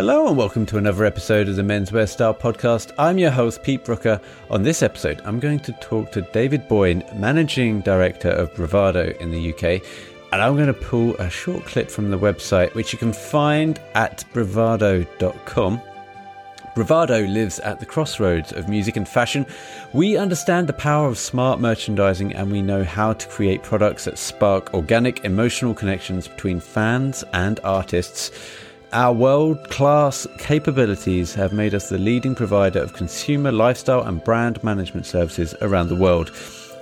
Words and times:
Hello 0.00 0.28
and 0.28 0.36
welcome 0.38 0.64
to 0.64 0.78
another 0.78 1.04
episode 1.04 1.46
of 1.46 1.56
the 1.56 1.62
Menswear 1.62 2.08
Style 2.08 2.32
Podcast. 2.32 2.90
I'm 2.96 3.18
your 3.18 3.30
host, 3.30 3.62
Pete 3.62 3.84
Brooker. 3.84 4.18
On 4.48 4.62
this 4.62 4.82
episode, 4.82 5.20
I'm 5.26 5.38
going 5.38 5.60
to 5.60 5.72
talk 5.72 6.10
to 6.12 6.22
David 6.22 6.66
Boyne, 6.68 7.04
Managing 7.16 7.82
Director 7.82 8.30
of 8.30 8.54
Bravado 8.54 9.12
in 9.20 9.30
the 9.30 9.52
UK. 9.52 9.82
And 10.32 10.40
I'm 10.40 10.54
going 10.54 10.68
to 10.68 10.72
pull 10.72 11.16
a 11.16 11.28
short 11.28 11.66
clip 11.66 11.90
from 11.90 12.10
the 12.10 12.18
website, 12.18 12.72
which 12.74 12.94
you 12.94 12.98
can 12.98 13.12
find 13.12 13.78
at 13.94 14.24
bravado.com. 14.32 15.82
Bravado 16.74 17.26
lives 17.26 17.58
at 17.58 17.78
the 17.78 17.84
crossroads 17.84 18.52
of 18.52 18.70
music 18.70 18.96
and 18.96 19.06
fashion. 19.06 19.44
We 19.92 20.16
understand 20.16 20.66
the 20.66 20.72
power 20.72 21.08
of 21.08 21.18
smart 21.18 21.60
merchandising 21.60 22.32
and 22.32 22.50
we 22.50 22.62
know 22.62 22.84
how 22.84 23.12
to 23.12 23.28
create 23.28 23.62
products 23.62 24.06
that 24.06 24.16
spark 24.16 24.72
organic 24.72 25.26
emotional 25.26 25.74
connections 25.74 26.26
between 26.26 26.58
fans 26.58 27.22
and 27.34 27.60
artists. 27.64 28.30
Our 28.92 29.12
world 29.12 29.70
class 29.70 30.26
capabilities 30.38 31.32
have 31.34 31.52
made 31.52 31.76
us 31.76 31.88
the 31.88 31.98
leading 31.98 32.34
provider 32.34 32.80
of 32.80 32.92
consumer 32.92 33.52
lifestyle 33.52 34.02
and 34.02 34.22
brand 34.24 34.64
management 34.64 35.06
services 35.06 35.54
around 35.60 35.90
the 35.90 35.94
world. 35.94 36.32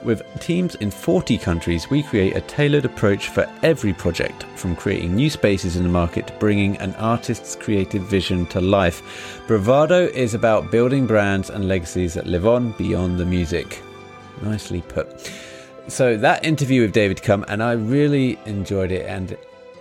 With 0.02 0.22
teams 0.40 0.74
in 0.76 0.90
40 0.90 1.36
countries, 1.36 1.90
we 1.90 2.02
create 2.02 2.34
a 2.34 2.40
tailored 2.40 2.86
approach 2.86 3.28
for 3.28 3.46
every 3.62 3.92
project, 3.92 4.44
from 4.56 4.74
creating 4.74 5.16
new 5.16 5.28
spaces 5.28 5.76
in 5.76 5.82
the 5.82 5.90
market 5.90 6.28
to 6.28 6.32
bringing 6.34 6.78
an 6.78 6.94
artist's 6.94 7.54
creative 7.54 8.04
vision 8.04 8.46
to 8.46 8.60
life. 8.62 9.42
Bravado 9.46 10.06
is 10.06 10.32
about 10.32 10.70
building 10.70 11.06
brands 11.06 11.50
and 11.50 11.68
legacies 11.68 12.14
that 12.14 12.26
live 12.26 12.46
on 12.46 12.72
beyond 12.78 13.18
the 13.18 13.26
music. 13.26 13.82
Nicely 14.40 14.80
put. 14.80 15.30
So 15.88 16.16
that 16.16 16.42
interview 16.42 16.82
with 16.82 16.92
David 16.92 17.22
come 17.22 17.44
and 17.48 17.62
I 17.62 17.72
really 17.72 18.38
enjoyed 18.46 18.92
it 18.92 19.04
and 19.04 19.36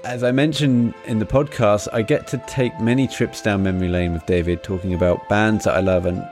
as 0.07 0.23
I 0.23 0.31
mentioned 0.31 0.95
in 1.05 1.19
the 1.19 1.25
podcast, 1.25 1.89
I 1.91 2.01
get 2.01 2.27
to 2.27 2.37
take 2.47 2.79
many 2.79 3.09
trips 3.09 3.41
down 3.41 3.63
memory 3.63 3.89
lane 3.89 4.13
with 4.13 4.25
David, 4.25 4.63
talking 4.63 4.93
about 4.93 5.27
bands 5.27 5.65
that 5.65 5.75
I 5.75 5.81
love. 5.81 6.05
And 6.05 6.25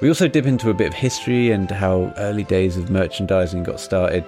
we 0.00 0.08
also 0.08 0.26
dip 0.26 0.46
into 0.46 0.68
a 0.68 0.74
bit 0.74 0.88
of 0.88 0.94
history 0.94 1.52
and 1.52 1.70
how 1.70 2.12
early 2.16 2.42
days 2.42 2.76
of 2.76 2.90
merchandising 2.90 3.62
got 3.62 3.78
started. 3.78 4.24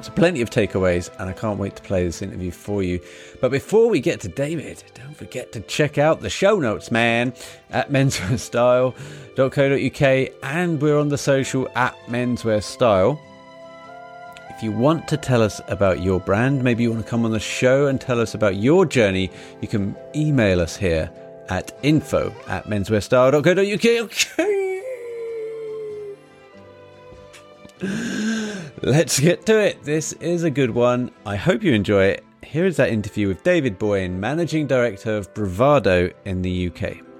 So, 0.00 0.10
plenty 0.10 0.40
of 0.40 0.50
takeaways, 0.50 1.10
and 1.20 1.30
I 1.30 1.32
can't 1.32 1.60
wait 1.60 1.76
to 1.76 1.82
play 1.82 2.04
this 2.04 2.22
interview 2.22 2.50
for 2.50 2.82
you. 2.82 2.98
But 3.40 3.52
before 3.52 3.88
we 3.88 4.00
get 4.00 4.18
to 4.22 4.28
David, 4.28 4.82
don't 4.94 5.16
forget 5.16 5.52
to 5.52 5.60
check 5.60 5.96
out 5.96 6.22
the 6.22 6.30
show 6.30 6.58
notes, 6.58 6.90
man, 6.90 7.32
at 7.70 7.92
menswearstyle.co.uk, 7.92 10.32
and 10.42 10.82
we're 10.82 10.98
on 10.98 11.08
the 11.08 11.18
social 11.18 11.68
at 11.76 11.94
menswearstyle. 12.08 13.20
If 14.54 14.62
you 14.62 14.70
want 14.70 15.08
to 15.08 15.16
tell 15.16 15.42
us 15.42 15.60
about 15.68 16.02
your 16.02 16.20
brand, 16.20 16.62
maybe 16.62 16.82
you 16.82 16.90
want 16.92 17.02
to 17.02 17.10
come 17.10 17.24
on 17.24 17.30
the 17.30 17.40
show 17.40 17.86
and 17.86 18.00
tell 18.00 18.20
us 18.20 18.34
about 18.34 18.56
your 18.56 18.84
journey, 18.84 19.30
you 19.60 19.66
can 19.66 19.96
email 20.14 20.60
us 20.60 20.76
here 20.76 21.10
at 21.48 21.76
info 21.82 22.32
at 22.48 22.66
menswearstyle.co.uk. 22.66 24.10
Okay. 24.30 24.82
Let's 28.82 29.18
get 29.18 29.46
to 29.46 29.58
it. 29.58 29.82
This 29.82 30.12
is 30.14 30.44
a 30.44 30.50
good 30.50 30.70
one. 30.70 31.10
I 31.24 31.36
hope 31.36 31.62
you 31.62 31.72
enjoy 31.72 32.04
it. 32.04 32.24
Here 32.42 32.66
is 32.66 32.76
that 32.76 32.90
interview 32.90 33.28
with 33.28 33.42
David 33.42 33.78
Boyne, 33.78 34.20
Managing 34.20 34.66
Director 34.66 35.16
of 35.16 35.32
Bravado 35.34 36.10
in 36.24 36.42
the 36.42 36.68
UK. 36.68 37.11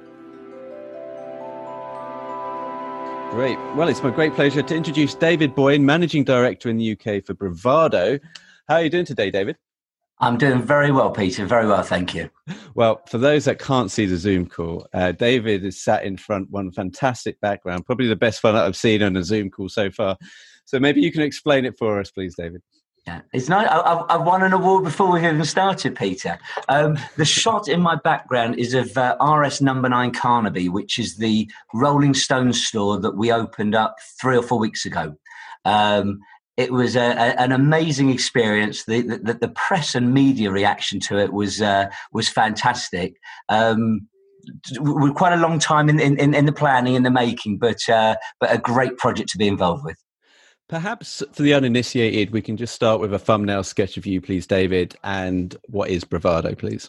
Great. 3.32 3.58
Well, 3.76 3.88
it's 3.88 4.02
my 4.02 4.10
great 4.10 4.34
pleasure 4.34 4.60
to 4.60 4.76
introduce 4.76 5.14
David 5.14 5.54
Boyne, 5.54 5.86
Managing 5.86 6.22
Director 6.22 6.68
in 6.68 6.76
the 6.76 6.92
UK 6.92 7.24
for 7.24 7.32
Bravado. 7.32 8.18
How 8.68 8.74
are 8.74 8.82
you 8.82 8.90
doing 8.90 9.06
today, 9.06 9.30
David? 9.30 9.56
I'm 10.18 10.36
doing 10.36 10.60
very 10.60 10.92
well, 10.92 11.10
Peter. 11.10 11.46
Very 11.46 11.66
well, 11.66 11.82
thank 11.82 12.14
you. 12.14 12.28
Well, 12.74 13.00
for 13.08 13.16
those 13.16 13.46
that 13.46 13.58
can't 13.58 13.90
see 13.90 14.04
the 14.04 14.18
Zoom 14.18 14.44
call, 14.44 14.86
uh, 14.92 15.12
David 15.12 15.64
is 15.64 15.82
sat 15.82 16.04
in 16.04 16.18
front, 16.18 16.50
one 16.50 16.72
fantastic 16.72 17.40
background, 17.40 17.86
probably 17.86 18.06
the 18.06 18.16
best 18.16 18.44
one 18.44 18.52
that 18.52 18.66
I've 18.66 18.76
seen 18.76 19.02
on 19.02 19.16
a 19.16 19.24
Zoom 19.24 19.48
call 19.48 19.70
so 19.70 19.90
far. 19.90 20.18
So 20.66 20.78
maybe 20.78 21.00
you 21.00 21.10
can 21.10 21.22
explain 21.22 21.64
it 21.64 21.78
for 21.78 22.00
us, 22.00 22.10
please, 22.10 22.34
David. 22.36 22.60
Yeah, 23.06 23.22
it's 23.32 23.48
nice. 23.48 23.66
I, 23.68 23.78
I, 23.78 24.16
won 24.16 24.44
an 24.44 24.52
award 24.52 24.84
before 24.84 25.10
we've 25.10 25.24
even 25.24 25.44
started, 25.44 25.96
Peter. 25.96 26.38
Um, 26.68 26.96
the 27.16 27.24
shot 27.24 27.66
in 27.66 27.80
my 27.80 27.96
background 27.96 28.60
is 28.60 28.74
of 28.74 28.96
uh, 28.96 29.16
RS 29.20 29.60
Number 29.60 29.88
Nine 29.88 30.12
Carnaby, 30.12 30.68
which 30.68 31.00
is 31.00 31.16
the 31.16 31.50
Rolling 31.74 32.14
Stones 32.14 32.64
store 32.64 33.00
that 33.00 33.16
we 33.16 33.32
opened 33.32 33.74
up 33.74 33.96
three 34.20 34.36
or 34.36 34.42
four 34.42 34.60
weeks 34.60 34.86
ago. 34.86 35.16
Um, 35.64 36.20
it 36.56 36.72
was 36.72 36.94
a, 36.94 37.00
a, 37.00 37.40
an 37.40 37.50
amazing 37.50 38.10
experience. 38.10 38.84
The, 38.84 39.02
the, 39.02 39.34
the, 39.34 39.48
press 39.48 39.96
and 39.96 40.14
media 40.14 40.52
reaction 40.52 41.00
to 41.00 41.18
it 41.18 41.32
was 41.32 41.60
uh, 41.60 41.90
was 42.12 42.28
fantastic. 42.28 43.16
Um, 43.48 44.06
we're 44.78 45.12
quite 45.12 45.32
a 45.32 45.36
long 45.36 45.58
time 45.58 45.88
in, 45.88 45.98
in, 45.98 46.34
in 46.34 46.46
the 46.46 46.52
planning 46.52 46.94
and 46.94 47.06
the 47.06 47.10
making, 47.10 47.58
but 47.58 47.88
uh, 47.88 48.16
but 48.38 48.54
a 48.54 48.58
great 48.58 48.96
project 48.98 49.30
to 49.30 49.38
be 49.38 49.48
involved 49.48 49.84
with. 49.84 49.96
Perhaps 50.72 51.22
for 51.34 51.42
the 51.42 51.52
uninitiated, 51.52 52.30
we 52.30 52.40
can 52.40 52.56
just 52.56 52.74
start 52.74 52.98
with 52.98 53.12
a 53.12 53.18
thumbnail 53.18 53.62
sketch 53.62 53.98
of 53.98 54.06
you, 54.06 54.22
please, 54.22 54.46
David. 54.46 54.96
And 55.04 55.54
what 55.66 55.90
is 55.90 56.02
Bravado, 56.02 56.54
please? 56.54 56.88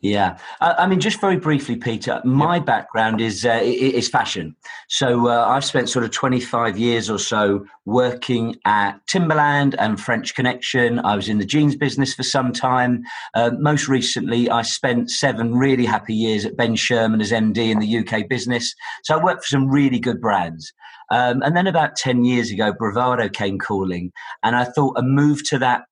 Yeah, 0.00 0.38
I 0.60 0.88
mean, 0.88 0.98
just 0.98 1.20
very 1.20 1.36
briefly, 1.36 1.76
Peter. 1.76 2.20
My 2.24 2.58
background 2.58 3.20
is 3.20 3.44
uh, 3.44 3.60
is 3.62 4.08
fashion, 4.08 4.56
so 4.88 5.28
uh, 5.28 5.44
I've 5.46 5.64
spent 5.64 5.90
sort 5.90 6.04
of 6.04 6.10
twenty 6.10 6.40
five 6.40 6.76
years 6.76 7.08
or 7.08 7.18
so 7.18 7.66
working 7.84 8.56
at 8.64 8.98
Timberland 9.06 9.76
and 9.78 10.00
French 10.00 10.34
Connection. 10.34 10.98
I 10.98 11.14
was 11.14 11.28
in 11.28 11.38
the 11.38 11.44
jeans 11.44 11.76
business 11.76 12.14
for 12.14 12.24
some 12.24 12.52
time. 12.52 13.04
Uh, 13.34 13.50
most 13.60 13.86
recently, 13.88 14.50
I 14.50 14.62
spent 14.62 15.10
seven 15.10 15.54
really 15.54 15.84
happy 15.84 16.14
years 16.14 16.44
at 16.44 16.56
Ben 16.56 16.74
Sherman 16.74 17.20
as 17.20 17.30
MD 17.30 17.70
in 17.70 17.78
the 17.78 17.98
UK 17.98 18.26
business. 18.28 18.74
So 19.04 19.16
I 19.16 19.22
worked 19.22 19.44
for 19.44 19.50
some 19.50 19.68
really 19.68 20.00
good 20.00 20.20
brands. 20.20 20.72
Um, 21.10 21.42
and 21.42 21.56
then 21.56 21.66
about 21.66 21.96
10 21.96 22.24
years 22.24 22.50
ago, 22.50 22.72
Bravado 22.72 23.28
came 23.28 23.58
calling. 23.58 24.12
And 24.42 24.54
I 24.56 24.64
thought 24.64 24.98
a 24.98 25.02
move 25.02 25.42
to 25.48 25.58
that 25.58 25.84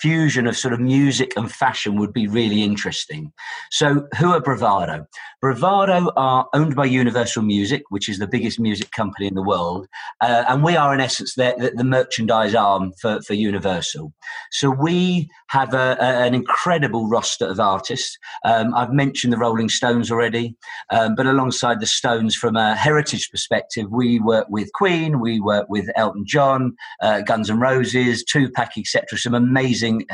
fusion 0.00 0.46
of 0.46 0.56
sort 0.56 0.72
of 0.72 0.80
music 0.80 1.32
and 1.36 1.50
fashion 1.50 1.96
would 1.96 2.12
be 2.12 2.26
really 2.26 2.62
interesting. 2.62 3.32
So, 3.70 4.06
who 4.18 4.32
are 4.32 4.40
Bravado? 4.40 5.06
Bravado 5.40 6.10
are 6.16 6.48
owned 6.52 6.76
by 6.76 6.84
Universal 6.84 7.42
Music, 7.42 7.82
which 7.88 8.08
is 8.08 8.18
the 8.18 8.26
biggest 8.26 8.60
music 8.60 8.90
company 8.92 9.26
in 9.26 9.34
the 9.34 9.42
world, 9.42 9.88
uh, 10.20 10.44
and 10.48 10.62
we 10.62 10.76
are 10.76 10.94
in 10.94 11.00
essence 11.00 11.34
the, 11.34 11.72
the, 11.74 11.84
merchandise 11.90 12.54
arm 12.54 12.92
for, 13.00 13.20
for 13.22 13.34
Universal. 13.34 14.12
So 14.52 14.70
we 14.70 15.28
have 15.48 15.74
a, 15.74 15.96
a, 16.00 16.26
an 16.26 16.34
incredible 16.34 17.08
roster 17.08 17.46
of 17.46 17.58
artists. 17.58 18.16
Um, 18.44 18.74
I've 18.74 18.92
mentioned 18.92 19.32
the 19.32 19.38
Rolling 19.38 19.68
Stones 19.68 20.10
already, 20.10 20.56
um, 20.90 21.14
but 21.14 21.26
alongside 21.26 21.80
the 21.80 21.86
Stones, 21.86 22.36
from 22.36 22.54
a 22.54 22.76
heritage 22.76 23.30
perspective, 23.30 23.86
we 23.90 24.20
work 24.20 24.46
with 24.48 24.72
Queen, 24.74 25.20
we 25.20 25.40
work 25.40 25.68
with 25.68 25.88
Elton 25.96 26.24
John, 26.26 26.76
uh, 27.02 27.22
Guns 27.22 27.50
N' 27.50 27.58
Roses, 27.58 28.22
Tupac, 28.22 28.76
etc. 28.76 29.18
Some 29.18 29.34
amazing, 29.40 30.06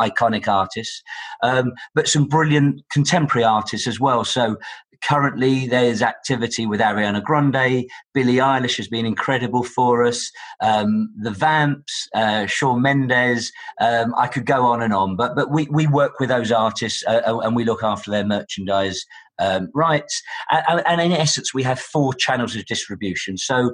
iconic 0.00 0.48
artists, 0.48 1.02
um, 1.42 1.72
but 1.94 2.08
some 2.08 2.26
brilliant 2.26 2.82
contemporary 2.90 3.44
artists 3.44 3.86
as 3.86 4.00
well. 4.00 4.24
So 4.24 4.56
currently 5.02 5.66
there's 5.66 6.02
activity 6.02 6.66
with 6.66 6.80
Ariana 6.80 7.22
Grande, 7.22 7.88
Billie 8.14 8.36
Eilish 8.36 8.76
has 8.76 8.88
been 8.88 9.04
incredible 9.04 9.64
for 9.64 10.04
us, 10.04 10.30
um, 10.60 11.08
the 11.20 11.30
Vamps, 11.30 12.08
uh, 12.14 12.46
Shawn 12.46 12.82
Mendes. 12.82 13.52
Um, 13.80 14.14
I 14.16 14.28
could 14.28 14.46
go 14.46 14.64
on 14.64 14.82
and 14.82 14.94
on, 14.94 15.16
but 15.16 15.34
but 15.34 15.50
we 15.50 15.66
we 15.70 15.86
work 15.86 16.20
with 16.20 16.28
those 16.28 16.52
artists 16.52 17.02
uh, 17.06 17.22
uh 17.26 17.38
and 17.40 17.56
we 17.56 17.64
look 17.64 17.82
after 17.82 18.10
their 18.10 18.24
merchandise. 18.24 19.04
Um, 19.38 19.70
rights 19.74 20.22
and, 20.50 20.82
and 20.86 21.00
in 21.00 21.10
essence 21.10 21.52
we 21.54 21.62
have 21.64 21.80
four 21.80 22.12
channels 22.14 22.54
of 22.54 22.66
distribution 22.66 23.38
so 23.38 23.72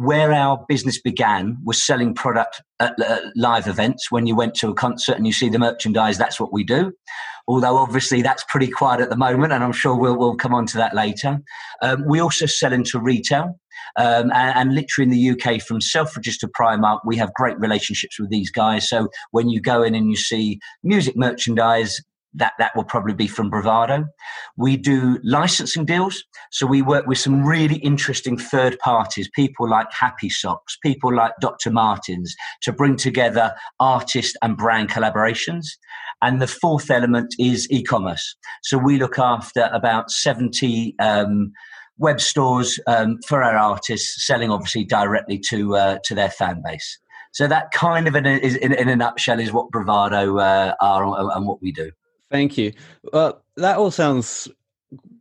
where 0.00 0.32
our 0.32 0.64
business 0.66 0.98
began 0.98 1.58
was 1.62 1.82
selling 1.82 2.14
product 2.14 2.62
at, 2.80 2.94
live 3.36 3.66
events. 3.66 4.10
When 4.10 4.26
you 4.26 4.34
went 4.34 4.54
to 4.54 4.70
a 4.70 4.74
concert 4.74 5.18
and 5.18 5.26
you 5.26 5.32
see 5.32 5.50
the 5.50 5.58
merchandise, 5.58 6.16
that's 6.16 6.40
what 6.40 6.54
we 6.54 6.64
do. 6.64 6.92
Although 7.46 7.76
obviously 7.76 8.22
that's 8.22 8.42
pretty 8.48 8.68
quiet 8.68 9.02
at 9.02 9.10
the 9.10 9.16
moment, 9.16 9.52
and 9.52 9.62
I'm 9.62 9.72
sure 9.72 9.94
we'll, 9.94 10.16
we'll 10.16 10.36
come 10.36 10.54
on 10.54 10.64
to 10.68 10.78
that 10.78 10.94
later. 10.94 11.38
Um, 11.82 12.06
we 12.08 12.18
also 12.18 12.46
sell 12.46 12.72
into 12.72 12.98
retail. 12.98 13.60
Um, 13.96 14.30
and, 14.32 14.56
and, 14.56 14.74
literally 14.74 15.10
in 15.10 15.10
the 15.10 15.30
UK, 15.30 15.60
from 15.60 15.80
Selfridges 15.80 16.38
to 16.40 16.48
Primark, 16.48 17.00
we 17.04 17.16
have 17.16 17.34
great 17.34 17.58
relationships 17.58 18.20
with 18.20 18.30
these 18.30 18.50
guys. 18.50 18.88
So 18.88 19.08
when 19.32 19.48
you 19.48 19.60
go 19.60 19.82
in 19.82 19.94
and 19.94 20.08
you 20.08 20.16
see 20.16 20.60
music 20.82 21.16
merchandise, 21.16 22.00
that 22.34 22.52
that 22.58 22.74
will 22.76 22.84
probably 22.84 23.14
be 23.14 23.26
from 23.26 23.50
Bravado. 23.50 24.06
We 24.56 24.76
do 24.76 25.18
licensing 25.24 25.84
deals, 25.84 26.22
so 26.50 26.66
we 26.66 26.82
work 26.82 27.06
with 27.06 27.18
some 27.18 27.44
really 27.44 27.76
interesting 27.76 28.36
third 28.36 28.78
parties, 28.78 29.28
people 29.34 29.68
like 29.68 29.92
Happy 29.92 30.28
Socks, 30.28 30.76
people 30.82 31.14
like 31.14 31.32
Dr. 31.40 31.70
Martens, 31.70 32.34
to 32.62 32.72
bring 32.72 32.96
together 32.96 33.54
artist 33.78 34.36
and 34.42 34.56
brand 34.56 34.90
collaborations. 34.90 35.66
And 36.22 36.40
the 36.40 36.46
fourth 36.46 36.90
element 36.90 37.34
is 37.38 37.66
e-commerce. 37.70 38.36
So 38.62 38.76
we 38.76 38.98
look 38.98 39.18
after 39.18 39.68
about 39.72 40.10
seventy. 40.10 40.94
Um, 40.98 41.52
web 41.98 42.18
stores 42.18 42.80
um, 42.86 43.18
for 43.28 43.42
our 43.42 43.58
artists, 43.58 44.26
selling 44.26 44.50
obviously 44.50 44.84
directly 44.84 45.38
to 45.38 45.76
uh, 45.76 45.98
to 46.04 46.14
their 46.14 46.30
fan 46.30 46.62
base. 46.64 46.98
So 47.32 47.46
that 47.46 47.70
kind 47.70 48.08
of 48.08 48.16
in 48.16 48.26
a, 48.26 48.36
in, 48.38 48.72
in 48.72 48.88
a 48.88 48.96
nutshell 48.96 49.38
is 49.38 49.52
what 49.52 49.70
Bravado 49.70 50.38
uh, 50.38 50.74
are 50.80 51.04
and 51.36 51.46
what 51.46 51.62
we 51.62 51.70
do. 51.72 51.92
Thank 52.30 52.56
you. 52.56 52.72
Well, 53.12 53.42
that 53.56 53.76
all 53.76 53.90
sounds 53.90 54.48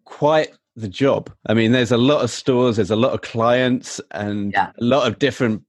quite 0.06 0.50
the 0.76 0.88
job. 0.88 1.32
I 1.48 1.54
mean, 1.54 1.72
there's 1.72 1.92
a 1.92 1.98
lot 1.98 2.24
of 2.24 2.30
stores, 2.30 2.78
there's 2.78 2.92
a 2.92 2.96
lot 2.96 3.14
of 3.14 3.22
clients, 3.22 4.00
and 4.12 4.52
yeah. 4.54 4.72
a 4.80 4.84
lot 4.84 5.08
of 5.08 5.20
different, 5.20 5.64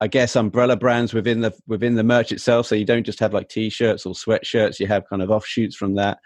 I 0.00 0.06
guess, 0.06 0.36
umbrella 0.36 0.76
brands 0.76 1.12
within 1.12 1.40
the 1.40 1.52
within 1.66 1.94
the 1.94 2.04
merch 2.04 2.32
itself. 2.32 2.66
So 2.66 2.74
you 2.74 2.84
don't 2.84 3.04
just 3.04 3.20
have 3.20 3.34
like 3.34 3.48
t-shirts 3.48 4.06
or 4.06 4.14
sweatshirts; 4.14 4.78
you 4.78 4.86
have 4.86 5.08
kind 5.08 5.22
of 5.22 5.30
offshoots 5.30 5.76
from 5.76 5.94
that. 5.94 6.18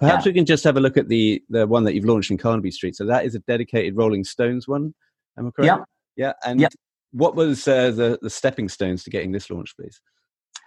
Perhaps 0.00 0.24
yeah. 0.24 0.30
we 0.30 0.34
can 0.34 0.46
just 0.46 0.64
have 0.64 0.76
a 0.76 0.80
look 0.80 0.96
at 0.96 1.08
the 1.08 1.42
the 1.48 1.66
one 1.66 1.84
that 1.84 1.94
you've 1.94 2.04
launched 2.04 2.30
in 2.30 2.38
Carnaby 2.38 2.70
Street. 2.70 2.96
So 2.96 3.06
that 3.06 3.24
is 3.24 3.34
a 3.34 3.40
dedicated 3.40 3.96
Rolling 3.96 4.24
Stones 4.24 4.66
one. 4.66 4.94
Am 5.38 5.46
I 5.46 5.50
correct? 5.50 5.66
Yeah. 5.66 5.84
Yeah. 6.16 6.32
And 6.44 6.60
yeah. 6.60 6.68
what 7.12 7.34
was 7.34 7.68
uh, 7.68 7.90
the 7.90 8.18
the 8.20 8.30
stepping 8.30 8.68
stones 8.68 9.04
to 9.04 9.10
getting 9.10 9.32
this 9.32 9.50
launch, 9.50 9.74
please? 9.76 10.00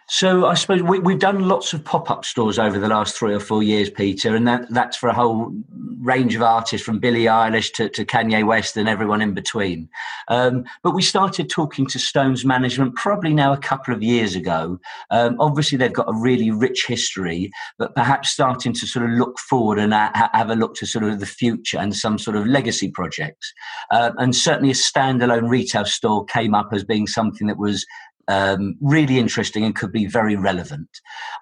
So 0.08 0.46
I 0.46 0.54
suppose 0.54 0.84
we, 0.84 1.14
have 1.14 1.20
done 1.20 1.48
lots 1.48 1.74
of 1.74 1.84
pop-up 1.84 2.26
stores 2.26 2.60
over 2.60 2.78
the 2.78 2.88
last 2.88 3.18
three 3.18 3.34
or 3.34 3.40
four 3.40 3.64
years, 3.64 3.90
Peter, 3.90 4.36
and 4.36 4.48
that, 4.48 4.68
that's 4.70 4.96
for 4.96 5.10
a 5.10 5.14
whole 5.14 5.52
range 6.00 6.36
of 6.36 6.44
artists 6.44 6.86
from 6.86 7.00
Billie 7.00 7.24
Eilish 7.24 7.74
to, 7.74 7.90
to 7.90 8.06
Kanye 8.06 8.46
West 8.46 8.78
and 8.78 8.88
everyone 8.88 9.22
in 9.22 9.34
between. 9.34 9.90
Um, 10.28 10.66
but 10.84 10.94
we 10.94 11.02
started 11.02 11.50
talking 11.50 11.88
to 11.88 11.98
Stones 11.98 12.46
management 12.46 12.96
probably 12.96 13.34
now 13.34 13.52
a 13.52 13.58
couple 13.58 13.96
of 13.96 14.04
years 14.04 14.36
ago. 14.36 14.80
Um, 15.10 15.38
obviously, 15.40 15.76
they've 15.80 15.92
got 15.92 16.08
a 16.08 16.14
really 16.14 16.52
rich 16.52 16.86
history, 16.86 17.50
but 17.80 17.96
perhaps 17.96 18.30
starting 18.30 18.74
to 18.74 18.86
sort 18.86 19.06
of 19.06 19.12
look 19.12 19.40
forward 19.40 19.80
and 19.80 19.92
ha- 19.92 20.30
have 20.34 20.52
a 20.52 20.56
look 20.56 20.76
to 20.76 20.86
sort 20.86 21.06
of 21.06 21.20
the 21.20 21.26
future 21.26 21.80
and 21.80 21.96
some 21.96 22.20
sort 22.20 22.38
of 22.38 22.46
legacy 22.46 22.92
projects. 22.92 23.52
Uh, 23.90 24.12
and 24.20 24.36
certainly, 24.36 24.70
a 24.70 24.76
standalone 24.76 25.50
retail 25.50 25.86
store 25.86 26.26
came 26.26 26.54
up 26.54 26.70
as 26.74 26.84
being 26.84 27.08
something 27.08 27.48
that 27.48 27.58
was 27.58 27.88
um, 28.28 28.76
really 28.82 29.20
interesting 29.20 29.64
and 29.64 29.76
could 29.76 29.92
be 29.92 30.06
very 30.06 30.36
relevant. 30.36 30.90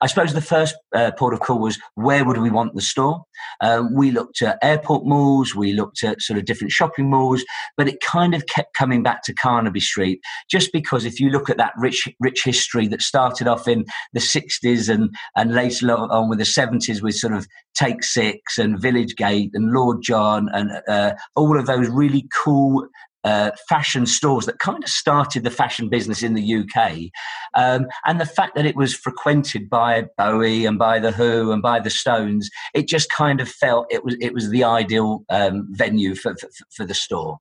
I 0.01 0.07
suppose 0.07 0.33
the 0.33 0.41
first 0.41 0.75
uh, 0.93 1.11
port 1.17 1.33
of 1.33 1.39
call 1.39 1.59
was 1.59 1.79
where 1.95 2.25
would 2.25 2.37
we 2.37 2.49
want 2.49 2.75
the 2.75 2.81
store? 2.81 3.23
Um, 3.61 3.95
we 3.95 4.11
looked 4.11 4.41
at 4.41 4.59
airport 4.61 5.05
malls, 5.05 5.55
we 5.55 5.73
looked 5.73 6.03
at 6.03 6.21
sort 6.21 6.39
of 6.39 6.45
different 6.45 6.71
shopping 6.71 7.09
malls, 7.09 7.43
but 7.77 7.87
it 7.87 8.01
kind 8.01 8.33
of 8.33 8.45
kept 8.47 8.73
coming 8.73 9.03
back 9.03 9.23
to 9.23 9.33
Carnaby 9.33 9.79
Street 9.79 10.19
just 10.49 10.71
because 10.71 11.05
if 11.05 11.19
you 11.19 11.29
look 11.29 11.49
at 11.49 11.57
that 11.57 11.73
rich, 11.77 12.07
rich 12.19 12.43
history 12.43 12.87
that 12.87 13.01
started 13.01 13.47
off 13.47 13.67
in 13.67 13.85
the 14.13 14.19
60s 14.19 14.89
and, 14.89 15.13
and 15.35 15.53
later 15.53 15.91
on 15.91 16.29
with 16.29 16.39
the 16.39 16.45
70s 16.45 17.01
with 17.01 17.15
sort 17.15 17.33
of 17.33 17.47
Take 17.75 18.03
Six 18.03 18.57
and 18.57 18.79
Village 18.79 19.15
Gate 19.15 19.51
and 19.53 19.71
Lord 19.71 20.01
John 20.01 20.49
and 20.53 20.71
uh, 20.87 21.13
all 21.35 21.57
of 21.57 21.65
those 21.65 21.89
really 21.89 22.27
cool 22.43 22.87
uh, 23.23 23.51
fashion 23.69 24.05
stores 24.05 24.45
that 24.45 24.59
kind 24.59 24.83
of 24.83 24.89
started 24.89 25.43
the 25.43 25.51
fashion 25.51 25.89
business 25.89 26.23
in 26.23 26.33
the 26.33 26.55
UK. 26.55 27.09
Um, 27.53 27.87
and 28.05 28.19
the 28.19 28.25
fact 28.25 28.55
that 28.55 28.65
it 28.65 28.75
was 28.75 28.93
frequented 28.93 29.69
by 29.69 30.05
Bowie 30.17 30.65
and 30.65 30.77
by 30.77 30.99
The 30.99 31.11
Who 31.11 31.51
and 31.51 31.61
by 31.61 31.79
the 31.79 31.89
Stones, 31.89 32.49
it 32.73 32.87
just 32.87 33.09
kind 33.09 33.39
of 33.39 33.49
felt 33.49 33.87
it 33.89 34.03
was, 34.03 34.15
it 34.19 34.33
was 34.33 34.49
the 34.49 34.63
ideal 34.63 35.23
um, 35.29 35.67
venue 35.71 36.15
for, 36.15 36.35
for, 36.35 36.49
for, 36.75 36.85
the 36.85 36.93
store. 36.93 37.37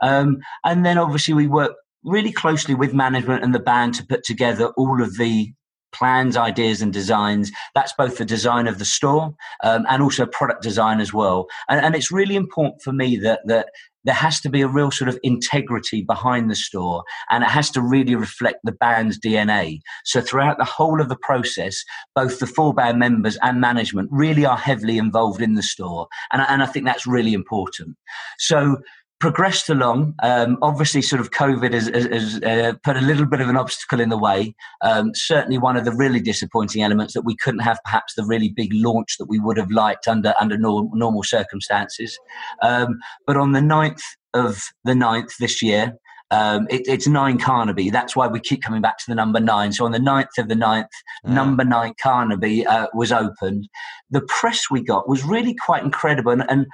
Um, 0.00 0.38
and 0.64 0.84
then 0.84 0.98
obviously 0.98 1.34
we 1.34 1.46
worked 1.46 1.76
really 2.04 2.32
closely 2.32 2.74
with 2.74 2.94
management 2.94 3.42
and 3.44 3.54
the 3.54 3.60
band 3.60 3.94
to 3.94 4.06
put 4.06 4.24
together 4.24 4.68
all 4.76 5.02
of 5.02 5.16
the 5.18 5.52
plans, 5.92 6.36
ideas, 6.36 6.82
and 6.82 6.92
designs. 6.92 7.50
That's 7.74 7.92
both 7.92 8.18
the 8.18 8.24
design 8.24 8.66
of 8.66 8.78
the 8.78 8.84
store 8.84 9.34
um, 9.64 9.86
and 9.88 10.02
also 10.02 10.26
product 10.26 10.62
design 10.62 11.00
as 11.00 11.12
well. 11.12 11.46
And, 11.68 11.84
and, 11.84 11.94
it's 11.94 12.12
really 12.12 12.36
important 12.36 12.82
for 12.82 12.92
me 12.92 13.16
that 13.18 13.40
that 13.46 13.68
there 14.06 14.14
has 14.14 14.40
to 14.40 14.48
be 14.48 14.62
a 14.62 14.68
real 14.68 14.90
sort 14.90 15.08
of 15.08 15.18
integrity 15.22 16.02
behind 16.02 16.50
the 16.50 16.54
store 16.54 17.04
and 17.28 17.42
it 17.42 17.50
has 17.50 17.70
to 17.72 17.82
really 17.82 18.14
reflect 18.14 18.60
the 18.64 18.72
band's 18.72 19.18
DNA. 19.18 19.80
So 20.04 20.20
throughout 20.20 20.58
the 20.58 20.64
whole 20.64 21.00
of 21.00 21.08
the 21.08 21.16
process, 21.16 21.84
both 22.14 22.38
the 22.38 22.46
four 22.46 22.72
band 22.72 22.98
members 22.98 23.36
and 23.42 23.60
management 23.60 24.08
really 24.12 24.46
are 24.46 24.56
heavily 24.56 24.96
involved 24.96 25.42
in 25.42 25.54
the 25.54 25.62
store. 25.62 26.06
And, 26.32 26.40
and 26.48 26.62
I 26.62 26.66
think 26.66 26.86
that's 26.86 27.06
really 27.06 27.34
important. 27.34 27.96
So 28.38 28.78
progressed 29.18 29.68
along. 29.68 30.14
Um, 30.22 30.58
obviously, 30.62 31.02
sort 31.02 31.20
of 31.20 31.30
COVID 31.30 31.72
has, 31.72 31.88
has, 31.88 32.04
has 32.06 32.42
uh, 32.42 32.74
put 32.82 32.96
a 32.96 33.00
little 33.00 33.26
bit 33.26 33.40
of 33.40 33.48
an 33.48 33.56
obstacle 33.56 34.00
in 34.00 34.08
the 34.08 34.18
way. 34.18 34.54
Um, 34.82 35.12
certainly, 35.14 35.58
one 35.58 35.76
of 35.76 35.84
the 35.84 35.92
really 35.92 36.20
disappointing 36.20 36.82
elements 36.82 37.14
that 37.14 37.22
we 37.22 37.36
couldn't 37.36 37.60
have 37.60 37.78
perhaps 37.84 38.14
the 38.14 38.24
really 38.24 38.50
big 38.50 38.70
launch 38.72 39.16
that 39.18 39.28
we 39.28 39.38
would 39.38 39.56
have 39.56 39.70
liked 39.70 40.08
under 40.08 40.34
under 40.40 40.58
normal, 40.58 40.90
normal 40.94 41.22
circumstances. 41.22 42.18
Um, 42.62 42.98
but 43.26 43.36
on 43.36 43.52
the 43.52 43.60
9th 43.60 44.02
of 44.34 44.62
the 44.84 44.92
9th 44.92 45.36
this 45.38 45.62
year. 45.62 45.96
Um, 46.32 46.66
it, 46.70 46.82
it's 46.88 47.06
nine 47.06 47.38
Carnaby. 47.38 47.90
That's 47.90 48.16
why 48.16 48.26
we 48.26 48.40
keep 48.40 48.60
coming 48.60 48.82
back 48.82 48.98
to 48.98 49.04
the 49.06 49.14
number 49.14 49.38
nine. 49.38 49.72
So 49.72 49.84
on 49.84 49.92
the 49.92 49.98
9th 49.98 50.38
of 50.38 50.48
the 50.48 50.56
9th, 50.56 50.88
yeah. 51.24 51.32
number 51.32 51.64
nine 51.64 51.94
Carnaby 52.02 52.66
uh, 52.66 52.88
was 52.92 53.12
opened. 53.12 53.68
The 54.10 54.22
press 54.22 54.64
we 54.68 54.82
got 54.82 55.08
was 55.08 55.22
really 55.22 55.54
quite 55.54 55.84
incredible. 55.84 56.32
And, 56.32 56.44
and 56.48 56.66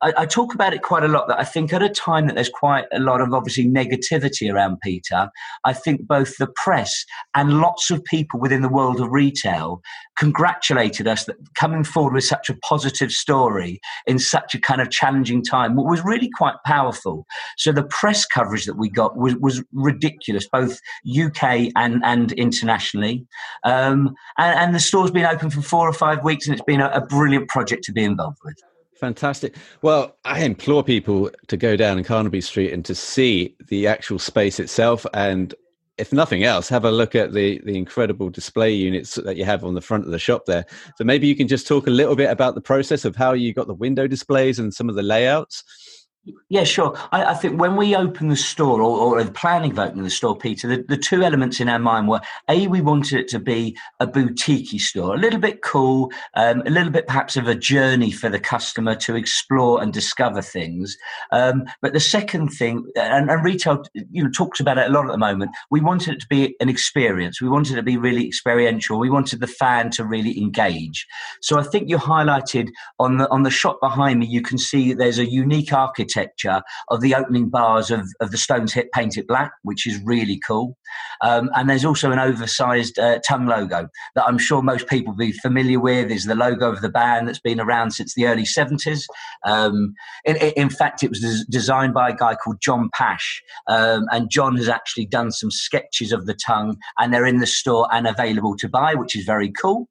I, 0.00 0.12
I, 0.18 0.26
talk 0.26 0.54
about 0.54 0.72
it 0.72 0.82
quite 0.82 1.02
a 1.02 1.08
lot 1.08 1.26
that 1.28 1.40
I 1.40 1.44
think 1.44 1.72
at 1.72 1.82
a 1.82 1.88
time 1.88 2.26
that 2.26 2.34
there's 2.34 2.48
quite 2.48 2.84
a 2.92 3.00
lot 3.00 3.20
of 3.20 3.32
obviously 3.32 3.66
negativity 3.66 4.52
around 4.52 4.78
Peter, 4.80 5.30
I 5.64 5.72
think 5.72 6.06
both 6.06 6.36
the 6.36 6.46
press 6.46 7.04
and 7.34 7.60
lots 7.60 7.90
of 7.90 8.04
people 8.04 8.38
within 8.38 8.62
the 8.62 8.68
world 8.68 9.00
of 9.00 9.10
retail 9.10 9.82
congratulated 10.16 11.08
us 11.08 11.24
that 11.24 11.36
coming 11.54 11.82
forward 11.82 12.14
with 12.14 12.24
such 12.24 12.48
a 12.48 12.54
positive 12.58 13.10
story 13.10 13.80
in 14.06 14.18
such 14.18 14.54
a 14.54 14.60
kind 14.60 14.80
of 14.80 14.90
challenging 14.90 15.42
time 15.42 15.74
was 15.74 16.04
really 16.04 16.30
quite 16.36 16.56
powerful. 16.64 17.26
So 17.56 17.72
the 17.72 17.84
press 17.84 18.24
coverage 18.24 18.66
that 18.66 18.76
we 18.76 18.88
got 18.88 19.16
was, 19.16 19.34
was 19.36 19.62
ridiculous, 19.72 20.48
both 20.48 20.80
UK 21.08 21.70
and, 21.76 22.02
and 22.04 22.32
internationally. 22.32 23.26
Um, 23.64 24.14
and, 24.36 24.58
and, 24.58 24.74
the 24.74 24.80
store's 24.80 25.10
been 25.10 25.24
open 25.24 25.50
for 25.50 25.62
four 25.62 25.88
or 25.88 25.92
five 25.92 26.22
weeks 26.22 26.46
and 26.46 26.54
it's 26.54 26.64
been 26.64 26.80
a, 26.80 26.88
a 26.90 27.00
brilliant 27.00 27.48
project 27.48 27.84
to 27.84 27.92
be 27.92 28.04
involved 28.04 28.38
with. 28.44 28.56
Fantastic. 28.98 29.54
Well, 29.80 30.16
I 30.24 30.42
implore 30.42 30.82
people 30.82 31.30
to 31.46 31.56
go 31.56 31.76
down 31.76 31.98
in 31.98 32.04
Carnaby 32.04 32.40
Street 32.40 32.72
and 32.72 32.84
to 32.84 32.96
see 32.96 33.54
the 33.68 33.86
actual 33.86 34.18
space 34.18 34.58
itself. 34.58 35.06
And 35.14 35.54
if 35.98 36.12
nothing 36.12 36.42
else, 36.42 36.68
have 36.68 36.84
a 36.84 36.90
look 36.90 37.14
at 37.14 37.32
the, 37.32 37.60
the 37.64 37.76
incredible 37.76 38.28
display 38.28 38.72
units 38.72 39.14
that 39.14 39.36
you 39.36 39.44
have 39.44 39.64
on 39.64 39.74
the 39.74 39.80
front 39.80 40.04
of 40.04 40.10
the 40.10 40.18
shop 40.18 40.46
there. 40.46 40.66
So 40.96 41.04
maybe 41.04 41.28
you 41.28 41.36
can 41.36 41.46
just 41.46 41.68
talk 41.68 41.86
a 41.86 41.90
little 41.90 42.16
bit 42.16 42.28
about 42.28 42.56
the 42.56 42.60
process 42.60 43.04
of 43.04 43.14
how 43.14 43.34
you 43.34 43.54
got 43.54 43.68
the 43.68 43.74
window 43.74 44.08
displays 44.08 44.58
and 44.58 44.74
some 44.74 44.88
of 44.88 44.96
the 44.96 45.02
layouts. 45.02 45.62
Yeah, 46.48 46.64
sure. 46.64 46.96
I, 47.12 47.26
I, 47.26 47.34
think 47.34 47.60
when 47.60 47.76
we 47.76 47.94
opened 47.94 48.30
the 48.30 48.36
store, 48.36 48.80
or, 48.80 49.18
or 49.18 49.22
the 49.22 49.30
planning 49.30 49.70
of 49.72 49.78
opening 49.78 50.04
the 50.04 50.10
store, 50.10 50.36
Peter, 50.36 50.66
the, 50.66 50.82
the, 50.88 50.96
two 50.96 51.22
elements 51.22 51.60
in 51.60 51.68
our 51.68 51.78
mind 51.78 52.08
were 52.08 52.20
a 52.48 52.66
we 52.66 52.80
wanted 52.80 53.18
it 53.20 53.28
to 53.28 53.38
be 53.38 53.76
a 54.00 54.06
boutique 54.06 54.80
store, 54.80 55.14
a 55.14 55.18
little 55.18 55.40
bit 55.40 55.62
cool, 55.62 56.10
um, 56.34 56.62
a 56.66 56.70
little 56.70 56.90
bit 56.90 57.06
perhaps 57.06 57.36
of 57.36 57.46
a 57.46 57.54
journey 57.54 58.10
for 58.10 58.28
the 58.28 58.38
customer 58.40 58.94
to 58.96 59.14
explore 59.14 59.82
and 59.82 59.92
discover 59.92 60.42
things. 60.42 60.96
Um, 61.32 61.64
but 61.80 61.92
the 61.92 62.00
second 62.00 62.48
thing, 62.48 62.86
and, 62.96 63.30
and, 63.30 63.44
retail, 63.44 63.84
you 64.10 64.24
know, 64.24 64.30
talks 64.30 64.60
about 64.60 64.78
it 64.78 64.88
a 64.88 64.92
lot 64.92 65.06
at 65.06 65.12
the 65.12 65.18
moment. 65.18 65.52
We 65.70 65.80
wanted 65.80 66.14
it 66.14 66.20
to 66.20 66.26
be 66.28 66.56
an 66.60 66.68
experience. 66.68 67.40
We 67.40 67.48
wanted 67.48 67.74
it 67.74 67.76
to 67.76 67.82
be 67.82 67.96
really 67.96 68.26
experiential. 68.26 68.98
We 68.98 69.10
wanted 69.10 69.40
the 69.40 69.46
fan 69.46 69.90
to 69.92 70.04
really 70.04 70.38
engage. 70.38 71.06
So 71.40 71.58
I 71.58 71.62
think 71.62 71.88
you 71.88 71.98
highlighted 71.98 72.70
on 72.98 73.18
the 73.18 73.28
on 73.30 73.42
the 73.42 73.50
shop 73.50 73.78
behind 73.80 74.20
me, 74.20 74.26
you 74.26 74.42
can 74.42 74.58
see 74.58 74.92
there's 74.92 75.18
a 75.18 75.26
unique 75.26 75.72
architecture 75.72 76.17
architecture 76.18 76.62
of 76.88 77.00
the 77.00 77.14
opening 77.14 77.48
bars 77.48 77.90
of, 77.90 78.06
of 78.20 78.30
the 78.30 78.38
Stones 78.38 78.72
hit 78.72 78.90
Paint 78.92 79.16
It 79.16 79.26
Black, 79.26 79.52
which 79.62 79.86
is 79.86 80.00
really 80.02 80.40
cool. 80.46 80.76
Um, 81.22 81.50
and 81.54 81.68
there's 81.68 81.84
also 81.84 82.10
an 82.10 82.18
oversized 82.18 82.98
uh, 82.98 83.18
tongue 83.26 83.46
logo 83.46 83.88
that 84.14 84.24
I'm 84.26 84.38
sure 84.38 84.62
most 84.62 84.88
people 84.88 85.12
will 85.12 85.18
be 85.18 85.32
familiar 85.32 85.80
with. 85.80 86.10
Is 86.10 86.24
the 86.24 86.34
logo 86.34 86.70
of 86.70 86.80
the 86.80 86.88
band 86.88 87.28
that's 87.28 87.40
been 87.40 87.60
around 87.60 87.92
since 87.92 88.14
the 88.14 88.26
early 88.26 88.44
70s. 88.44 89.04
Um, 89.44 89.94
in, 90.24 90.36
in, 90.36 90.70
fact, 90.70 91.02
it 91.02 91.10
was 91.10 91.20
des- 91.20 91.50
designed 91.50 91.94
by 91.94 92.10
a 92.10 92.16
guy 92.16 92.34
called 92.34 92.60
John 92.60 92.90
Pasche, 92.94 93.42
um, 93.66 94.06
and 94.10 94.30
John 94.30 94.56
has 94.56 94.68
actually 94.68 95.06
done 95.06 95.30
some 95.30 95.50
sketches 95.50 96.12
of 96.12 96.26
the 96.26 96.34
tongue, 96.34 96.76
and 96.98 97.12
they're 97.12 97.26
in 97.26 97.38
the 97.38 97.46
store 97.46 97.88
and 97.92 98.06
available 98.06 98.56
to 98.56 98.68
buy, 98.68 98.94
which 98.94 99.16
is 99.16 99.24
very 99.24 99.50
cool. 99.50 99.88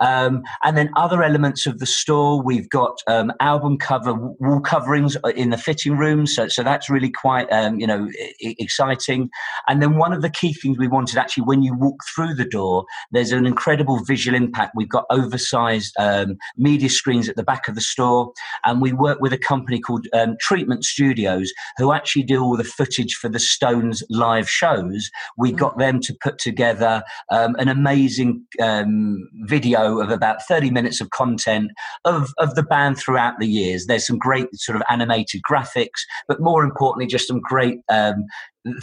Um, 0.00 0.42
and 0.64 0.76
then 0.76 0.90
other 0.96 1.22
elements 1.22 1.66
of 1.66 1.78
the 1.78 1.86
store, 1.86 2.42
we've 2.42 2.68
got 2.68 2.98
um, 3.06 3.32
album 3.40 3.78
cover 3.78 4.14
wall 4.14 4.60
coverings 4.60 5.16
in 5.36 5.50
the 5.50 5.58
fitting 5.58 5.96
room. 5.96 6.26
So, 6.26 6.48
so 6.48 6.62
that's 6.62 6.90
really 6.90 7.10
quite, 7.10 7.50
um, 7.52 7.78
you 7.78 7.86
know, 7.86 8.08
I- 8.44 8.56
exciting. 8.58 9.30
And 9.68 9.80
then 9.80 9.96
one 9.96 10.12
of 10.12 10.22
the 10.22 10.30
key 10.30 10.52
things 10.52 10.78
we 10.78 10.88
wanted 10.88 11.18
actually, 11.18 11.44
when 11.44 11.62
you 11.62 11.74
walk 11.74 12.00
through 12.14 12.34
the 12.34 12.44
door, 12.44 12.84
there's 13.12 13.32
an 13.32 13.46
incredible 13.46 14.02
visual 14.04 14.36
impact. 14.36 14.72
We've 14.74 14.88
got 14.88 15.06
oversized 15.10 15.94
um, 15.98 16.36
media 16.56 16.90
screens 16.90 17.28
at 17.28 17.36
the 17.36 17.42
back 17.42 17.68
of 17.68 17.74
the 17.74 17.80
store, 17.80 18.32
and 18.64 18.82
we 18.82 18.92
work 18.92 19.20
with 19.20 19.32
a 19.32 19.38
company 19.38 19.78
called 19.78 20.06
um, 20.12 20.36
Treatment 20.40 20.84
Studios, 20.84 21.52
who 21.76 21.92
actually 21.92 22.24
do 22.24 22.42
all 22.42 22.56
the 22.56 22.64
footage 22.64 23.14
for 23.14 23.28
the 23.28 23.38
Stones 23.38 24.02
live 24.10 24.50
shows. 24.50 25.10
We 25.36 25.52
mm. 25.52 25.56
got 25.56 25.78
them 25.78 26.00
to 26.00 26.16
put 26.20 26.38
together 26.38 27.02
um, 27.30 27.54
an 27.56 27.68
amazing 27.68 28.44
video 28.58 29.83
of 29.84 30.10
about 30.10 30.42
30 30.46 30.70
minutes 30.70 31.00
of 31.00 31.10
content 31.10 31.70
of, 32.04 32.32
of 32.38 32.54
the 32.54 32.62
band 32.62 32.98
throughout 32.98 33.38
the 33.38 33.48
years. 33.48 33.86
There's 33.86 34.06
some 34.06 34.18
great 34.18 34.48
sort 34.54 34.76
of 34.76 34.82
animated 34.88 35.42
graphics, 35.48 36.02
but 36.28 36.40
more 36.40 36.64
importantly, 36.64 37.06
just 37.06 37.28
some 37.28 37.40
great 37.40 37.80
um, 37.88 38.26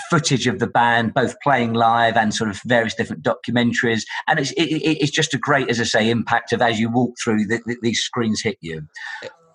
footage 0.10 0.48
of 0.48 0.60
the 0.60 0.68
band 0.68 1.14
both 1.14 1.40
playing 1.42 1.74
live 1.74 2.16
and 2.16 2.34
sort 2.34 2.50
of 2.50 2.62
various 2.66 2.94
different 2.94 3.24
documentaries. 3.24 4.04
And 4.28 4.40
it's 4.40 4.52
it, 4.52 4.64
it's 4.64 5.12
just 5.12 5.34
a 5.34 5.38
great 5.38 5.70
as 5.70 5.80
i 5.80 5.84
say 5.84 6.10
impact 6.10 6.54
of 6.54 6.62
as 6.62 6.80
you 6.80 6.90
walk 6.90 7.16
through 7.24 7.46
the, 7.48 7.62
the, 7.66 7.78
these 7.82 8.02
screens 8.02 8.42
hit 8.42 8.58
you. 8.62 8.88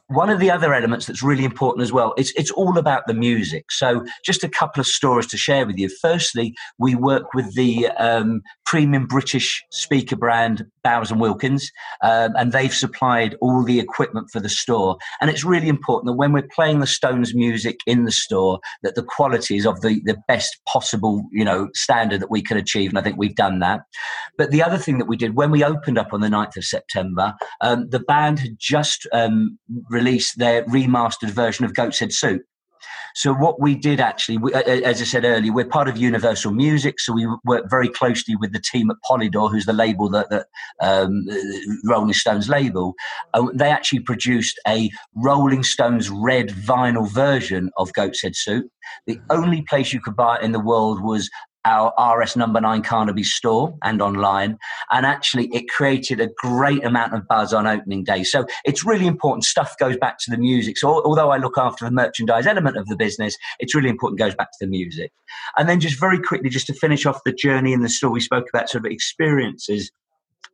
One 0.08 0.30
of 0.30 0.38
the 0.38 0.52
other 0.52 0.72
elements 0.72 1.06
that's 1.06 1.22
really 1.22 1.44
important 1.44 1.82
as 1.82 1.92
well 1.92 2.14
it's 2.16 2.32
it's 2.32 2.50
all 2.52 2.78
about 2.78 3.06
the 3.06 3.14
music. 3.14 3.70
So 3.70 4.04
just 4.24 4.44
a 4.44 4.48
couple 4.48 4.80
of 4.80 4.86
stories 4.86 5.26
to 5.28 5.36
share 5.36 5.66
with 5.66 5.78
you. 5.78 5.88
Firstly 5.88 6.54
we 6.78 6.94
work 6.94 7.34
with 7.34 7.54
the 7.54 7.88
um, 7.98 8.42
premium 8.66 9.06
british 9.06 9.64
speaker 9.70 10.16
brand 10.16 10.64
bowers 10.82 11.10
and 11.10 11.20
wilkins 11.20 11.70
um, 12.02 12.32
and 12.36 12.52
they've 12.52 12.74
supplied 12.74 13.36
all 13.40 13.64
the 13.64 13.80
equipment 13.80 14.28
for 14.30 14.40
the 14.40 14.48
store 14.48 14.96
and 15.20 15.30
it's 15.30 15.44
really 15.44 15.68
important 15.68 16.06
that 16.06 16.16
when 16.16 16.32
we're 16.32 16.48
playing 16.54 16.80
the 16.80 16.86
stones 16.86 17.34
music 17.34 17.78
in 17.86 18.04
the 18.04 18.12
store 18.12 18.60
that 18.82 18.94
the 18.94 19.02
quality 19.02 19.56
is 19.56 19.66
of 19.66 19.80
the, 19.80 20.00
the 20.04 20.16
best 20.28 20.60
possible 20.66 21.24
you 21.32 21.44
know 21.44 21.68
standard 21.74 22.20
that 22.20 22.30
we 22.30 22.42
can 22.42 22.56
achieve 22.56 22.90
and 22.90 22.98
i 22.98 23.02
think 23.02 23.16
we've 23.16 23.36
done 23.36 23.60
that 23.60 23.80
but 24.36 24.50
the 24.50 24.62
other 24.62 24.78
thing 24.78 24.98
that 24.98 25.06
we 25.06 25.16
did 25.16 25.34
when 25.34 25.50
we 25.50 25.64
opened 25.64 25.98
up 25.98 26.12
on 26.12 26.20
the 26.20 26.28
9th 26.28 26.56
of 26.56 26.64
september 26.64 27.34
um, 27.60 27.88
the 27.88 28.00
band 28.00 28.38
had 28.38 28.56
just 28.58 29.06
um, 29.12 29.58
released 29.88 30.38
their 30.38 30.64
remastered 30.64 31.30
version 31.30 31.64
of 31.64 31.74
Goat's 31.74 31.98
Head 31.98 32.12
Soup. 32.12 32.42
So 33.14 33.32
what 33.32 33.60
we 33.60 33.74
did 33.74 34.00
actually, 34.00 34.38
we, 34.38 34.52
as 34.52 35.00
I 35.00 35.04
said 35.04 35.24
earlier, 35.24 35.52
we're 35.52 35.64
part 35.64 35.88
of 35.88 35.96
Universal 35.96 36.52
Music, 36.52 37.00
so 37.00 37.12
we 37.12 37.26
work 37.44 37.64
very 37.70 37.88
closely 37.88 38.36
with 38.36 38.52
the 38.52 38.60
team 38.60 38.90
at 38.90 38.96
Polydor, 39.08 39.50
who's 39.50 39.66
the 39.66 39.72
label 39.72 40.08
that, 40.10 40.28
that 40.30 40.46
um, 40.82 41.26
Rolling 41.84 42.12
Stones 42.12 42.48
label. 42.48 42.94
Uh, 43.34 43.46
they 43.54 43.70
actually 43.70 44.00
produced 44.00 44.60
a 44.68 44.90
Rolling 45.14 45.62
Stones 45.62 46.10
red 46.10 46.50
vinyl 46.50 47.10
version 47.10 47.70
of 47.76 47.92
Goat's 47.94 48.22
Head 48.22 48.36
Soup. 48.36 48.66
The 49.06 49.18
only 49.30 49.62
place 49.62 49.92
you 49.92 50.00
could 50.00 50.16
buy 50.16 50.36
it 50.36 50.42
in 50.42 50.52
the 50.52 50.60
world 50.60 51.02
was 51.02 51.30
our 51.66 51.92
RS 52.18 52.36
number 52.36 52.60
nine 52.60 52.82
Carnaby 52.82 53.24
store 53.24 53.76
and 53.82 54.00
online. 54.00 54.56
And 54.90 55.04
actually, 55.04 55.48
it 55.48 55.68
created 55.68 56.20
a 56.20 56.28
great 56.38 56.84
amount 56.84 57.12
of 57.12 57.26
buzz 57.28 57.52
on 57.52 57.66
opening 57.66 58.04
day. 58.04 58.22
So 58.22 58.46
it's 58.64 58.84
really 58.84 59.06
important. 59.06 59.44
Stuff 59.44 59.76
goes 59.78 59.96
back 59.96 60.18
to 60.20 60.30
the 60.30 60.38
music. 60.38 60.78
So 60.78 61.04
although 61.04 61.30
I 61.30 61.38
look 61.38 61.58
after 61.58 61.84
the 61.84 61.90
merchandise 61.90 62.46
element 62.46 62.76
of 62.76 62.86
the 62.86 62.96
business, 62.96 63.36
it's 63.58 63.74
really 63.74 63.90
important 63.90 64.18
goes 64.18 64.34
back 64.34 64.52
to 64.52 64.58
the 64.60 64.68
music. 64.68 65.12
And 65.56 65.68
then 65.68 65.80
just 65.80 65.98
very 65.98 66.20
quickly, 66.20 66.48
just 66.48 66.68
to 66.68 66.74
finish 66.74 67.04
off 67.04 67.20
the 67.24 67.32
journey 67.32 67.72
in 67.72 67.82
the 67.82 67.88
store, 67.88 68.10
we 68.10 68.20
spoke 68.20 68.48
about 68.48 68.70
sort 68.70 68.86
of 68.86 68.92
experiences 68.92 69.90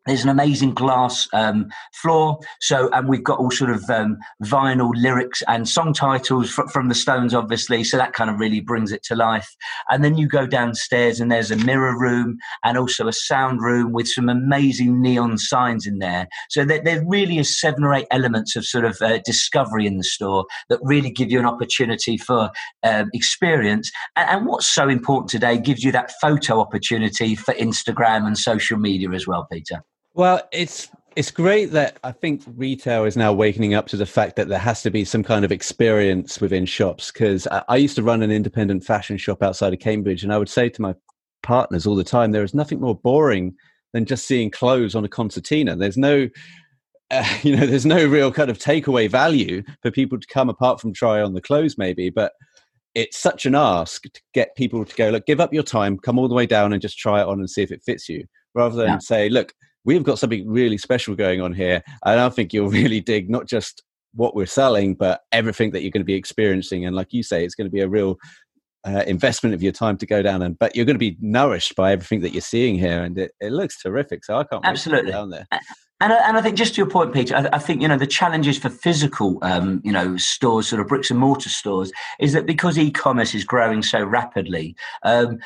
there's 0.07 0.25
an 0.25 0.31
amazing 0.31 0.75
glass 0.75 1.29
um, 1.33 1.71
floor. 1.95 2.39
So, 2.61 2.91
and 2.93 3.09
we've 3.09 3.23
got 3.23 3.39
all 3.39 3.51
sort 3.53 3.71
of 3.71 3.89
um, 3.89 4.19
vinyl 4.43 4.91
lyrics 4.95 5.43
and 5.47 5.69
song 5.69 5.93
titles 5.93 6.51
fr- 6.51 6.67
from 6.69 6.89
the 6.89 6.95
Stones, 6.95 7.35
obviously. 7.35 7.85
So 7.85 7.97
that 7.99 8.13
kind 8.13 8.29
of 8.29 8.41
really 8.41 8.61
brings 8.61 8.91
it 8.91 9.05
to 9.05 9.15
life. 9.15 9.49
And 9.91 10.03
then 10.03 10.19
you 10.19 10.27
go 10.27 10.47
downstairs, 10.47 11.21
and 11.21 11.31
there's 11.31 11.53
a 11.53 11.57
mirror 11.57 11.97
room 11.97 12.39
and 12.65 12.77
also 12.77 13.07
a 13.07 13.13
sound 13.13 13.63
room 13.63 13.93
with 13.93 14.09
some 14.09 14.29
amazing 14.29 15.01
neon 15.01 15.39
signs 15.39 15.87
in 15.87 15.99
there. 15.99 16.27
So 16.51 16.65
there, 16.65 16.83
there 16.83 17.05
really 17.07 17.39
is 17.39 17.61
seven 17.61 17.85
or 17.85 17.95
eight 17.95 18.09
elements 18.11 18.57
of 18.57 18.67
sort 18.67 18.85
of 18.85 19.01
uh, 19.01 19.19
discovery 19.25 19.87
in 19.87 19.99
the 19.99 20.05
store 20.05 20.47
that 20.69 20.81
really 20.83 21.11
give 21.11 21.31
you 21.31 21.39
an 21.39 21.47
opportunity 21.47 22.17
for 22.17 22.51
um, 22.83 23.09
experience. 23.15 23.93
And, 24.17 24.29
and 24.29 24.47
what's 24.47 24.67
so 24.67 24.89
important 24.89 25.31
today 25.31 25.59
gives 25.59 25.85
you 25.85 25.93
that 25.93 26.13
photo 26.21 26.59
opportunity 26.59 27.37
for 27.37 27.55
Instagram 27.55 28.27
and 28.27 28.37
social 28.37 28.79
media 28.79 29.11
as 29.13 29.27
well, 29.29 29.47
Peter. 29.51 29.85
Well, 30.15 30.41
it's 30.53 30.89
it's 31.15 31.31
great 31.31 31.73
that 31.73 31.99
I 32.05 32.13
think 32.13 32.43
retail 32.57 33.05
is 33.05 33.17
now 33.17 33.33
waking 33.33 33.75
up 33.75 33.87
to 33.89 33.97
the 33.97 34.07
fact 34.07 34.37
that 34.37 34.49
there 34.49 34.59
has 34.59 34.83
to 34.83 34.91
be 34.91 35.05
some 35.05 35.23
kind 35.23 35.45
of 35.45 35.53
experience 35.53 36.41
within 36.41 36.65
shops. 36.65 37.11
Because 37.11 37.47
I, 37.49 37.63
I, 37.69 37.77
used 37.77 37.97
to 37.97 38.03
run 38.03 38.23
an 38.23 38.31
independent 38.31 38.85
fashion 38.85 39.19
shop 39.19 39.43
outside 39.43 39.75
of 39.75 39.81
Cambridge, 39.81 40.23
and 40.23 40.33
I 40.33 40.39
would 40.39 40.49
say 40.49 40.69
to 40.71 40.83
my 40.83 40.95
partners 41.43 41.87
all 41.87 41.97
the 41.97 42.05
time, 42.05 42.33
there 42.33 42.45
is 42.45 42.55
nothing 42.55 42.81
more 42.81 42.95
boring 42.95 43.55
than 43.93 44.07
just 44.07 44.27
seeing 44.27 44.51
clothes 44.51 44.95
on 44.95 45.05
a 45.05 45.09
concertina. 45.09 45.77
There's 45.77 45.99
no 45.99 46.29
uh, 47.11 47.29
you 47.43 47.55
know, 47.55 47.67
there's 47.67 47.85
no 47.85 48.07
real 48.07 48.33
kind 48.33 48.51
of 48.51 48.59
takeaway 48.59 49.09
value 49.09 49.63
for 49.83 49.91
people 49.91 50.19
to 50.19 50.27
come 50.29 50.49
apart 50.49 50.81
from 50.81 50.95
try 50.95 51.21
on 51.21 51.35
the 51.35 51.43
clothes, 51.43 51.77
maybe. 51.77 52.09
But 52.09 52.33
it's 52.95 53.19
such 53.19 53.45
an 53.45 53.55
ask 53.55 54.05
to 54.05 54.21
get 54.33 54.57
people 54.57 54.85
to 54.85 54.97
go, 54.97 55.11
look, 55.11 55.27
give 55.27 55.41
up 55.41 55.53
your 55.53 55.63
time, 55.63 55.99
come 55.99 56.19
all 56.19 56.29
the 56.29 56.35
way 56.35 56.47
down 56.47 56.73
and 56.73 56.81
just 56.81 56.99
try 56.99 57.21
it 57.21 57.27
on 57.27 57.39
and 57.39 57.51
see 57.51 57.63
if 57.63 57.71
it 57.71 57.83
fits 57.85 58.09
you, 58.09 58.25
rather 58.55 58.77
than 58.77 58.89
yeah. 58.89 58.99
say, 58.99 59.29
look, 59.29 59.53
we've 59.85 60.03
got 60.03 60.19
something 60.19 60.49
really 60.49 60.79
special 60.79 61.15
going 61.15 61.41
on 61.41 61.53
here. 61.53 61.83
And 62.05 62.21
I 62.21 62.29
think 62.29 62.53
you'll 62.53 62.69
really 62.81 63.01
dig 63.01 63.31
not 63.31 63.47
just 63.47 63.83
what 64.15 64.35
we're 64.35 64.47
selling, 64.47 64.95
but 64.95 65.23
everything 65.33 65.71
that 65.71 65.83
you're 65.83 65.91
going 65.91 66.03
to 66.03 66.05
be 66.05 66.15
experiencing. 66.15 66.85
And 66.85 66.95
like 66.95 67.13
you 67.13 67.23
say, 67.23 67.45
it's 67.45 67.55
going 67.55 67.67
to 67.67 67.73
be 67.73 67.81
a 67.81 67.89
real 67.89 68.19
uh, 68.87 69.05
investment 69.07 69.55
of 69.55 69.63
your 69.63 69.73
time 69.73 69.97
to 69.97 70.07
go 70.07 70.23
down 70.23 70.43
and 70.43 70.59
but 70.59 70.75
you're 70.75 70.85
going 70.85 70.97
to 70.97 70.99
be 70.99 71.17
nourished 71.21 71.77
by 71.77 71.93
everything 71.93 72.21
that 72.21 72.33
you're 72.33 72.41
seeing 72.41 72.77
here 72.77 73.05
and 73.05 73.17
it, 73.17 73.31
it 73.41 73.53
looks 73.53 73.81
terrific 73.81 74.25
so 74.25 74.37
i 74.37 74.43
can't 74.43 74.67
absolutely 74.67 75.13
down 75.13 75.31
there 75.31 75.47
and, 76.03 76.13
and 76.13 76.37
I 76.37 76.43
think 76.43 76.57
just 76.57 76.75
to 76.75 76.81
your 76.81 76.91
point, 76.91 77.15
Peter, 77.15 77.37
I, 77.37 77.49
I 77.53 77.59
think 77.61 77.81
you 77.81 77.87
know 77.87 77.97
the 77.97 78.09
challenges 78.09 78.59
for 78.59 78.69
physical, 78.69 79.39
um, 79.43 79.81
you 79.85 79.93
know, 79.93 80.17
stores, 80.17 80.67
sort 80.67 80.81
of 80.81 80.89
bricks 80.89 81.13
and 81.13 81.21
mortar 81.21 81.49
stores, 81.49 81.93
is 82.19 82.33
that 82.33 82.45
because 82.45 82.77
e-commerce 82.77 83.37
is 83.37 83.45
growing 83.45 83.83
so 83.83 84.03
rapidly, 84.03 84.75
um, 85.05 85.39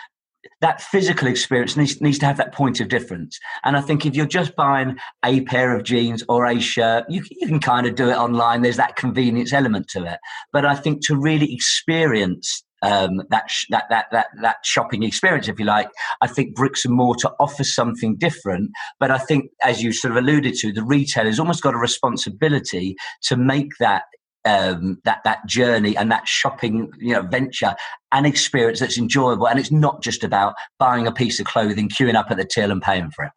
that 0.61 0.81
physical 0.81 1.29
experience 1.29 1.77
needs, 1.77 2.01
needs 2.01 2.19
to 2.19 2.27
have 2.27 2.39
that 2.39 2.55
point 2.55 2.81
of 2.81 2.89
difference. 2.89 3.39
And 3.65 3.77
I 3.77 3.81
think 3.81 4.07
if 4.07 4.15
you're 4.15 4.27
just 4.27 4.57
buying 4.57 4.97
a 5.25 5.43
pair 5.43 5.77
of 5.77 5.85
jeans 5.85 6.23
or 6.29 6.47
a 6.47 6.59
shirt, 6.61 7.05
you, 7.09 7.23
you 7.31 7.47
can 7.47 7.61
kind 7.61 7.87
of 7.87 7.95
do 7.95 8.09
it 8.09 8.17
online. 8.17 8.63
There's 8.63 8.79
that 8.79 8.97
convenience 8.97 9.53
element 9.53 9.89
to 9.89 10.05
it. 10.05 10.19
But 10.53 10.65
I 10.65 10.75
think 10.75 11.05
to 11.07 11.17
really 11.17 11.53
experience 11.53 12.63
um, 12.83 13.23
that, 13.31 13.51
sh- 13.51 13.67
that 13.71 13.85
that 13.89 14.07
that 14.13 14.27
that 14.43 14.57
shopping 14.63 15.03
experience, 15.03 15.49
if 15.49 15.59
you 15.59 15.65
like. 15.65 15.89
I 16.21 16.27
think 16.27 16.55
bricks 16.55 16.85
and 16.85 16.95
mortar 16.95 17.31
offers 17.41 17.75
something 17.75 18.17
different, 18.17 18.71
but 19.01 19.11
I 19.11 19.19
think, 19.19 19.51
as 19.65 19.83
you 19.83 19.93
sort 19.93 20.13
of 20.13 20.23
alluded 20.23 20.55
to, 20.57 20.73
the 20.73 20.85
retailer's 20.85 21.41
almost 21.41 21.63
got 21.63 21.75
a 21.75 21.79
responsibility 21.79 22.95
to 23.23 23.37
make 23.37 23.71
that 23.81 24.05
um, 24.47 25.01
that 25.05 25.23
that 25.25 25.45
journey 25.47 25.97
and 25.97 26.11
that 26.11 26.27
shopping 26.27 26.91
you 26.99 27.13
know 27.13 27.23
venture 27.23 27.75
an 28.13 28.25
experience 28.25 28.81
that's 28.81 28.99
enjoyable. 28.99 29.49
And 29.49 29.59
it's 29.59 29.73
not 29.73 30.03
just 30.03 30.25
about 30.25 30.55
buying 30.79 31.07
a 31.07 31.13
piece 31.13 31.39
of 31.41 31.47
clothing 31.47 31.89
queuing 31.89 32.15
up 32.15 32.31
at 32.31 32.37
the 32.37 32.45
till 32.45 32.71
and 32.71 32.81
paying 32.81 33.11
for 33.11 33.27
it. 33.27 33.33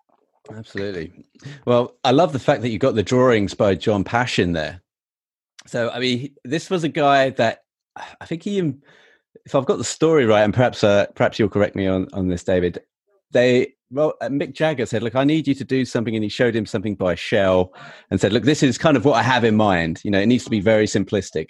Absolutely. 0.51 1.11
Well 1.65 1.95
i 2.03 2.11
love 2.11 2.33
the 2.33 2.39
fact 2.39 2.61
that 2.61 2.69
you 2.69 2.79
got 2.79 2.95
the 2.95 3.03
drawings 3.03 3.53
by 3.53 3.75
john 3.75 4.03
pasche 4.03 4.39
in 4.39 4.53
there. 4.53 4.81
So 5.67 5.89
i 5.89 5.99
mean 5.99 6.33
this 6.43 6.69
was 6.69 6.83
a 6.83 6.89
guy 6.89 7.31
that 7.31 7.63
i 8.21 8.25
think 8.25 8.43
he 8.43 8.73
if 9.45 9.55
i've 9.55 9.65
got 9.65 9.77
the 9.77 9.83
story 9.83 10.25
right 10.25 10.43
and 10.43 10.53
perhaps 10.53 10.83
uh, 10.83 11.05
perhaps 11.15 11.37
you'll 11.37 11.49
correct 11.49 11.75
me 11.75 11.85
on 11.85 12.07
on 12.13 12.27
this 12.27 12.43
david 12.43 12.81
they 13.31 13.73
well, 13.91 14.13
uh, 14.21 14.27
Mick 14.27 14.53
Jagger 14.53 14.85
said, 14.85 15.03
"Look, 15.03 15.15
I 15.15 15.23
need 15.23 15.47
you 15.47 15.55
to 15.55 15.63
do 15.63 15.85
something," 15.85 16.15
and 16.15 16.23
he 16.23 16.29
showed 16.29 16.55
him 16.55 16.65
something 16.65 16.95
by 16.95 17.15
Shell, 17.15 17.73
and 18.11 18.21
said, 18.21 18.33
"Look, 18.33 18.43
this 18.43 18.63
is 18.63 18.77
kind 18.77 18.95
of 18.95 19.05
what 19.05 19.15
I 19.15 19.23
have 19.23 19.43
in 19.43 19.55
mind. 19.55 20.01
You 20.03 20.11
know, 20.11 20.19
it 20.19 20.27
needs 20.27 20.43
to 20.43 20.49
be 20.49 20.61
very 20.61 20.85
simplistic." 20.85 21.47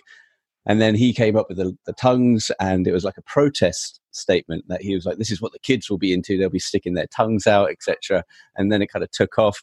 And 0.65 0.81
then 0.81 0.93
he 0.95 1.13
came 1.13 1.35
up 1.35 1.47
with 1.49 1.57
the, 1.57 1.75
the 1.85 1.93
tongues, 1.93 2.51
and 2.59 2.87
it 2.87 2.91
was 2.91 3.03
like 3.03 3.17
a 3.17 3.23
protest 3.23 3.99
statement 4.11 4.65
that 4.67 4.81
he 4.81 4.95
was 4.95 5.05
like, 5.05 5.17
"This 5.17 5.31
is 5.31 5.41
what 5.41 5.51
the 5.51 5.59
kids 5.59 5.89
will 5.89 5.97
be 5.97 6.13
into. 6.13 6.37
They'll 6.37 6.49
be 6.49 6.59
sticking 6.59 6.93
their 6.93 7.07
tongues 7.07 7.47
out, 7.47 7.71
etc." 7.71 8.23
And 8.55 8.71
then 8.71 8.81
it 8.81 8.91
kind 8.91 9.03
of 9.03 9.11
took 9.11 9.37
off, 9.37 9.61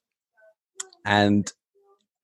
and 1.05 1.51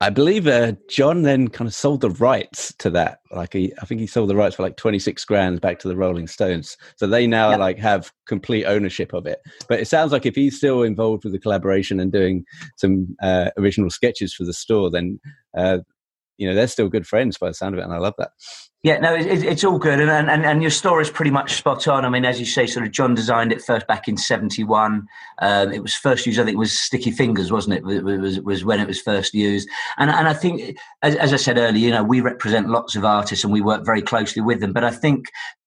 I 0.02 0.10
believe 0.10 0.48
uh, 0.48 0.72
John 0.88 1.22
then 1.22 1.46
kind 1.46 1.68
of 1.68 1.74
sold 1.74 2.00
the 2.00 2.10
rights 2.10 2.74
to 2.78 2.90
that. 2.90 3.20
Like 3.30 3.52
he, 3.52 3.72
I 3.80 3.84
think 3.84 4.00
he 4.00 4.08
sold 4.08 4.28
the 4.28 4.34
rights 4.34 4.56
for 4.56 4.64
like 4.64 4.76
twenty 4.76 4.98
six 4.98 5.24
grand 5.24 5.60
back 5.60 5.78
to 5.78 5.88
the 5.88 5.96
Rolling 5.96 6.26
Stones. 6.26 6.76
So 6.96 7.06
they 7.06 7.28
now 7.28 7.50
yep. 7.50 7.60
like 7.60 7.78
have 7.78 8.10
complete 8.26 8.64
ownership 8.64 9.12
of 9.12 9.26
it. 9.26 9.38
But 9.68 9.78
it 9.78 9.86
sounds 9.86 10.10
like 10.10 10.26
if 10.26 10.34
he's 10.34 10.56
still 10.56 10.82
involved 10.82 11.22
with 11.22 11.32
the 11.32 11.38
collaboration 11.38 12.00
and 12.00 12.10
doing 12.10 12.44
some 12.76 13.16
uh, 13.22 13.50
original 13.56 13.90
sketches 13.90 14.34
for 14.34 14.42
the 14.42 14.52
store, 14.52 14.90
then 14.90 15.20
uh, 15.56 15.78
you 16.42 16.48
know 16.48 16.56
they're 16.56 16.66
still 16.66 16.88
good 16.88 17.06
friends 17.06 17.38
by 17.38 17.46
the 17.48 17.54
sound 17.54 17.74
of 17.74 17.78
it, 17.78 17.84
and 17.84 17.92
I 17.92 17.98
love 17.98 18.14
that. 18.18 18.32
Yeah, 18.82 18.98
no, 18.98 19.14
it, 19.14 19.44
it's 19.44 19.62
all 19.62 19.78
good, 19.78 20.00
and, 20.00 20.10
and 20.10 20.44
and 20.44 20.60
your 20.60 20.72
story 20.72 21.02
is 21.02 21.10
pretty 21.10 21.30
much 21.30 21.54
spot 21.54 21.86
on. 21.86 22.04
I 22.04 22.08
mean, 22.08 22.24
as 22.24 22.40
you 22.40 22.46
say, 22.46 22.66
sort 22.66 22.84
of 22.84 22.90
John 22.90 23.14
designed 23.14 23.52
it 23.52 23.62
first 23.62 23.86
back 23.86 24.08
in 24.08 24.16
'71. 24.16 25.06
Um, 25.40 25.72
it 25.72 25.82
was 25.82 25.94
first 25.94 26.26
used, 26.26 26.40
I 26.40 26.44
think, 26.44 26.56
it 26.56 26.58
was 26.58 26.76
Sticky 26.76 27.12
Fingers, 27.12 27.52
wasn't 27.52 27.76
it? 27.76 27.88
it? 27.88 28.02
Was 28.02 28.40
was 28.40 28.64
when 28.64 28.80
it 28.80 28.88
was 28.88 29.00
first 29.00 29.34
used, 29.34 29.68
and 29.98 30.10
and 30.10 30.26
I 30.26 30.34
think, 30.34 30.76
as, 31.02 31.14
as 31.14 31.32
I 31.32 31.36
said 31.36 31.58
earlier, 31.58 31.78
you 31.86 31.92
know, 31.92 32.02
we 32.02 32.20
represent 32.20 32.70
lots 32.70 32.96
of 32.96 33.04
artists 33.04 33.44
and 33.44 33.52
we 33.52 33.60
work 33.60 33.86
very 33.86 34.02
closely 34.02 34.42
with 34.42 34.58
them. 34.58 34.72
But 34.72 34.82
I 34.82 34.90
think 34.90 35.26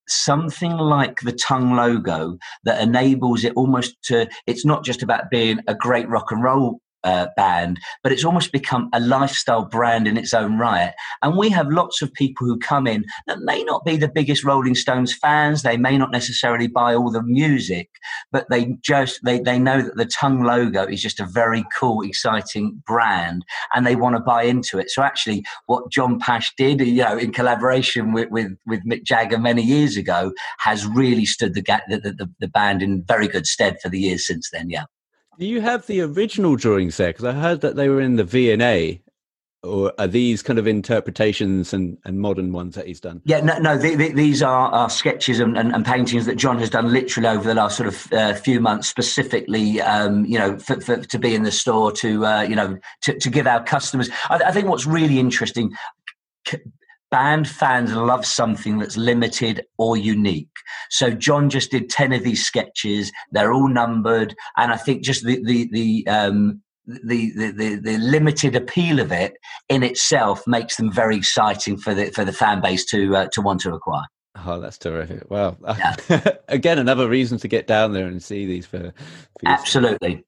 something 0.10 0.75
like 0.77 1.22
the 1.22 1.32
tongue 1.32 1.74
logo 1.74 2.38
that 2.63 2.82
enables 2.82 3.44
it 3.44 3.53
almost 3.55 3.96
to 4.03 4.27
it's 4.46 4.65
not 4.65 4.84
just 4.84 5.01
about 5.01 5.29
being 5.32 5.60
a 5.67 5.74
great 5.74 6.08
rock 6.10 6.32
and 6.32 6.44
roll 6.44 6.79
uh, 7.05 7.27
band, 7.38 7.79
but 8.03 8.12
it's 8.12 8.25
almost 8.25 8.51
become 8.51 8.89
a 8.91 9.00
lifestyle 9.00 9.63
brand 9.63 10.07
in 10.07 10.17
its 10.17 10.33
own 10.33 10.57
right. 10.57 10.93
And 11.21 11.38
we 11.38 11.50
have 11.50 11.69
lots 11.69 12.01
of 12.01 12.13
people 12.13 12.45
who 12.47 12.57
come 12.57 12.88
in 12.88 13.05
that 13.27 13.39
may 13.39 13.63
not 13.63 13.85
be 13.85 13.95
the 13.95 14.09
biggest 14.09 14.43
Rolling 14.43 14.75
Stones 14.75 15.13
fans. 15.13 15.62
They 15.62 15.77
may 15.77 15.97
not 15.97 16.12
necessarily 16.12 16.67
buy 16.67 16.95
all 16.95 17.12
the 17.12 17.24
music, 17.24 17.89
but 18.31 18.47
they 18.50 18.75
just 18.81 19.19
they 19.24 19.39
they 19.39 19.59
know 19.59 19.81
that 19.81 19.95
the 19.95 20.05
tongue 20.05 20.43
logo 20.43 20.83
is 20.83 21.01
just 21.01 21.19
a 21.19 21.25
very 21.25 21.63
cool, 21.77 22.01
exciting 22.01 22.81
brand, 22.85 23.45
and 23.74 23.85
they 23.85 23.95
want 23.95 24.15
to 24.15 24.21
buy 24.21 24.43
into 24.43 24.79
it. 24.79 24.89
So 24.89 25.03
actually, 25.03 25.45
what 25.67 25.91
John 25.91 26.19
Pasche 26.19 26.53
did, 26.57 26.81
you 26.81 27.03
know, 27.03 27.17
in 27.17 27.31
collaboration 27.31 28.12
with 28.13 28.29
with, 28.31 28.51
with 28.65 28.85
Mick 28.85 29.03
Jagger 29.03 29.38
many 29.38 29.62
years 29.62 29.95
ago, 29.95 30.33
has 30.57 30.85
really 30.88 31.25
stood 31.25 31.53
the, 31.53 31.62
the, 31.88 32.00
the 32.00 32.29
the 32.39 32.47
band 32.47 32.81
in 32.81 33.03
very 33.03 33.27
good 33.27 33.45
stead 33.45 33.77
for 33.81 33.89
the 33.89 34.00
years 34.00 34.25
since 34.25 34.50
then. 34.51 34.69
Yeah. 34.69 34.85
Do 35.37 35.45
you 35.45 35.61
have 35.61 35.85
the 35.87 36.01
original 36.01 36.55
drawings 36.55 36.97
there? 36.97 37.09
Because 37.09 37.25
I 37.25 37.33
heard 37.33 37.61
that 37.61 37.75
they 37.75 37.89
were 37.89 38.01
in 38.01 38.15
the 38.15 38.23
V 38.23 38.51
and 38.51 38.61
A. 38.61 39.01
or 39.63 39.91
are 39.97 40.07
these 40.07 40.41
kind 40.41 40.59
of 40.59 40.67
interpretations 40.67 41.73
and, 41.73 41.97
and 42.05 42.19
modern 42.19 42.53
ones 42.53 42.75
that 42.75 42.87
he's 42.87 42.99
done? 42.99 43.21
Yeah, 43.25 43.41
no, 43.41 43.57
no 43.57 43.77
the, 43.77 43.95
the, 43.95 44.11
these 44.13 44.41
are, 44.41 44.69
are 44.69 44.89
sketches 44.89 45.39
and, 45.39 45.57
and, 45.57 45.73
and, 45.73 45.85
paintings 45.85 46.25
that 46.27 46.35
John 46.35 46.59
has 46.59 46.69
done 46.69 46.93
literally 46.93 47.27
over 47.27 47.43
the 47.43 47.55
last 47.55 47.75
sort 47.75 47.87
of 47.87 48.13
uh, 48.13 48.33
few 48.35 48.59
months, 48.59 48.87
specifically, 48.87 49.81
um, 49.81 50.25
you 50.25 50.37
know, 50.37 50.57
for, 50.57 50.79
for, 50.79 50.97
to 50.97 51.19
be 51.19 51.35
in 51.35 51.43
the 51.43 51.51
store 51.51 51.91
to, 51.93 52.25
uh, 52.25 52.41
you 52.43 52.55
know, 52.55 52.77
to, 53.01 53.17
to 53.17 53.29
give 53.29 53.47
our 53.47 53.63
customers. 53.63 54.09
I, 54.29 54.37
I 54.45 54.51
think 54.51 54.67
what's 54.67 54.85
really 54.85 55.19
interesting. 55.19 55.73
Band 57.12 57.47
fans 57.47 57.93
love 57.93 58.25
something 58.25 58.77
that's 58.79 58.97
limited 58.97 59.65
or 59.77 59.97
unique. 59.97 60.50
So 60.89 61.12
John 61.12 61.50
just 61.50 61.71
did 61.71 61.89
10 61.89 62.13
of 62.13 62.24
these 62.24 62.45
sketches. 62.45 63.12
They're 63.31 63.53
all 63.53 63.69
numbered. 63.69 64.35
And 64.57 64.71
I 64.71 64.77
think 64.77 65.03
just 65.03 65.24
the, 65.25 65.41
the, 65.43 65.69
the, 65.71 66.07
um, 66.07 66.62
the, 66.88 67.31
the, 67.35 67.51
the, 67.51 67.75
the, 67.75 67.97
limited 67.97 68.55
appeal 68.55 69.00
of 69.00 69.12
it 69.12 69.33
in 69.69 69.83
itself 69.83 70.45
makes 70.45 70.77
them 70.77 70.91
very 70.91 71.15
exciting 71.15 71.77
for 71.77 71.93
the 71.93 72.12
for 72.12 72.24
the 72.24 72.31
fan 72.31 72.62
base 72.62 72.85
to 72.85 73.15
uh, 73.15 73.27
to 73.31 73.41
want 73.41 73.62
to 73.62 73.74
acquire. 73.74 74.05
Oh, 74.45 74.59
that's 74.59 74.77
terrific! 74.77 75.29
Wow, 75.31 75.57
yeah. 75.67 75.95
again, 76.47 76.77
another 76.77 77.09
reason 77.09 77.39
to 77.39 77.47
get 77.47 77.65
down 77.65 77.93
there 77.93 78.05
and 78.05 78.21
see 78.21 78.45
these 78.45 78.67
for, 78.67 78.93
for 79.39 79.47
absolutely. 79.47 80.24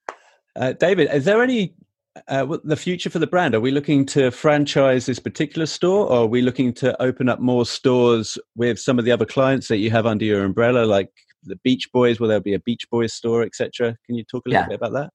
Uh, 0.56 0.74
David, 0.74 1.10
is 1.14 1.26
there 1.26 1.44
any 1.44 1.76
uh, 2.28 2.58
the 2.64 2.76
future 2.76 3.10
for 3.10 3.20
the 3.20 3.28
brand? 3.28 3.56
Are 3.56 3.60
we 3.60 3.72
looking 3.72 4.06
to 4.08 4.32
franchise 4.32 5.06
this 5.06 5.20
particular 5.20 5.66
store, 5.66 6.08
or 6.08 6.24
are 6.24 6.28
we 6.28 6.42
looking 6.42 6.74
to 6.76 7.02
open 7.02 7.30
up 7.30 7.40
more 7.40 7.66
stores 7.66 8.38
with 8.56 8.80
some 8.80 9.00
of 9.00 9.06
the 9.06 9.12
other 9.12 9.26
clients 9.26 9.68
that 9.68 9.78
you 9.78 9.92
have 9.92 10.06
under 10.06 10.26
your 10.26 10.44
umbrella, 10.44 10.86
like 10.86 11.10
the 11.44 11.58
Beach 11.58 11.92
Boys? 11.92 12.20
Will 12.20 12.28
there 12.28 12.40
be 12.40 12.54
a 12.54 12.60
Beach 12.60 12.86
Boys 12.90 13.14
store, 13.14 13.44
etc.? 13.44 13.96
Can 14.06 14.16
you 14.16 14.24
talk 14.24 14.46
a 14.46 14.50
little 14.50 14.64
yeah. 14.64 14.68
bit 14.68 14.82
about 14.82 14.94
that? 14.94 15.12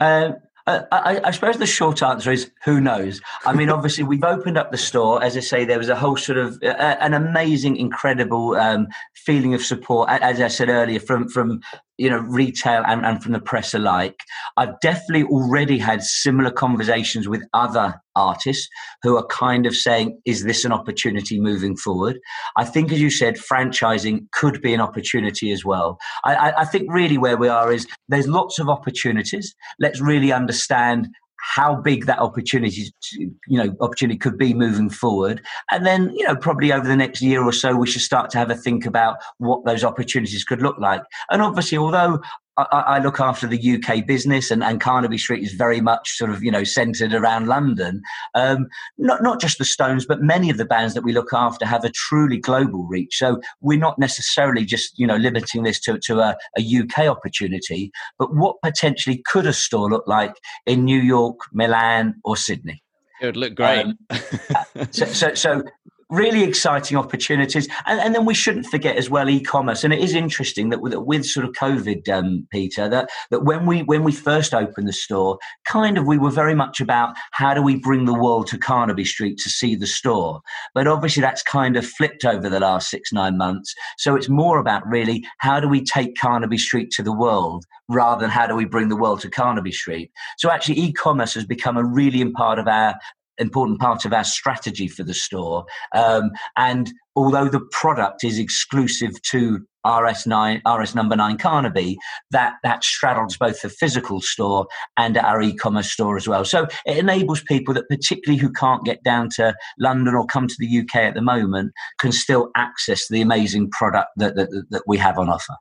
Um, 0.00 0.36
I, 0.66 1.20
I, 1.24 1.30
suppose 1.30 1.58
the 1.58 1.66
short 1.66 2.02
answer 2.02 2.32
is 2.32 2.50
who 2.64 2.80
knows. 2.80 3.20
I 3.44 3.52
mean, 3.52 3.68
obviously, 3.68 4.02
we've 4.04 4.24
opened 4.24 4.56
up 4.56 4.72
the 4.72 4.78
store. 4.78 5.22
As 5.22 5.36
I 5.36 5.40
say, 5.40 5.66
there 5.66 5.78
was 5.78 5.90
a 5.90 5.96
whole 5.96 6.16
sort 6.16 6.38
of 6.38 6.58
uh, 6.62 6.96
an 7.00 7.12
amazing, 7.12 7.76
incredible 7.76 8.56
um, 8.56 8.88
feeling 9.14 9.52
of 9.52 9.62
support. 9.62 10.08
As 10.08 10.40
I 10.40 10.48
said 10.48 10.70
earlier, 10.70 11.00
from 11.00 11.28
from 11.28 11.60
you 11.98 12.10
know 12.10 12.18
retail 12.18 12.82
and, 12.86 13.04
and 13.04 13.22
from 13.22 13.32
the 13.32 13.40
press 13.40 13.74
alike 13.74 14.18
i've 14.56 14.78
definitely 14.80 15.24
already 15.24 15.78
had 15.78 16.02
similar 16.02 16.50
conversations 16.50 17.28
with 17.28 17.42
other 17.52 18.00
artists 18.16 18.68
who 19.02 19.16
are 19.16 19.26
kind 19.26 19.66
of 19.66 19.76
saying 19.76 20.18
is 20.24 20.44
this 20.44 20.64
an 20.64 20.72
opportunity 20.72 21.40
moving 21.40 21.76
forward? 21.76 22.18
I 22.56 22.64
think 22.64 22.92
as 22.92 23.00
you 23.00 23.10
said 23.10 23.36
franchising 23.36 24.30
could 24.32 24.60
be 24.62 24.74
an 24.74 24.80
opportunity 24.80 25.52
as 25.52 25.64
well. 25.64 25.98
I, 26.24 26.52
I 26.58 26.64
think 26.64 26.90
really 26.90 27.18
where 27.18 27.36
we 27.36 27.48
are 27.48 27.72
is 27.72 27.86
there's 28.08 28.28
lots 28.28 28.58
of 28.58 28.68
opportunities. 28.68 29.54
Let's 29.78 30.00
really 30.00 30.32
understand 30.32 31.08
how 31.44 31.74
big 31.74 32.06
that 32.06 32.18
opportunity 32.18 32.92
you 33.12 33.32
know 33.62 33.76
opportunity 33.80 34.18
could 34.18 34.38
be 34.38 34.54
moving 34.54 34.88
forward. 34.88 35.42
And 35.70 35.84
then 35.84 36.10
you 36.14 36.26
know 36.26 36.34
probably 36.34 36.72
over 36.72 36.86
the 36.88 36.96
next 36.96 37.20
year 37.20 37.42
or 37.42 37.52
so 37.52 37.76
we 37.76 37.86
should 37.86 38.02
start 38.02 38.30
to 38.30 38.38
have 38.38 38.50
a 38.50 38.54
think 38.54 38.86
about 38.86 39.18
what 39.38 39.64
those 39.64 39.84
opportunities 39.84 40.42
could 40.42 40.62
look 40.62 40.78
like. 40.78 41.02
And 41.30 41.42
obviously 41.42 41.76
although 41.76 42.20
I, 42.56 42.62
I, 42.86 42.98
look 43.00 43.20
after 43.20 43.46
the 43.46 43.74
UK 43.76 44.06
business, 44.06 44.50
and, 44.50 44.62
and 44.62 44.80
Carnaby 44.80 45.18
Street 45.18 45.42
is 45.42 45.52
very 45.52 45.80
much 45.80 46.16
sort 46.16 46.30
of 46.30 46.42
you 46.42 46.50
know 46.50 46.64
centered 46.64 47.12
around 47.12 47.48
London. 47.48 48.02
Um, 48.34 48.68
not 48.98 49.22
not 49.22 49.40
just 49.40 49.58
the 49.58 49.64
Stones, 49.64 50.06
but 50.06 50.22
many 50.22 50.50
of 50.50 50.56
the 50.56 50.64
bands 50.64 50.94
that 50.94 51.02
we 51.02 51.12
look 51.12 51.32
after 51.32 51.66
have 51.66 51.84
a 51.84 51.90
truly 51.90 52.38
global 52.38 52.84
reach. 52.84 53.16
So 53.16 53.40
we're 53.60 53.78
not 53.78 53.98
necessarily 53.98 54.64
just 54.64 54.98
you 54.98 55.06
know 55.06 55.16
limiting 55.16 55.64
this 55.64 55.80
to 55.80 55.98
to 55.98 56.20
a, 56.20 56.36
a 56.56 56.62
UK 56.62 57.06
opportunity, 57.06 57.90
but 58.18 58.34
what 58.34 58.56
potentially 58.62 59.22
could 59.26 59.46
a 59.46 59.52
store 59.52 59.90
look 59.90 60.06
like 60.06 60.34
in 60.66 60.84
New 60.84 61.00
York, 61.00 61.38
Milan, 61.52 62.14
or 62.24 62.36
Sydney? 62.36 62.82
It 63.20 63.26
would 63.26 63.36
look 63.36 63.54
great. 63.54 63.86
Um, 63.86 63.98
so, 64.90 65.06
so, 65.06 65.34
so, 65.34 65.62
really 66.10 66.44
exciting 66.44 66.96
opportunities. 66.96 67.68
And, 67.86 68.00
and, 68.00 68.14
then 68.14 68.24
we 68.24 68.34
shouldn't 68.34 68.66
forget 68.66 68.96
as 68.96 69.10
well 69.10 69.28
e-commerce. 69.28 69.84
And 69.84 69.92
it 69.92 70.00
is 70.00 70.14
interesting 70.14 70.68
that 70.70 70.80
with, 70.80 70.94
with 70.94 71.26
sort 71.26 71.46
of 71.46 71.52
COVID, 71.52 72.08
um, 72.08 72.46
Peter, 72.50 72.88
that, 72.88 73.08
that 73.30 73.44
when 73.44 73.66
we 73.66 73.82
when 73.82 74.04
we 74.04 74.12
first 74.12 74.54
opened 74.54 74.86
the 74.86 74.92
store, 74.92 75.38
kind 75.64 75.98
of 75.98 76.06
we 76.06 76.18
were 76.18 76.30
very 76.30 76.54
much 76.54 76.80
about 76.80 77.16
how 77.32 77.54
do 77.54 77.62
we 77.62 77.76
bring 77.76 78.04
the 78.04 78.14
world 78.14 78.46
to 78.48 78.58
Carnaby 78.58 79.04
Street 79.04 79.38
to 79.38 79.50
see 79.50 79.74
the 79.74 79.86
store. 79.86 80.40
But 80.74 80.86
obviously 80.86 81.22
that's 81.22 81.42
kind 81.42 81.76
of 81.76 81.86
flipped 81.86 82.24
over 82.24 82.48
the 82.48 82.60
last 82.60 82.90
six, 82.90 83.12
nine 83.12 83.36
months. 83.36 83.74
So 83.98 84.14
it's 84.14 84.28
more 84.28 84.58
about 84.58 84.86
really 84.86 85.26
how 85.38 85.58
do 85.58 85.68
we 85.68 85.82
take 85.82 86.16
Carnaby 86.16 86.58
Street 86.58 86.90
to 86.92 87.02
the 87.02 87.12
world 87.12 87.64
rather 87.88 88.20
than 88.20 88.30
how 88.30 88.46
do 88.46 88.54
we 88.54 88.64
bring 88.64 88.88
the 88.88 88.96
world 88.96 89.20
to 89.20 89.30
Carnaby 89.30 89.72
Street. 89.72 90.10
So 90.38 90.50
actually 90.50 90.78
e-commerce 90.78 91.34
has 91.34 91.44
become 91.44 91.76
a 91.76 91.84
really 91.84 92.20
important 92.20 92.44
part 92.44 92.58
of 92.58 92.68
our 92.68 92.94
important 93.38 93.80
part 93.80 94.04
of 94.04 94.12
our 94.12 94.24
strategy 94.24 94.88
for 94.88 95.02
the 95.02 95.14
store. 95.14 95.64
Um, 95.94 96.30
and 96.56 96.92
although 97.16 97.48
the 97.48 97.66
product 97.70 98.24
is 98.24 98.38
exclusive 98.38 99.20
to 99.22 99.60
RS9, 99.86 100.62
RS 100.66 100.94
number 100.94 101.14
nine 101.14 101.36
Carnaby, 101.36 101.98
that, 102.30 102.54
that 102.62 102.82
straddles 102.82 103.36
both 103.36 103.60
the 103.60 103.68
physical 103.68 104.20
store 104.20 104.66
and 104.96 105.16
our 105.18 105.42
e-commerce 105.42 105.90
store 105.90 106.16
as 106.16 106.26
well. 106.26 106.44
So 106.44 106.66
it 106.86 106.96
enables 106.96 107.42
people 107.42 107.74
that 107.74 107.88
particularly 107.88 108.40
who 108.40 108.50
can't 108.50 108.84
get 108.84 109.02
down 109.04 109.28
to 109.36 109.54
London 109.78 110.14
or 110.14 110.26
come 110.26 110.48
to 110.48 110.56
the 110.58 110.78
UK 110.80 110.96
at 110.96 111.14
the 111.14 111.22
moment 111.22 111.72
can 111.98 112.12
still 112.12 112.50
access 112.56 113.08
the 113.08 113.20
amazing 113.20 113.70
product 113.70 114.08
that, 114.16 114.36
that, 114.36 114.48
that 114.70 114.82
we 114.86 114.96
have 114.98 115.18
on 115.18 115.28
offer. 115.28 115.54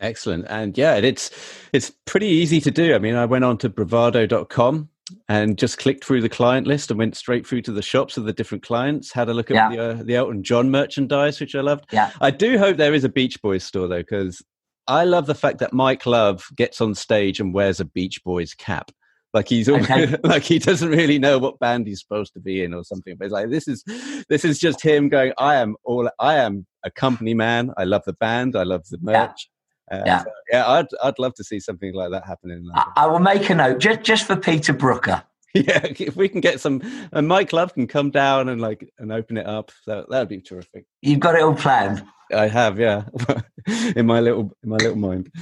Excellent. 0.00 0.46
And 0.48 0.78
yeah, 0.78 0.94
it's 0.94 1.28
it's 1.72 1.90
pretty 2.06 2.28
easy 2.28 2.60
to 2.60 2.70
do. 2.70 2.94
I 2.94 3.00
mean, 3.00 3.16
I 3.16 3.24
went 3.24 3.44
on 3.44 3.58
to 3.58 3.68
bravado.com 3.68 4.88
and 5.28 5.58
just 5.58 5.78
clicked 5.78 6.04
through 6.04 6.20
the 6.20 6.28
client 6.28 6.66
list 6.66 6.90
and 6.90 6.98
went 6.98 7.16
straight 7.16 7.46
through 7.46 7.62
to 7.62 7.72
the 7.72 7.82
shops 7.82 8.16
of 8.16 8.24
the 8.24 8.32
different 8.32 8.62
clients. 8.62 9.12
Had 9.12 9.28
a 9.28 9.34
look 9.34 9.50
at 9.50 9.54
yeah. 9.54 9.68
the 9.68 9.82
uh, 9.82 10.02
the 10.02 10.16
Elton 10.16 10.42
John 10.42 10.70
merchandise, 10.70 11.40
which 11.40 11.54
I 11.54 11.60
loved. 11.60 11.86
Yeah. 11.92 12.10
I 12.20 12.30
do 12.30 12.58
hope 12.58 12.76
there 12.76 12.94
is 12.94 13.04
a 13.04 13.08
Beach 13.08 13.40
Boys 13.42 13.64
store 13.64 13.88
though, 13.88 13.98
because 13.98 14.42
I 14.86 15.04
love 15.04 15.26
the 15.26 15.34
fact 15.34 15.58
that 15.58 15.72
Mike 15.72 16.06
Love 16.06 16.44
gets 16.56 16.80
on 16.80 16.94
stage 16.94 17.40
and 17.40 17.52
wears 17.52 17.80
a 17.80 17.84
Beach 17.84 18.22
Boys 18.24 18.54
cap. 18.54 18.90
Like 19.34 19.48
he's 19.48 19.68
okay. 19.68 20.16
like 20.24 20.42
he 20.42 20.58
doesn't 20.58 20.88
really 20.88 21.18
know 21.18 21.38
what 21.38 21.58
band 21.58 21.86
he's 21.86 22.00
supposed 22.00 22.32
to 22.34 22.40
be 22.40 22.62
in 22.62 22.72
or 22.72 22.84
something. 22.84 23.14
But 23.18 23.26
it's 23.26 23.34
like 23.34 23.50
this 23.50 23.68
is 23.68 23.84
this 24.28 24.44
is 24.44 24.58
just 24.58 24.82
him 24.82 25.08
going. 25.08 25.32
I 25.38 25.56
am 25.56 25.76
all. 25.84 26.08
I 26.18 26.36
am 26.36 26.66
a 26.84 26.90
company 26.90 27.34
man. 27.34 27.72
I 27.76 27.84
love 27.84 28.02
the 28.06 28.14
band. 28.14 28.56
I 28.56 28.62
love 28.62 28.86
the 28.90 28.98
merch. 29.02 29.48
Uh, 29.90 30.02
yeah, 30.04 30.22
so, 30.22 30.30
yeah. 30.50 30.68
I'd 30.68 30.86
I'd 31.02 31.18
love 31.18 31.34
to 31.34 31.44
see 31.44 31.60
something 31.60 31.94
like 31.94 32.10
that 32.10 32.26
happening. 32.26 32.66
I, 32.74 32.92
I 32.96 33.06
will 33.06 33.20
make 33.20 33.48
a 33.50 33.54
note 33.54 33.78
just 33.78 34.02
just 34.02 34.26
for 34.26 34.36
Peter 34.36 34.72
Brooker. 34.72 35.22
Yeah, 35.54 35.80
if 35.82 36.14
we 36.14 36.28
can 36.28 36.42
get 36.42 36.60
some, 36.60 36.82
and 37.10 37.26
Mike 37.26 37.54
Love 37.54 37.72
can 37.72 37.86
come 37.86 38.10
down 38.10 38.50
and 38.50 38.60
like 38.60 38.92
and 38.98 39.10
open 39.10 39.38
it 39.38 39.46
up, 39.46 39.72
that 39.86 40.08
that 40.10 40.18
would 40.18 40.28
be 40.28 40.42
terrific. 40.42 40.84
You've 41.00 41.20
got 41.20 41.34
it 41.34 41.42
all 41.42 41.54
planned. 41.54 42.04
I 42.34 42.48
have, 42.48 42.78
yeah, 42.78 43.04
in 43.96 44.06
my 44.06 44.20
little 44.20 44.52
in 44.62 44.68
my 44.68 44.76
little 44.76 44.96
mind. 44.96 45.32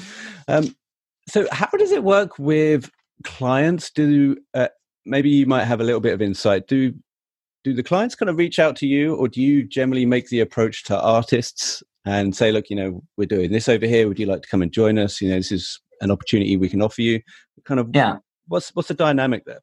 Um, 0.46 0.74
so 1.28 1.46
how 1.50 1.68
does 1.76 1.90
it 1.90 2.04
work 2.04 2.38
with 2.38 2.88
clients? 3.24 3.90
Do 3.90 4.36
uh, 4.54 4.68
maybe 5.04 5.28
you 5.28 5.44
might 5.44 5.64
have 5.64 5.80
a 5.80 5.84
little 5.84 6.00
bit 6.00 6.14
of 6.14 6.22
insight? 6.22 6.68
Do 6.68 6.94
do 7.64 7.74
the 7.74 7.82
clients 7.82 8.14
kind 8.14 8.30
of 8.30 8.36
reach 8.36 8.60
out 8.60 8.76
to 8.76 8.86
you, 8.86 9.16
or 9.16 9.26
do 9.26 9.42
you 9.42 9.64
generally 9.64 10.06
make 10.06 10.28
the 10.28 10.40
approach 10.40 10.84
to 10.84 11.00
artists 11.00 11.82
and 12.06 12.34
say, 12.34 12.52
look, 12.52 12.70
you 12.70 12.76
know, 12.76 13.02
we're 13.16 13.26
doing 13.26 13.52
this 13.52 13.68
over 13.68 13.84
here. 13.84 14.08
Would 14.08 14.18
you 14.18 14.26
like 14.26 14.42
to 14.42 14.48
come 14.48 14.62
and 14.62 14.72
join 14.72 14.96
us? 14.98 15.20
You 15.20 15.28
know, 15.28 15.36
this 15.36 15.52
is 15.52 15.80
an 16.00 16.10
opportunity 16.10 16.56
we 16.56 16.68
can 16.68 16.80
offer 16.80 17.02
you. 17.02 17.20
Kind 17.64 17.80
of, 17.80 17.90
yeah. 17.92 18.18
What's 18.48 18.70
what's 18.70 18.88
the 18.88 18.94
dynamic 18.94 19.44
there? 19.44 19.60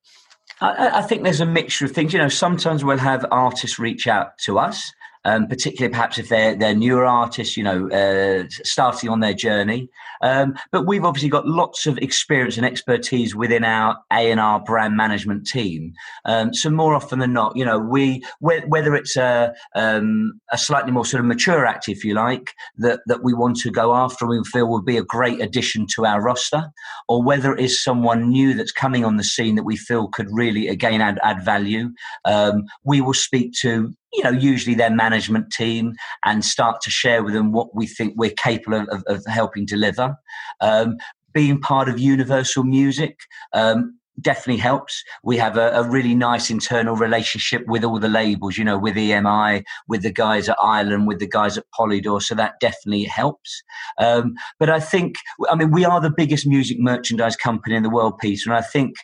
I, 0.60 0.99
I 0.99 1.01
think 1.01 1.23
there's 1.23 1.39
a 1.39 1.45
mixture 1.45 1.86
of 1.86 1.91
things. 1.91 2.13
You 2.13 2.19
know, 2.19 2.27
sometimes 2.27 2.84
we'll 2.84 2.97
have 2.97 3.25
artists 3.32 3.79
reach 3.79 4.08
out 4.08 4.38
to 4.39 4.60
us 4.60 4.91
um, 5.26 5.48
particularly 5.48 5.92
perhaps 5.92 6.18
if 6.18 6.30
they're 6.30 6.56
they're 6.56 6.76
newer 6.76 7.06
artists, 7.06 7.58
you 7.58 7.64
know, 7.64 7.90
uh, 7.90 8.48
starting 8.64 9.10
on 9.10 9.20
their 9.20 9.34
journey. 9.34 9.90
Um, 10.22 10.56
but 10.72 10.88
we've 10.88 11.04
obviously 11.04 11.30
got 11.30 11.48
lots 11.48 11.86
of 11.86 11.98
experience 11.98 12.56
and 12.56 12.66
expertise 12.66 13.36
within 13.36 13.66
our 13.66 13.98
A 14.12 14.32
and 14.32 14.40
R 14.40 14.60
brand 14.62 14.96
management 14.96 15.46
team. 15.46 15.94
Um, 16.26 16.54
so 16.54 16.70
more 16.70 16.96
often 16.96 17.20
than 17.20 17.34
not, 17.34 17.58
you 17.58 17.66
know, 17.66 17.78
we 17.78 18.24
whether 18.40 18.96
it's 18.96 19.18
a 19.18 19.54
um, 19.76 20.40
a 20.52 20.58
slightly 20.58 20.92
more 20.92 21.06
sort 21.06 21.20
of 21.20 21.26
mature 21.26 21.66
act, 21.66 21.90
if 21.90 22.04
you 22.04 22.14
like, 22.14 22.54
that 22.78 23.02
that 23.08 23.24
we 23.24 23.34
want 23.34 23.58
to 23.58 23.72
go 23.72 23.94
after, 23.94 24.26
we 24.26 24.42
feel 24.46 24.70
would 24.70 24.86
be 24.86 24.98
a 24.98 25.04
great 25.04 25.42
addition 25.42 25.88
to 25.96 26.06
our 26.06 26.22
roster, 26.22 26.72
or 27.08 27.22
whether 27.24 27.54
it 27.54 27.64
is 27.64 27.84
someone 27.84 28.30
new 28.30 28.54
that's 28.54 28.72
coming 28.72 29.04
on 29.04 29.18
the 29.18 29.24
scene 29.24 29.56
that 29.56 29.64
we 29.64 29.76
feel 29.76 30.08
could 30.08 30.28
really 30.32 30.68
again 30.68 31.02
add 31.02 31.20
add 31.24 31.44
value. 31.44 31.92
Um, 32.26 32.64
we 32.84 33.02
will 33.02 33.14
speak 33.14 33.54
to 33.62 33.94
you 34.13 34.23
know, 34.23 34.32
usually 34.32 34.76
their 34.76 34.91
management 34.91 35.52
team 35.52 35.93
and 36.23 36.45
start 36.45 36.82
to 36.82 36.89
share 36.89 37.23
with 37.23 37.34
them 37.34 37.52
what 37.52 37.76
we 37.76 37.88
think 37.88 38.13
we're 38.15 38.32
capable 38.32 38.86
of, 38.89 39.04
of 39.08 39.26
helping 39.26 39.65
deliver. 39.65 40.15
Um, 40.62 40.97
being 41.34 41.60
part 41.60 41.89
of 41.89 41.99
Universal 41.99 42.63
Music 42.63 43.17
um, 43.54 43.97
definitely 44.21 44.62
helps. 44.62 45.04
We 45.23 45.38
have 45.38 45.58
a, 45.58 45.71
a, 45.71 45.84
really 45.84 46.13
nice 46.13 46.52
internal 46.52 46.95
relationship 46.95 47.65
with 47.67 47.84
all 47.84 47.99
the 47.99 48.08
labels, 48.08 48.58
you 48.58 48.63
know, 48.63 48.78
with 48.78 48.95
EMI, 48.95 49.63
with 49.88 50.04
the 50.04 50.12
guys 50.12 50.47
at 50.47 50.58
Island, 50.62 51.08
with 51.08 51.19
the 51.19 51.28
guys 51.28 51.58
at 51.58 51.65
Polydor. 51.78 52.21
So 52.21 52.36
that 52.36 52.60
definitely 52.60 53.06
helps. 53.06 53.63
Um, 53.99 54.36
but 54.60 54.69
I 54.69 54.80
think, 54.80 55.15
I 55.49 55.56
mean, 55.56 55.71
we 55.71 55.86
are 55.86 55.99
the 55.99 56.13
biggest 56.15 56.45
music 56.45 56.78
merchandise 56.80 57.36
company 57.36 57.76
in 57.76 57.84
the 57.84 57.89
world, 57.89 58.19
Peter. 58.19 58.52
And 58.52 58.58
I 58.58 58.62
think 58.62 58.95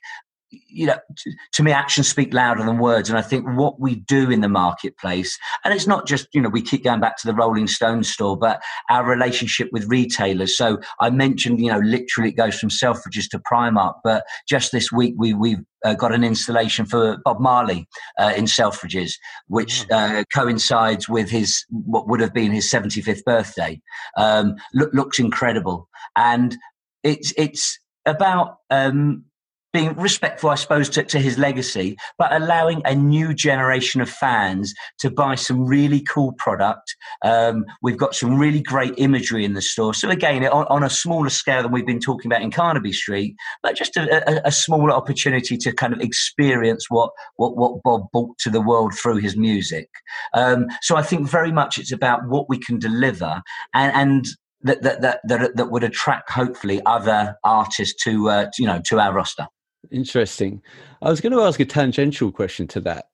you 0.51 0.87
know, 0.87 0.97
to, 1.17 1.31
to, 1.53 1.63
me, 1.63 1.71
actions 1.71 2.07
speak 2.07 2.33
louder 2.33 2.63
than 2.63 2.79
words. 2.79 3.09
And 3.09 3.17
I 3.17 3.21
think 3.21 3.45
what 3.45 3.79
we 3.79 3.95
do 3.95 4.31
in 4.31 4.41
the 4.41 4.49
marketplace, 4.49 5.37
and 5.63 5.73
it's 5.73 5.87
not 5.87 6.07
just, 6.07 6.27
you 6.33 6.41
know, 6.41 6.49
we 6.49 6.61
keep 6.61 6.83
going 6.83 6.99
back 6.99 7.17
to 7.17 7.27
the 7.27 7.33
Rolling 7.33 7.67
Stone 7.67 8.03
store, 8.03 8.37
but 8.37 8.61
our 8.89 9.05
relationship 9.05 9.69
with 9.71 9.87
retailers. 9.87 10.57
So 10.57 10.79
I 10.99 11.09
mentioned, 11.09 11.59
you 11.59 11.71
know, 11.71 11.79
literally 11.79 12.29
it 12.29 12.37
goes 12.37 12.59
from 12.59 12.69
Selfridges 12.69 13.29
to 13.31 13.39
Primark, 13.39 13.95
but 14.03 14.23
just 14.47 14.71
this 14.71 14.91
week 14.91 15.13
we, 15.17 15.33
we've 15.33 15.63
uh, 15.85 15.93
got 15.93 16.13
an 16.13 16.23
installation 16.23 16.85
for 16.85 17.17
Bob 17.23 17.39
Marley 17.39 17.87
uh, 18.17 18.33
in 18.35 18.45
Selfridges, 18.45 19.13
which 19.47 19.85
uh, 19.91 20.23
coincides 20.33 21.07
with 21.07 21.29
his, 21.29 21.63
what 21.69 22.07
would 22.07 22.19
have 22.19 22.33
been 22.33 22.51
his 22.51 22.69
75th 22.71 23.23
birthday. 23.23 23.79
Um, 24.17 24.55
look, 24.73 24.93
looks 24.93 25.19
incredible. 25.19 25.87
And 26.15 26.57
it's, 27.03 27.33
it's, 27.37 27.79
about 28.05 28.57
um, 28.69 29.23
being 29.71 29.93
respectful, 29.95 30.49
I 30.49 30.55
suppose, 30.55 30.89
to, 30.89 31.03
to, 31.03 31.19
his 31.19 31.37
legacy, 31.37 31.95
but 32.17 32.33
allowing 32.33 32.81
a 32.85 32.95
new 32.95 33.33
generation 33.33 34.01
of 34.01 34.09
fans 34.09 34.73
to 34.99 35.11
buy 35.11 35.35
some 35.35 35.65
really 35.65 36.01
cool 36.01 36.33
product. 36.33 36.95
Um, 37.23 37.65
we've 37.81 37.97
got 37.97 38.15
some 38.15 38.37
really 38.37 38.61
great 38.61 38.93
imagery 38.97 39.45
in 39.45 39.53
the 39.53 39.61
store. 39.61 39.93
So 39.93 40.09
again, 40.09 40.45
on, 40.47 40.65
on, 40.67 40.83
a 40.83 40.89
smaller 40.89 41.29
scale 41.29 41.61
than 41.61 41.71
we've 41.71 41.85
been 41.85 41.99
talking 41.99 42.31
about 42.31 42.41
in 42.41 42.51
Carnaby 42.51 42.93
Street, 42.93 43.35
but 43.61 43.75
just 43.75 43.95
a, 43.95 44.29
a, 44.29 44.47
a 44.47 44.51
smaller 44.51 44.91
opportunity 44.91 45.57
to 45.57 45.71
kind 45.71 45.93
of 45.93 45.99
experience 45.99 46.85
what, 46.89 47.11
what, 47.35 47.55
what 47.55 47.83
Bob 47.83 48.09
brought 48.11 48.37
to 48.39 48.49
the 48.49 48.61
world 48.61 48.93
through 48.95 49.17
his 49.17 49.37
music. 49.37 49.89
Um, 50.33 50.67
so 50.81 50.95
I 50.95 51.03
think 51.03 51.29
very 51.29 51.51
much 51.51 51.77
it's 51.77 51.91
about 51.91 52.27
what 52.27 52.49
we 52.49 52.57
can 52.57 52.79
deliver 52.79 53.41
and, 53.73 53.93
and 53.93 54.27
that, 54.61 54.81
that, 54.81 55.01
that, 55.01 55.55
that, 55.55 55.71
would 55.71 55.83
attract 55.83 56.29
hopefully 56.31 56.81
other 56.85 57.35
artists 57.43 58.03
to, 58.03 58.29
uh, 58.29 58.45
you 58.57 58.65
know, 58.65 58.81
to 58.85 58.99
our 58.99 59.13
roster. 59.13 59.47
Interesting. 59.91 60.61
I 61.01 61.09
was 61.09 61.21
going 61.21 61.33
to 61.33 61.41
ask 61.41 61.59
a 61.59 61.65
tangential 61.65 62.31
question 62.31 62.67
to 62.69 62.81
that. 62.81 63.05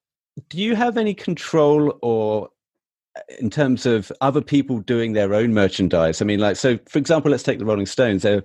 Do 0.49 0.57
you 0.57 0.75
have 0.75 0.97
any 0.97 1.13
control 1.13 1.97
or 2.01 2.49
uh, 3.15 3.21
in 3.39 3.49
terms 3.49 3.85
of 3.85 4.11
other 4.19 4.41
people 4.41 4.79
doing 4.79 5.13
their 5.13 5.33
own 5.33 5.53
merchandise? 5.53 6.21
I 6.21 6.25
mean, 6.25 6.39
like, 6.39 6.57
so 6.57 6.77
for 6.89 6.99
example, 6.99 7.31
let's 7.31 7.43
take 7.43 7.59
the 7.59 7.65
Rolling 7.65 7.85
Stones. 7.85 8.23
They're 8.23 8.43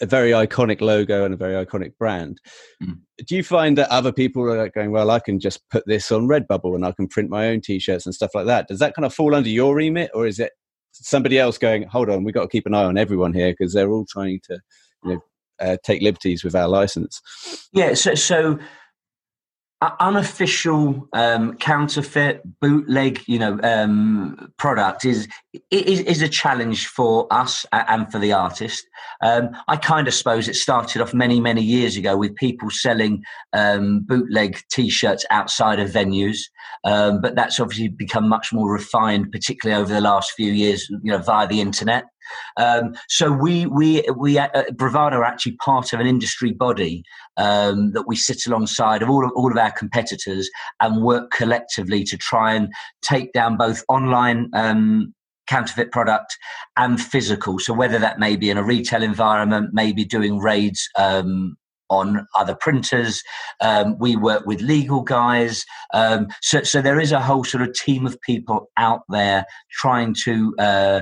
a 0.00 0.06
very 0.06 0.30
iconic 0.30 0.80
logo 0.80 1.24
and 1.24 1.34
a 1.34 1.36
very 1.36 1.64
iconic 1.64 1.96
brand. 1.98 2.40
Mm. 2.82 3.00
Do 3.26 3.34
you 3.34 3.42
find 3.42 3.76
that 3.78 3.90
other 3.90 4.12
people 4.12 4.48
are 4.48 4.68
going, 4.68 4.92
well, 4.92 5.10
I 5.10 5.18
can 5.18 5.40
just 5.40 5.68
put 5.70 5.84
this 5.86 6.12
on 6.12 6.28
Redbubble 6.28 6.74
and 6.76 6.86
I 6.86 6.92
can 6.92 7.08
print 7.08 7.30
my 7.30 7.48
own 7.48 7.60
t 7.60 7.80
shirts 7.80 8.06
and 8.06 8.14
stuff 8.14 8.34
like 8.34 8.46
that? 8.46 8.68
Does 8.68 8.78
that 8.78 8.94
kind 8.94 9.06
of 9.06 9.14
fall 9.14 9.34
under 9.34 9.48
your 9.48 9.74
remit 9.74 10.10
or 10.14 10.26
is 10.26 10.38
it 10.38 10.52
somebody 10.92 11.38
else 11.38 11.58
going, 11.58 11.84
hold 11.84 12.10
on, 12.10 12.22
we've 12.22 12.34
got 12.34 12.42
to 12.42 12.48
keep 12.48 12.66
an 12.66 12.74
eye 12.74 12.84
on 12.84 12.98
everyone 12.98 13.32
here 13.32 13.52
because 13.52 13.72
they're 13.72 13.90
all 13.90 14.06
trying 14.08 14.40
to 14.44 14.60
you 15.04 15.14
know, 15.14 15.24
uh, 15.62 15.76
take 15.84 16.02
liberties 16.02 16.44
with 16.44 16.54
our 16.54 16.68
license. 16.68 17.20
Yeah, 17.72 17.94
so, 17.94 18.14
so 18.14 18.58
unofficial 20.00 21.08
um, 21.12 21.56
counterfeit 21.56 22.42
bootleg 22.60 23.20
you 23.26 23.38
know 23.38 23.58
um, 23.62 24.52
product 24.58 25.04
is, 25.04 25.28
is 25.70 26.00
is 26.00 26.22
a 26.22 26.28
challenge 26.28 26.86
for 26.86 27.26
us 27.32 27.66
and 27.72 28.10
for 28.10 28.18
the 28.18 28.32
artist. 28.32 28.86
Um, 29.22 29.50
i 29.68 29.76
kind 29.76 30.08
of 30.08 30.14
suppose 30.14 30.48
it 30.48 30.56
started 30.56 31.02
off 31.02 31.14
many 31.14 31.40
many 31.40 31.62
years 31.62 31.96
ago 31.96 32.16
with 32.16 32.34
people 32.36 32.70
selling 32.70 33.24
um, 33.52 34.00
bootleg 34.00 34.60
t-shirts 34.70 35.24
outside 35.30 35.80
of 35.80 35.90
venues. 35.90 36.38
Um, 36.84 37.20
but 37.20 37.36
that's 37.36 37.60
obviously 37.60 37.88
become 37.88 38.28
much 38.28 38.52
more 38.52 38.72
refined 38.72 39.30
particularly 39.32 39.80
over 39.80 39.92
the 39.92 40.00
last 40.00 40.32
few 40.32 40.52
years 40.52 40.88
you 41.02 41.12
know 41.12 41.18
via 41.18 41.46
the 41.46 41.60
internet 41.60 42.04
um, 42.56 42.94
so 43.08 43.32
we 43.32 43.66
we 43.66 44.02
we 44.16 44.38
uh, 44.38 44.48
Bravado 44.74 45.18
are 45.18 45.24
actually 45.24 45.56
part 45.56 45.92
of 45.92 46.00
an 46.00 46.06
industry 46.06 46.52
body 46.52 47.02
um, 47.36 47.92
that 47.92 48.06
we 48.06 48.16
sit 48.16 48.46
alongside 48.46 49.02
of 49.02 49.10
all 49.10 49.24
of 49.24 49.32
all 49.34 49.50
of 49.50 49.58
our 49.58 49.72
competitors 49.72 50.50
and 50.80 51.02
work 51.02 51.30
collectively 51.30 52.04
to 52.04 52.16
try 52.16 52.54
and 52.54 52.72
take 53.02 53.32
down 53.32 53.56
both 53.56 53.82
online. 53.88 54.50
Um, 54.52 55.14
counterfeit 55.48 55.90
product 55.90 56.38
and 56.76 57.02
physical 57.02 57.58
so 57.58 57.74
whether 57.74 57.98
that 57.98 58.20
may 58.20 58.36
be 58.36 58.48
in 58.48 58.56
a 58.56 58.62
retail 58.62 59.02
environment 59.02 59.70
maybe 59.72 60.04
doing 60.04 60.38
raids 60.38 60.88
um, 60.96 61.56
on 61.92 62.26
other 62.34 62.54
printers. 62.54 63.22
Um, 63.60 63.98
we 63.98 64.16
work 64.16 64.46
with 64.46 64.62
legal 64.62 65.02
guys. 65.02 65.64
Um, 65.92 66.28
so, 66.40 66.62
so 66.62 66.80
there 66.80 66.98
is 66.98 67.12
a 67.12 67.20
whole 67.20 67.44
sort 67.44 67.62
of 67.62 67.74
team 67.74 68.06
of 68.06 68.20
people 68.22 68.70
out 68.78 69.02
there 69.10 69.44
trying 69.70 70.14
to 70.24 70.54
uh, 70.58 71.00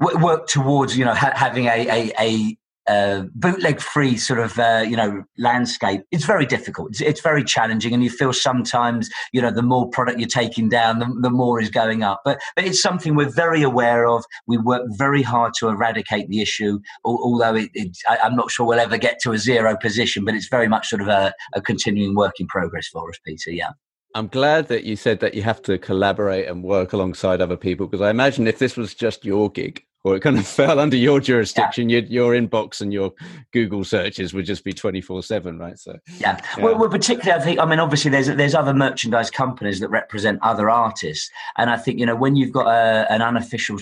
work 0.00 0.46
towards 0.46 0.96
you 0.96 1.04
know 1.04 1.14
ha- 1.14 1.32
having 1.34 1.66
a 1.66 1.88
a, 1.88 2.12
a 2.20 2.56
uh, 2.90 3.24
bootleg 3.34 3.80
free 3.80 4.16
sort 4.16 4.40
of 4.40 4.58
uh, 4.58 4.84
you 4.86 4.96
know 4.96 5.22
landscape 5.38 6.02
it's 6.10 6.24
very 6.24 6.46
difficult. 6.46 6.90
It's, 6.90 7.00
it's, 7.00 7.20
very 7.20 7.44
challenging 7.44 7.92
and 7.92 8.02
you 8.02 8.10
feel 8.10 8.32
sometimes 8.32 9.08
you 9.32 9.40
know 9.40 9.52
the 9.52 9.62
more 9.62 9.88
product 9.90 10.18
you're 10.18 10.28
taking 10.28 10.68
down 10.68 10.98
the, 10.98 11.14
the 11.20 11.30
more 11.30 11.60
is 11.60 11.70
going 11.70 12.02
up. 12.02 12.22
But 12.24 12.40
but 12.56 12.64
it's 12.64 12.82
something 12.82 13.14
we're 13.14 13.30
very 13.30 13.62
aware 13.62 14.06
of. 14.08 14.24
We 14.46 14.56
work 14.58 14.82
very 14.96 15.22
hard 15.22 15.52
to 15.60 15.68
eradicate 15.68 16.28
the 16.28 16.40
issue 16.40 16.80
although 17.04 17.54
it, 17.54 17.70
it, 17.74 17.96
I, 18.08 18.26
am 18.26 18.34
not 18.34 18.50
sure 18.50 18.66
we'll 18.66 18.80
ever 18.80 18.98
get 18.98 19.20
to 19.20 19.32
a 19.32 19.38
zero 19.38 19.76
position 19.76 20.24
but 20.24 20.34
it's 20.34 20.48
very 20.48 20.66
much 20.66 20.88
sort 20.88 21.02
of 21.02 21.08
a, 21.08 21.32
a 21.54 21.60
continuing 21.60 22.14
work 22.14 22.40
in 22.40 22.46
progress 22.46 22.88
for 22.88 23.08
us 23.08 23.18
peter 23.24 23.50
yeah. 23.50 23.70
I'm 24.14 24.26
glad 24.26 24.66
that 24.68 24.84
you 24.84 24.96
said 24.96 25.20
that 25.20 25.34
you 25.34 25.42
have 25.42 25.62
to 25.62 25.78
collaborate 25.78 26.48
and 26.48 26.64
work 26.64 26.92
alongside 26.92 27.40
other 27.40 27.56
people 27.56 27.86
because 27.86 28.00
I 28.00 28.10
imagine 28.10 28.48
if 28.48 28.58
this 28.58 28.76
was 28.76 28.94
just 28.94 29.24
your 29.24 29.50
gig, 29.50 29.84
or 30.04 30.16
it 30.16 30.20
kind 30.20 30.38
of 30.38 30.46
fell 30.60 30.78
under 30.78 30.96
your 30.96 31.20
jurisdiction, 31.20 31.88
yeah. 31.88 32.00
your, 32.00 32.32
your 32.34 32.40
inbox 32.40 32.80
and 32.80 32.92
your 32.92 33.12
Google 33.52 33.84
searches 33.84 34.32
would 34.34 34.46
just 34.46 34.64
be 34.64 34.72
twenty 34.72 35.00
four 35.00 35.22
seven, 35.22 35.58
right? 35.58 35.78
So 35.78 35.96
yeah, 36.18 36.40
yeah. 36.56 36.64
Well, 36.64 36.78
well, 36.78 36.88
particularly 36.88 37.40
I 37.40 37.44
think 37.44 37.60
I 37.60 37.64
mean 37.66 37.80
obviously 37.80 38.10
there's 38.10 38.28
there's 38.28 38.54
other 38.54 38.74
merchandise 38.74 39.30
companies 39.30 39.80
that 39.80 39.88
represent 39.88 40.38
other 40.42 40.70
artists, 40.70 41.30
and 41.56 41.70
I 41.70 41.76
think 41.76 41.98
you 41.98 42.06
know 42.06 42.16
when 42.16 42.36
you've 42.36 42.52
got 42.52 42.66
a, 42.66 43.10
an 43.12 43.22
unofficial 43.22 43.78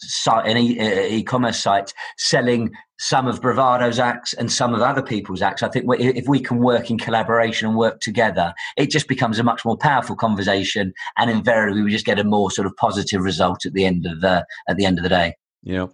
site, 0.00 0.46
an 0.46 0.56
e- 0.56 1.22
commerce 1.22 1.58
site 1.58 1.92
selling 2.18 2.70
some 2.98 3.26
of 3.26 3.40
Bravado's 3.40 3.98
acts 3.98 4.34
and 4.34 4.52
some 4.52 4.74
of 4.74 4.82
other 4.82 5.02
people's 5.02 5.40
acts, 5.40 5.62
I 5.62 5.68
think 5.68 5.86
if 5.98 6.28
we 6.28 6.38
can 6.38 6.58
work 6.58 6.90
in 6.90 6.98
collaboration 6.98 7.68
and 7.68 7.76
work 7.76 8.00
together, 8.00 8.52
it 8.76 8.90
just 8.90 9.08
becomes 9.08 9.38
a 9.38 9.42
much 9.42 9.64
more 9.64 9.76
powerful 9.76 10.16
conversation, 10.16 10.92
and 11.16 11.30
invariably 11.30 11.82
we 11.82 11.90
just 11.90 12.04
get 12.04 12.18
a 12.18 12.24
more 12.24 12.50
sort 12.50 12.66
of 12.66 12.76
positive 12.76 13.22
result 13.22 13.64
at 13.64 13.72
the 13.72 13.86
end 13.86 14.06
of 14.06 14.20
the 14.20 14.46
at 14.68 14.76
the 14.76 14.84
end 14.84 14.98
of 14.98 15.02
the 15.02 15.08
day. 15.08 15.34
Yeah. 15.62 15.86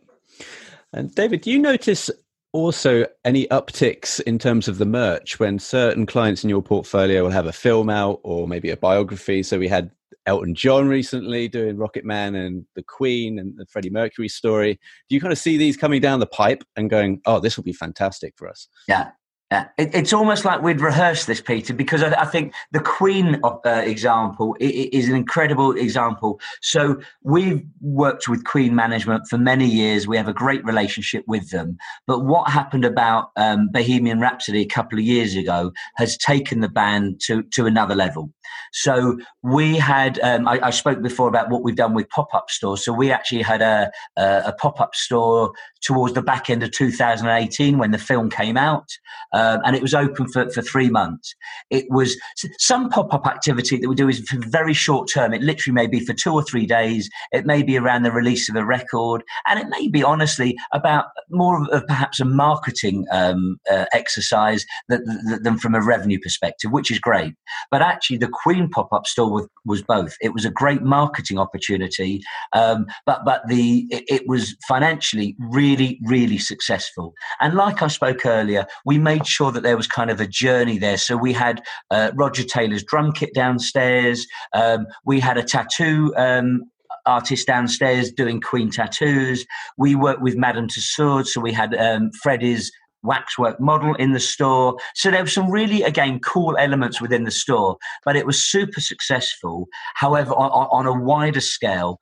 And 0.92 1.14
David, 1.14 1.42
do 1.42 1.51
you 1.51 1.59
notice 1.59 2.11
also 2.53 3.07
any 3.25 3.46
upticks 3.49 4.20
in 4.22 4.38
terms 4.38 4.66
of 4.66 4.79
the 4.79 4.87
merch 4.87 5.38
when 5.38 5.59
certain 5.59 6.07
clients 6.07 6.42
in 6.42 6.51
your 6.51 6.62
portfolio 6.62 7.22
will 7.22 7.31
have 7.31 7.46
a 7.46 7.53
film 7.53 7.90
out 7.90 8.18
or 8.22 8.49
maybe 8.49 8.70
a 8.70 8.77
biography? 8.77 9.42
So 9.42 9.59
we 9.59 9.68
had 9.68 9.90
Elton 10.26 10.54
John 10.54 10.88
recently 10.88 11.48
doing 11.48 11.76
Rocket 11.76 12.04
Man 12.04 12.34
and 12.34 12.66
the 12.74 12.82
Queen 12.82 13.38
and 13.38 13.56
the 13.56 13.66
Freddie 13.66 13.90
Mercury 13.90 14.28
story. 14.28 14.74
Do 15.08 15.14
you 15.14 15.20
kind 15.20 15.32
of 15.32 15.38
see 15.38 15.56
these 15.56 15.76
coming 15.76 16.00
down 16.00 16.20
the 16.20 16.26
pipe 16.26 16.64
and 16.74 16.90
going, 16.90 17.20
oh, 17.26 17.40
this 17.40 17.56
will 17.56 17.64
be 17.64 17.72
fantastic 17.72 18.34
for 18.36 18.48
us? 18.48 18.68
Yeah, 18.88 19.10
yeah, 19.52 19.68
it, 19.78 19.94
it's 19.94 20.12
almost 20.12 20.44
like 20.44 20.61
we'd 20.61 20.80
rehearsed 20.80 21.28
this, 21.28 21.40
Peter, 21.40 21.72
because 21.72 22.02
I, 22.02 22.22
I 22.22 22.24
think 22.24 22.52
the 22.72 22.80
Queen 22.80 23.40
uh, 23.44 23.82
example 23.85 24.56
is 24.59 25.09
an 25.09 25.14
incredible 25.14 25.76
example. 25.76 26.40
So 26.62 27.00
we've 27.22 27.62
worked 27.80 28.28
with 28.28 28.42
Queen 28.42 28.74
management 28.74 29.28
for 29.28 29.38
many 29.38 29.66
years. 29.66 30.09
We 30.09 30.16
have 30.16 30.26
a 30.26 30.32
great 30.32 30.64
relationship 30.64 31.22
with 31.28 31.50
them. 31.50 31.78
But 32.09 32.24
what 32.24 32.50
happened 32.50 32.85
about 32.85 33.30
um, 33.37 33.68
Bohemian 33.70 34.18
Rhapsody 34.18 34.62
a 34.62 34.66
couple 34.66 34.98
of 34.98 35.04
years 35.04 35.37
ago 35.37 35.70
has 35.94 36.16
taken 36.16 36.61
the 36.61 36.68
band 36.68 37.20
to, 37.26 37.44
to 37.52 37.66
another 37.66 37.94
level. 37.94 38.32
So 38.72 39.18
we 39.42 39.76
had, 39.76 40.18
um, 40.20 40.48
I, 40.48 40.59
I, 40.62 40.70
spoke 40.70 41.02
before 41.02 41.28
about 41.28 41.50
what 41.50 41.62
we've 41.62 41.76
done 41.76 41.94
with 41.94 42.09
pop 42.11 42.35
up 42.35 42.50
stores. 42.50 42.85
So 42.85 42.92
we 42.92 43.11
actually 43.11 43.42
had 43.42 43.62
a, 43.62 43.90
a, 44.16 44.42
a 44.46 44.52
pop 44.52 44.80
up 44.80 44.94
store 44.94 45.52
towards 45.82 46.14
the 46.14 46.22
back 46.22 46.50
end 46.50 46.62
of 46.62 46.70
2018 46.72 47.78
when 47.78 47.92
the 47.92 47.98
film 47.98 48.28
came 48.28 48.56
out, 48.56 48.88
um, 49.37 49.61
and 49.64 49.77
it 49.77 49.83
was 49.83 49.94
open 49.94 50.27
for, 50.29 50.49
for 50.51 50.62
three 50.62 50.88
months. 50.88 51.35
It 51.70 51.85
was 51.90 52.16
some 52.59 52.88
pop 52.88 53.12
up 53.12 53.27
activity 53.27 53.77
that 53.79 53.88
we 53.88 53.94
do 53.94 54.09
is 54.09 54.20
for 54.29 54.38
very 54.49 54.72
short 54.72 55.11
term. 55.12 55.35
It 55.35 55.42
literally 55.42 55.75
may 55.75 55.87
be 55.87 56.01
for 56.01 56.14
two 56.14 56.33
or 56.33 56.42
three 56.42 56.64
days. 56.64 57.11
It 57.33 57.44
may 57.44 57.62
be 57.62 57.77
around 57.77 58.05
the 58.05 58.12
release 58.12 58.49
of 58.49 58.57
a 58.57 58.64
record, 58.64 59.22
and 59.46 59.61
it 59.61 59.66
may 59.68 59.88
be 59.88 60.03
honestly 60.03 60.57
about 60.72 61.07
more 61.29 61.62
of, 61.70 61.87
perhaps 61.87 62.18
a 62.18 62.25
marketing 62.25 63.05
um, 63.12 63.59
uh, 63.70 63.85
exercise 63.92 64.64
than, 64.88 65.05
than 65.42 65.59
from 65.59 65.75
a 65.75 65.83
revenue 65.83 66.18
perspective, 66.18 66.72
which 66.72 66.90
is 66.90 66.99
great. 66.99 67.35
But 67.70 67.83
actually, 67.83 68.16
the 68.16 68.31
Queen 68.33 68.70
pop 68.70 68.90
up 68.92 69.07
store 69.07 69.31
was, 69.31 69.49
was 69.66 69.83
both. 69.83 70.16
It 70.22 70.33
was 70.33 70.46
a 70.46 70.51
great 70.51 70.83
marketing 70.83 71.38
opportunity, 71.38 72.22
um, 72.55 72.87
but 73.05 73.20
but 73.27 73.42
the 73.49 73.87
it, 73.90 74.05
it 74.09 74.22
was 74.27 74.57
financially 74.66 75.37
really, 75.38 76.01
really 76.05 76.38
successful. 76.38 77.12
And 77.40 77.55
like 77.55 77.83
I 77.83 77.88
spoke 77.88 78.25
earlier, 78.25 78.66
we 78.87 78.96
made 78.99 79.25
sure 79.26 79.52
that 79.52 79.62
there 79.62 79.76
was 79.76 79.86
kind 79.86 80.10
of 80.10 80.20
a 80.20 80.26
journey 80.26 80.78
there. 80.78 80.96
So 80.96 81.16
we 81.16 81.32
had 81.32 81.62
uh, 81.90 82.12
Roger 82.14 82.44
Taylor's 82.44 82.84
drum 82.84 83.12
kit 83.12 83.34
downstairs. 83.34 84.26
Um, 84.52 84.86
we 85.04 85.20
had 85.20 85.36
a 85.36 85.42
tattoo 85.42 86.14
um, 86.16 86.62
artist 87.06 87.46
downstairs 87.46 88.12
doing 88.12 88.40
Queen 88.40 88.70
tattoos. 88.70 89.46
We 89.76 89.94
worked 89.94 90.22
with 90.22 90.36
Madame 90.36 90.68
Tussauds, 90.68 91.28
so 91.28 91.40
we 91.40 91.52
had 91.52 91.74
um, 91.74 92.10
Freddie's 92.22 92.70
waxwork 93.02 93.60
model 93.60 93.94
in 93.94 94.12
the 94.12 94.20
store. 94.20 94.76
So 94.94 95.10
there 95.10 95.22
were 95.22 95.28
some 95.28 95.50
really, 95.50 95.82
again, 95.82 96.18
cool 96.20 96.56
elements 96.58 97.00
within 97.00 97.24
the 97.24 97.30
store, 97.30 97.76
but 98.04 98.16
it 98.16 98.26
was 98.26 98.42
super 98.42 98.80
successful. 98.80 99.68
However, 99.94 100.32
on, 100.32 100.68
on 100.70 100.86
a 100.86 101.00
wider 101.00 101.40
scale, 101.40 102.00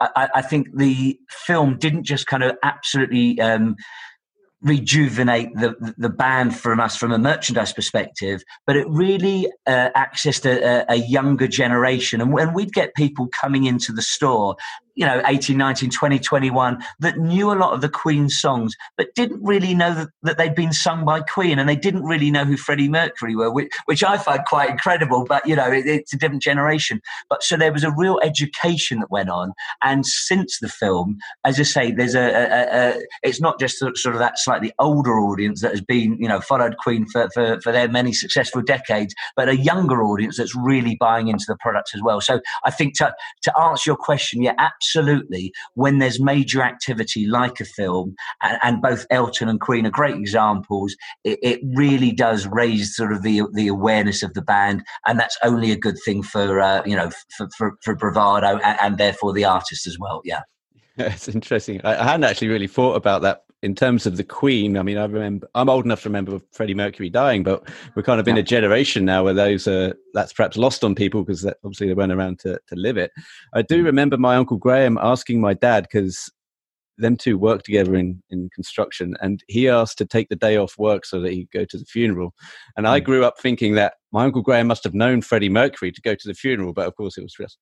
I, 0.00 0.28
I, 0.36 0.42
think 0.42 0.68
the 0.76 1.18
film 1.30 1.76
didn't 1.76 2.04
just 2.04 2.26
kind 2.28 2.44
of 2.44 2.56
absolutely 2.62 3.40
um, 3.40 3.74
rejuvenate 4.60 5.54
the 5.54 5.94
the 5.96 6.08
band 6.08 6.56
from 6.56 6.80
us 6.80 6.96
from 6.96 7.12
a 7.12 7.18
merchandise 7.18 7.72
perspective, 7.72 8.42
but 8.66 8.76
it 8.76 8.86
really 8.88 9.50
uh, 9.66 9.90
accessed 9.96 10.44
a, 10.44 10.84
a, 10.88 10.96
younger 10.96 11.46
generation. 11.46 12.20
And 12.20 12.32
when 12.32 12.52
we'd 12.52 12.72
get 12.72 12.94
people 12.94 13.28
coming 13.28 13.64
into 13.64 13.92
the 13.92 14.02
store, 14.02 14.56
you 14.98 15.06
know 15.06 15.22
18 15.26 15.56
19 15.56 15.90
20 15.90 16.18
21 16.18 16.82
that 16.98 17.18
knew 17.18 17.52
a 17.52 17.54
lot 17.54 17.72
of 17.72 17.80
the 17.80 17.88
queen 17.88 18.28
songs 18.28 18.74
but 18.96 19.14
didn't 19.14 19.40
really 19.42 19.72
know 19.72 19.94
that, 19.94 20.08
that 20.22 20.38
they'd 20.38 20.56
been 20.56 20.72
sung 20.72 21.04
by 21.04 21.20
queen 21.20 21.58
and 21.58 21.68
they 21.68 21.76
didn't 21.76 22.02
really 22.02 22.32
know 22.32 22.44
who 22.44 22.56
freddie 22.56 22.88
mercury 22.88 23.36
were 23.36 23.50
which, 23.50 23.70
which 23.86 24.02
i 24.02 24.18
find 24.18 24.44
quite 24.46 24.68
incredible 24.68 25.24
but 25.24 25.46
you 25.46 25.54
know 25.54 25.70
it, 25.70 25.86
it's 25.86 26.12
a 26.12 26.18
different 26.18 26.42
generation. 26.42 27.00
But 27.30 27.42
so 27.44 27.56
there 27.56 27.72
was 27.72 27.84
a 27.84 27.92
real 27.92 28.18
education 28.24 28.98
that 29.00 29.10
went 29.10 29.30
on 29.30 29.52
and 29.82 30.04
since 30.04 30.58
the 30.58 30.68
film 30.68 31.18
as 31.44 31.60
i 31.60 31.62
say 31.62 31.92
there's 31.92 32.16
a, 32.16 32.20
a, 32.20 32.90
a 32.90 33.02
it's 33.22 33.40
not 33.40 33.60
just 33.60 33.78
sort 33.78 34.06
of 34.06 34.18
that 34.18 34.38
slightly 34.38 34.72
older 34.80 35.18
audience 35.20 35.62
that 35.62 35.70
has 35.70 35.80
been 35.80 36.16
you 36.18 36.26
know 36.26 36.40
followed 36.40 36.76
queen 36.78 37.06
for, 37.06 37.28
for, 37.32 37.60
for 37.60 37.70
their 37.70 37.88
many 37.88 38.12
successful 38.12 38.62
decades 38.62 39.14
but 39.36 39.48
a 39.48 39.56
younger 39.56 40.02
audience 40.02 40.38
that's 40.38 40.56
really 40.56 40.96
buying 40.98 41.28
into 41.28 41.44
the 41.46 41.56
products 41.60 41.94
as 41.94 42.02
well. 42.02 42.20
So 42.20 42.40
i 42.64 42.72
think 42.72 42.96
to, 42.98 43.14
to 43.42 43.58
answer 43.60 43.90
your 43.90 43.96
question 43.96 44.42
yeah 44.42 44.54
absolutely 44.58 44.87
absolutely 44.88 45.52
when 45.74 45.98
there's 45.98 46.20
major 46.20 46.62
activity 46.62 47.26
like 47.26 47.60
a 47.60 47.64
film, 47.64 48.14
and, 48.42 48.58
and 48.62 48.82
both 48.82 49.06
Elton 49.10 49.48
and 49.48 49.60
Queen 49.60 49.86
are 49.86 49.90
great 49.90 50.16
examples, 50.16 50.96
it, 51.24 51.38
it, 51.42 51.60
really 51.74 52.12
does 52.12 52.46
raise 52.46 52.96
sort 52.96 53.12
of 53.12 53.22
the 53.22 53.42
the 53.52 53.68
awareness 53.68 54.22
of 54.22 54.34
the 54.34 54.42
band, 54.42 54.82
and 55.06 55.18
that's 55.18 55.36
only 55.42 55.70
a 55.70 55.76
good 55.76 55.96
thing 56.04 56.22
for 56.22 56.60
uh, 56.60 56.82
you 56.84 56.96
know 56.96 57.10
for, 57.36 57.48
for, 57.56 57.76
for 57.82 57.94
bravado 57.94 58.58
and, 58.58 58.78
and, 58.80 58.98
therefore 58.98 59.32
the 59.32 59.44
artist 59.44 59.86
as 59.86 59.98
well. 59.98 60.20
Yeah. 60.24 60.42
It's 61.00 61.28
interesting. 61.28 61.80
I 61.84 62.02
hadn't 62.02 62.24
actually 62.24 62.48
really 62.48 62.66
thought 62.66 62.96
about 62.96 63.22
that 63.22 63.44
in 63.62 63.74
terms 63.74 64.06
of 64.06 64.16
the 64.16 64.24
Queen, 64.24 64.76
I 64.76 64.82
mean, 64.82 64.98
I 64.98 65.04
remember 65.04 65.48
I'm 65.54 65.68
old 65.68 65.84
enough 65.84 66.02
to 66.02 66.08
remember 66.08 66.40
Freddie 66.52 66.74
Mercury 66.74 67.10
dying, 67.10 67.42
but 67.42 67.68
we're 67.94 68.02
kind 68.02 68.20
of 68.20 68.28
in 68.28 68.38
a 68.38 68.42
generation 68.42 69.04
now 69.04 69.24
where 69.24 69.34
those 69.34 69.66
are 69.66 69.94
that's 70.14 70.32
perhaps 70.32 70.56
lost 70.56 70.84
on 70.84 70.94
people 70.94 71.24
because 71.24 71.44
obviously 71.64 71.88
they 71.88 71.94
weren't 71.94 72.12
around 72.12 72.38
to 72.40 72.60
to 72.68 72.76
live 72.76 72.96
it. 72.96 73.10
I 73.54 73.62
do 73.62 73.82
mm. 73.82 73.86
remember 73.86 74.16
my 74.16 74.36
uncle 74.36 74.58
Graham 74.58 74.98
asking 75.00 75.40
my 75.40 75.54
dad 75.54 75.88
because 75.90 76.30
them 76.98 77.16
two 77.16 77.36
worked 77.36 77.64
together 77.64 77.96
in 77.96 78.22
in 78.30 78.48
construction, 78.54 79.16
and 79.20 79.42
he 79.48 79.68
asked 79.68 79.98
to 79.98 80.06
take 80.06 80.28
the 80.28 80.36
day 80.36 80.56
off 80.56 80.78
work 80.78 81.04
so 81.04 81.20
that 81.20 81.32
he'd 81.32 81.50
go 81.50 81.64
to 81.64 81.78
the 81.78 81.84
funeral. 81.84 82.34
And 82.76 82.86
I 82.86 83.00
mm. 83.00 83.04
grew 83.04 83.24
up 83.24 83.40
thinking 83.40 83.74
that 83.74 83.94
my 84.12 84.24
uncle 84.24 84.42
Graham 84.42 84.68
must 84.68 84.84
have 84.84 84.94
known 84.94 85.20
Freddie 85.20 85.48
Mercury 85.48 85.90
to 85.90 86.00
go 86.00 86.14
to 86.14 86.28
the 86.28 86.34
funeral, 86.34 86.72
but 86.72 86.86
of 86.86 86.94
course 86.94 87.18
it 87.18 87.22
was 87.22 87.34
just 87.34 87.58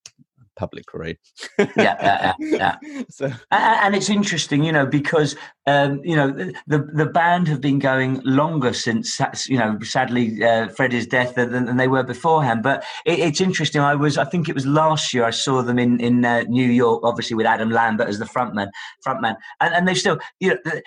public 0.56 0.86
parade. 0.86 1.18
yeah, 1.58 1.66
yeah, 1.76 2.32
yeah. 2.38 2.76
yeah. 2.82 3.02
So. 3.10 3.30
And 3.50 3.94
it's 3.94 4.10
interesting, 4.10 4.64
you 4.64 4.72
know, 4.72 4.86
because 4.86 5.36
um, 5.66 6.00
you 6.04 6.16
know 6.16 6.30
the 6.66 6.78
the 6.94 7.06
band 7.06 7.48
have 7.48 7.60
been 7.60 7.78
going 7.78 8.20
longer 8.24 8.72
since 8.72 9.20
you 9.48 9.58
know, 9.58 9.78
sadly, 9.82 10.42
uh, 10.42 10.68
Freddie's 10.68 11.06
death 11.06 11.34
than, 11.34 11.52
than, 11.52 11.76
they 11.76 11.88
were 11.88 12.02
beforehand. 12.02 12.62
But 12.62 12.84
it, 13.04 13.18
it's 13.18 13.40
interesting. 13.40 13.80
I 13.80 13.94
was, 13.94 14.18
I 14.18 14.24
think 14.24 14.48
it 14.48 14.54
was 14.54 14.66
last 14.66 15.14
year, 15.14 15.24
I 15.24 15.30
saw 15.30 15.62
them 15.62 15.78
in 15.78 16.00
in 16.00 16.24
uh, 16.24 16.42
New 16.42 16.68
York, 16.68 17.02
obviously 17.04 17.36
with 17.36 17.46
Adam 17.46 17.70
Lambert 17.70 18.08
as 18.08 18.18
the 18.18 18.24
frontman, 18.24 18.68
frontman, 19.06 19.36
and 19.60 19.74
and 19.74 19.88
they 19.88 19.94
still, 19.94 20.18
you 20.40 20.50
know 20.64 20.80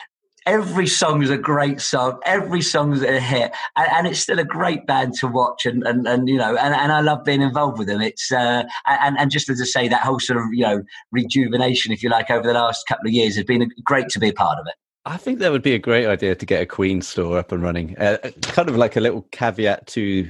every 0.45 0.87
song 0.87 1.21
is 1.23 1.29
a 1.29 1.37
great 1.37 1.81
song. 1.81 2.19
Every 2.25 2.61
song 2.61 2.93
is 2.93 3.03
a 3.03 3.19
hit, 3.19 3.51
and, 3.75 3.87
and, 3.91 4.07
it's 4.07 4.19
still 4.19 4.39
a 4.39 4.43
great 4.43 4.85
band 4.85 5.13
to 5.15 5.27
watch. 5.27 5.65
And 5.65 5.85
and, 5.85 6.07
and 6.07 6.27
you 6.27 6.37
know, 6.37 6.55
and, 6.55 6.73
and 6.73 6.91
I 6.91 7.01
love 7.01 7.23
being 7.23 7.41
involved 7.41 7.77
with 7.77 7.87
them. 7.87 8.01
It's 8.01 8.31
uh, 8.31 8.63
and 8.85 9.17
and 9.17 9.31
just 9.31 9.49
as 9.49 9.61
I 9.61 9.65
say, 9.65 9.87
that 9.87 10.01
whole 10.01 10.19
sort 10.19 10.39
of 10.39 10.45
you 10.51 10.63
know 10.63 10.83
rejuvenation, 11.11 11.91
if 11.91 12.03
you 12.03 12.09
like, 12.09 12.29
over 12.29 12.47
the 12.47 12.53
last 12.53 12.87
couple 12.87 13.07
of 13.07 13.13
years 13.13 13.35
has 13.35 13.45
been 13.45 13.69
great 13.83 14.09
to 14.09 14.19
be 14.19 14.29
a 14.29 14.33
part 14.33 14.59
of 14.59 14.67
it. 14.67 14.75
I 15.05 15.17
think 15.17 15.39
that 15.39 15.51
would 15.51 15.63
be 15.63 15.73
a 15.73 15.79
great 15.79 16.05
idea 16.05 16.35
to 16.35 16.45
get 16.45 16.61
a 16.61 16.65
Queen 16.65 17.01
store 17.01 17.37
up 17.37 17.51
and 17.51 17.63
running. 17.63 17.97
Uh, 17.97 18.17
kind 18.41 18.69
of 18.69 18.75
like 18.75 18.95
a 18.95 18.99
little 18.99 19.25
caveat 19.31 19.87
to 19.87 20.29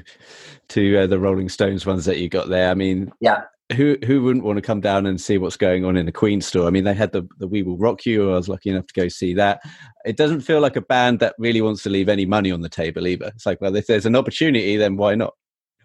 to 0.69 0.99
uh, 0.99 1.07
the 1.07 1.19
Rolling 1.19 1.49
Stones 1.49 1.85
ones 1.85 2.05
that 2.05 2.19
you 2.19 2.29
got 2.29 2.49
there. 2.49 2.69
I 2.69 2.75
mean, 2.75 3.11
yeah, 3.19 3.43
who 3.75 3.97
who 4.05 4.23
wouldn't 4.23 4.45
want 4.45 4.57
to 4.57 4.61
come 4.61 4.81
down 4.81 5.05
and 5.05 5.21
see 5.21 5.37
what's 5.37 5.57
going 5.57 5.85
on 5.85 5.95
in 5.95 6.05
the 6.05 6.11
Queen 6.11 6.41
store? 6.41 6.67
I 6.67 6.71
mean, 6.71 6.83
they 6.83 6.93
had 6.93 7.11
the 7.11 7.27
the 7.37 7.47
We 7.47 7.63
Will 7.63 7.77
Rock 7.77 8.05
You. 8.05 8.31
I 8.31 8.35
was 8.35 8.49
lucky 8.49 8.69
enough 8.69 8.87
to 8.87 8.93
go 8.93 9.07
see 9.07 9.33
that. 9.35 9.61
It 10.05 10.17
doesn't 10.17 10.41
feel 10.41 10.59
like 10.59 10.75
a 10.75 10.81
band 10.81 11.19
that 11.19 11.35
really 11.37 11.61
wants 11.61 11.83
to 11.83 11.89
leave 11.89 12.09
any 12.09 12.25
money 12.25 12.51
on 12.51 12.61
the 12.61 12.69
table 12.69 13.07
either. 13.07 13.27
It's 13.27 13.45
like, 13.45 13.61
well, 13.61 13.75
if 13.75 13.87
there's 13.87 14.05
an 14.05 14.15
opportunity, 14.15 14.77
then 14.77 14.97
why 14.97 15.15
not? 15.15 15.33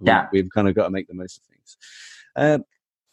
Yeah, 0.01 0.29
we, 0.33 0.39
have 0.39 0.49
kind 0.55 0.69
of 0.69 0.75
got 0.75 0.85
to 0.85 0.91
make 0.91 1.09
the 1.09 1.15
most 1.15 1.39
of 1.39 1.45
things. 1.45 1.77
Um, 2.37 2.65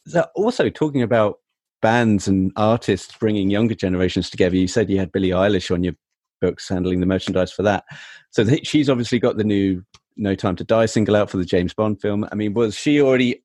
so 0.07 0.25
also 0.35 0.69
talking 0.69 1.01
about 1.01 1.39
bands 1.81 2.27
and 2.27 2.51
artists 2.55 3.15
bringing 3.17 3.49
younger 3.49 3.75
generations 3.75 4.29
together. 4.29 4.55
You 4.55 4.67
said 4.67 4.89
you 4.89 4.99
had 4.99 5.11
Billie 5.11 5.29
Eilish 5.29 5.71
on 5.71 5.83
your 5.83 5.93
books, 6.39 6.69
handling 6.69 6.99
the 7.01 7.05
merchandise 7.05 7.51
for 7.51 7.63
that. 7.63 7.83
So 8.31 8.45
she's 8.63 8.89
obviously 8.89 9.19
got 9.19 9.37
the 9.37 9.43
new 9.43 9.83
"No 10.15 10.33
Time 10.33 10.55
to 10.55 10.63
Die" 10.63 10.85
single 10.85 11.15
out 11.15 11.29
for 11.29 11.37
the 11.37 11.45
James 11.45 11.73
Bond 11.73 12.01
film. 12.01 12.25
I 12.31 12.35
mean, 12.35 12.53
was 12.53 12.75
she 12.75 13.01
already 13.01 13.43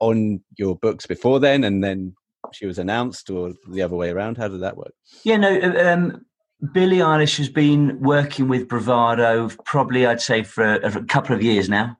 on 0.00 0.40
your 0.56 0.76
books 0.76 1.06
before 1.06 1.40
then, 1.40 1.64
and 1.64 1.82
then 1.82 2.14
she 2.52 2.66
was 2.66 2.78
announced, 2.78 3.30
or 3.30 3.52
the 3.70 3.82
other 3.82 3.96
way 3.96 4.10
around? 4.10 4.36
How 4.36 4.48
did 4.48 4.60
that 4.60 4.76
work? 4.76 4.94
Yeah, 5.24 5.36
no. 5.36 5.58
Uh, 5.58 5.92
um, 5.92 6.24
Billie 6.72 6.98
Eilish 6.98 7.36
has 7.38 7.48
been 7.48 8.00
working 8.00 8.48
with 8.48 8.68
Bravado 8.68 9.48
probably, 9.64 10.06
I'd 10.06 10.20
say, 10.20 10.42
for 10.42 10.64
a, 10.64 10.98
a 10.98 11.04
couple 11.04 11.34
of 11.34 11.42
years 11.42 11.68
now. 11.68 11.98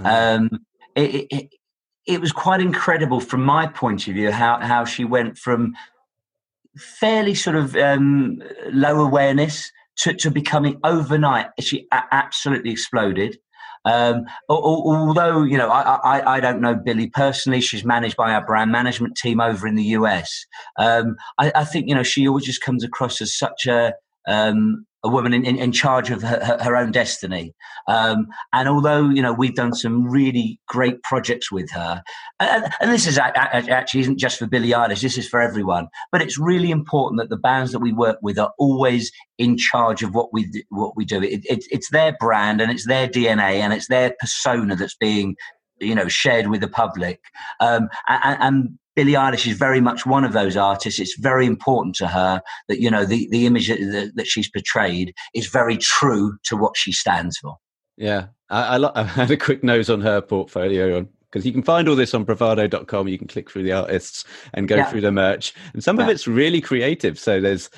Mm-hmm. 0.00 0.44
Um, 0.44 0.66
it, 0.94 1.26
it, 1.30 1.54
it 2.06 2.20
was 2.20 2.32
quite 2.32 2.60
incredible 2.60 3.20
from 3.20 3.44
my 3.44 3.66
point 3.66 4.06
of 4.06 4.14
view 4.14 4.30
how, 4.30 4.60
how 4.60 4.84
she 4.84 5.04
went 5.04 5.38
from 5.38 5.74
fairly 6.76 7.34
sort 7.34 7.56
of 7.56 7.76
um, 7.76 8.42
low 8.70 9.00
awareness 9.00 9.70
to, 9.96 10.12
to 10.14 10.30
becoming 10.30 10.78
overnight. 10.84 11.46
She 11.60 11.86
absolutely 11.90 12.70
exploded. 12.70 13.38
Um, 13.84 14.24
although 14.48 15.42
you 15.42 15.58
know, 15.58 15.68
I, 15.68 15.96
I, 15.96 16.36
I, 16.36 16.40
don't 16.40 16.60
know 16.60 16.74
Billie 16.74 17.10
personally. 17.10 17.60
She's 17.60 17.84
managed 17.84 18.16
by 18.16 18.32
our 18.32 18.44
brand 18.44 18.72
management 18.72 19.16
team 19.16 19.40
over 19.40 19.66
in 19.66 19.74
the 19.74 19.84
US. 19.84 20.46
Um, 20.78 21.16
I, 21.38 21.52
I, 21.54 21.64
think 21.64 21.88
you 21.88 21.94
know 21.94 22.02
she 22.02 22.26
always 22.26 22.44
just 22.44 22.62
comes 22.62 22.82
across 22.82 23.20
as 23.20 23.36
such 23.36 23.66
a 23.66 23.92
um, 24.26 24.86
a 25.04 25.08
woman 25.08 25.34
in, 25.34 25.44
in, 25.44 25.56
in 25.56 25.70
charge 25.70 26.10
of 26.10 26.22
her, 26.22 26.58
her 26.62 26.76
own 26.76 26.90
destiny. 26.90 27.54
Um, 27.86 28.26
and 28.52 28.68
although 28.68 29.10
you 29.10 29.22
know 29.22 29.32
we've 29.32 29.54
done 29.54 29.74
some 29.74 30.08
really 30.08 30.58
great 30.66 31.02
projects 31.02 31.52
with 31.52 31.70
her, 31.72 32.02
and, 32.40 32.64
and 32.80 32.90
this 32.90 33.06
is 33.06 33.18
actually 33.18 34.00
isn't 34.00 34.18
just 34.18 34.38
for 34.38 34.46
Billie 34.46 34.70
Eilish. 34.70 35.02
This 35.02 35.18
is 35.18 35.28
for 35.28 35.40
everyone. 35.40 35.88
But 36.10 36.22
it's 36.22 36.38
really 36.38 36.70
important 36.70 37.20
that 37.20 37.28
the 37.28 37.36
bands 37.36 37.72
that 37.72 37.80
we 37.80 37.92
work 37.92 38.18
with 38.22 38.38
are 38.38 38.52
always 38.58 39.12
in 39.38 39.56
charge 39.58 40.02
of 40.02 40.14
what 40.14 40.32
we 40.32 40.64
what 40.70 40.96
we 40.96 41.04
do. 41.04 41.22
It, 41.22 41.44
it, 41.44 41.64
it's 41.70 41.90
their 41.90 42.16
brand 42.18 42.60
and 42.60 42.72
it's 42.72 42.86
their 42.86 43.06
DNA 43.06 43.60
and 43.60 43.72
it's 43.72 43.88
their 43.88 44.14
persona 44.18 44.74
that's 44.74 44.96
being 44.96 45.36
you 45.80 45.94
know 45.94 46.08
shared 46.08 46.48
with 46.48 46.60
the 46.60 46.68
public 46.68 47.20
um, 47.60 47.88
and, 48.08 48.38
and, 48.40 48.78
Billie 48.94 49.12
Eilish 49.12 49.46
is 49.46 49.56
very 49.56 49.80
much 49.80 50.06
one 50.06 50.24
of 50.24 50.32
those 50.32 50.56
artists. 50.56 51.00
It's 51.00 51.18
very 51.18 51.46
important 51.46 51.96
to 51.96 52.06
her 52.06 52.40
that 52.68 52.80
you 52.80 52.90
know 52.90 53.04
the 53.04 53.28
the 53.30 53.46
image 53.46 53.68
that, 53.68 54.12
that 54.14 54.26
she's 54.26 54.48
portrayed 54.50 55.14
is 55.34 55.48
very 55.48 55.76
true 55.76 56.36
to 56.44 56.56
what 56.56 56.76
she 56.76 56.92
stands 56.92 57.38
for. 57.38 57.56
Yeah, 57.96 58.26
I, 58.50 58.76
I, 58.76 59.00
I 59.00 59.04
had 59.04 59.30
a 59.30 59.36
quick 59.36 59.64
nose 59.64 59.90
on 59.90 60.00
her 60.00 60.20
portfolio 60.20 60.96
on 60.96 61.08
because 61.30 61.44
you 61.44 61.52
can 61.52 61.62
find 61.62 61.88
all 61.88 61.96
this 61.96 62.14
on 62.14 62.22
bravado.com. 62.22 63.08
You 63.08 63.18
can 63.18 63.26
click 63.26 63.50
through 63.50 63.64
the 63.64 63.72
artists 63.72 64.24
and 64.52 64.68
go 64.68 64.76
yeah. 64.76 64.84
through 64.84 65.00
the 65.00 65.12
merch, 65.12 65.52
and 65.72 65.82
some 65.82 65.98
yeah. 65.98 66.04
of 66.04 66.08
it's 66.10 66.28
really 66.28 66.60
creative. 66.60 67.18
So 67.18 67.40
there's, 67.40 67.70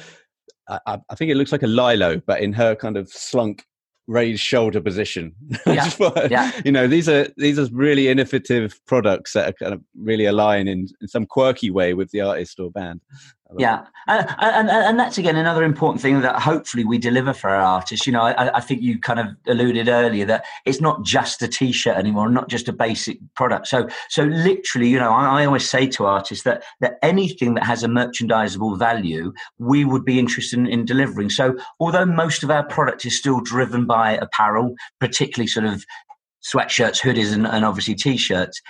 I, 0.68 0.98
I, 1.08 1.14
think 1.14 1.30
it 1.30 1.36
looks 1.36 1.52
like 1.52 1.62
a 1.62 1.66
Lilo, 1.66 2.20
but 2.26 2.42
in 2.42 2.52
her 2.52 2.74
kind 2.74 2.98
of 2.98 3.08
slunk 3.08 3.64
raised 4.06 4.42
shoulder 4.42 4.80
position. 4.80 5.34
Yeah. 5.66 5.90
yeah. 6.30 6.52
You 6.64 6.72
know, 6.72 6.86
these 6.86 7.08
are 7.08 7.28
these 7.36 7.58
are 7.58 7.66
really 7.72 8.08
innovative 8.08 8.80
products 8.86 9.32
that 9.32 9.48
are 9.48 9.52
kind 9.52 9.74
of 9.74 9.82
really 10.00 10.24
align 10.24 10.68
in, 10.68 10.86
in 11.00 11.08
some 11.08 11.26
quirky 11.26 11.70
way 11.70 11.92
with 11.92 12.10
the 12.12 12.20
artist 12.20 12.60
or 12.60 12.70
band. 12.70 13.00
Yeah, 13.56 13.86
and, 14.08 14.26
and, 14.38 14.68
and 14.68 14.98
that's 14.98 15.18
again 15.18 15.36
another 15.36 15.62
important 15.62 16.02
thing 16.02 16.20
that 16.20 16.42
hopefully 16.42 16.84
we 16.84 16.98
deliver 16.98 17.32
for 17.32 17.48
our 17.48 17.62
artists. 17.62 18.04
You 18.04 18.12
know, 18.12 18.22
I, 18.22 18.56
I 18.56 18.60
think 18.60 18.82
you 18.82 18.98
kind 18.98 19.20
of 19.20 19.28
alluded 19.46 19.88
earlier 19.88 20.24
that 20.26 20.44
it's 20.64 20.80
not 20.80 21.04
just 21.04 21.42
a 21.42 21.48
t-shirt 21.48 21.96
anymore, 21.96 22.28
not 22.28 22.48
just 22.48 22.68
a 22.68 22.72
basic 22.72 23.18
product. 23.34 23.68
So, 23.68 23.88
so 24.08 24.24
literally, 24.24 24.88
you 24.88 24.98
know, 24.98 25.12
I, 25.12 25.42
I 25.42 25.46
always 25.46 25.68
say 25.68 25.86
to 25.86 26.06
artists 26.06 26.42
that 26.44 26.64
that 26.80 26.98
anything 27.02 27.54
that 27.54 27.64
has 27.64 27.84
a 27.84 27.88
merchandisable 27.88 28.78
value, 28.78 29.32
we 29.58 29.84
would 29.84 30.04
be 30.04 30.18
interested 30.18 30.58
in, 30.58 30.66
in 30.66 30.84
delivering. 30.84 31.30
So, 31.30 31.56
although 31.78 32.06
most 32.06 32.42
of 32.42 32.50
our 32.50 32.64
product 32.64 33.06
is 33.06 33.16
still 33.16 33.40
driven 33.40 33.86
by 33.86 34.12
apparel, 34.16 34.74
particularly 34.98 35.46
sort 35.46 35.66
of 35.66 35.84
sweatshirts, 36.44 37.00
hoodies, 37.00 37.32
and, 37.32 37.46
and 37.46 37.64
obviously 37.64 37.94
t-shirts 37.94 38.60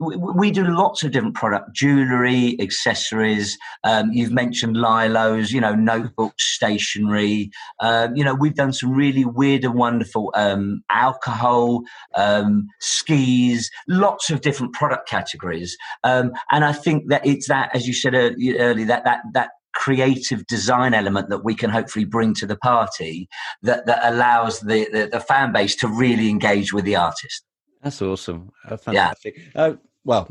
we, 0.00 0.16
we 0.16 0.50
do 0.50 0.64
lots 0.66 1.02
of 1.04 1.12
different 1.12 1.34
product, 1.34 1.74
jewellery, 1.74 2.56
accessories. 2.60 3.58
Um, 3.84 4.10
you've 4.12 4.32
mentioned 4.32 4.76
Lilos, 4.76 5.52
you 5.52 5.60
know, 5.60 5.74
notebooks, 5.74 6.44
stationery. 6.44 7.50
Um, 7.80 8.16
you 8.16 8.24
know, 8.24 8.34
we've 8.34 8.54
done 8.54 8.72
some 8.72 8.92
really 8.92 9.24
weird 9.24 9.64
and 9.64 9.74
wonderful 9.74 10.32
um, 10.34 10.82
alcohol, 10.90 11.82
um, 12.14 12.66
skis, 12.80 13.70
lots 13.88 14.30
of 14.30 14.40
different 14.40 14.72
product 14.72 15.08
categories. 15.08 15.76
Um, 16.02 16.32
and 16.50 16.64
I 16.64 16.72
think 16.72 17.08
that 17.08 17.24
it's 17.24 17.48
that, 17.48 17.70
as 17.74 17.86
you 17.86 17.92
said 17.92 18.14
earlier, 18.14 18.86
that 18.86 19.04
that 19.04 19.20
that 19.34 19.50
creative 19.72 20.46
design 20.46 20.94
element 20.94 21.28
that 21.28 21.44
we 21.44 21.54
can 21.54 21.70
hopefully 21.70 22.04
bring 22.04 22.34
to 22.34 22.44
the 22.44 22.56
party 22.56 23.28
that, 23.62 23.86
that 23.86 24.00
allows 24.02 24.60
the, 24.60 24.88
the, 24.92 25.08
the 25.10 25.20
fan 25.20 25.52
base 25.52 25.76
to 25.76 25.86
really 25.86 26.28
engage 26.28 26.72
with 26.72 26.84
the 26.84 26.96
artist. 26.96 27.44
That's 27.82 28.02
awesome. 28.02 28.50
Uh, 28.68 28.76
fantastic. 28.76 29.38
Yeah. 29.54 29.62
Uh, 29.62 29.76
well, 30.04 30.28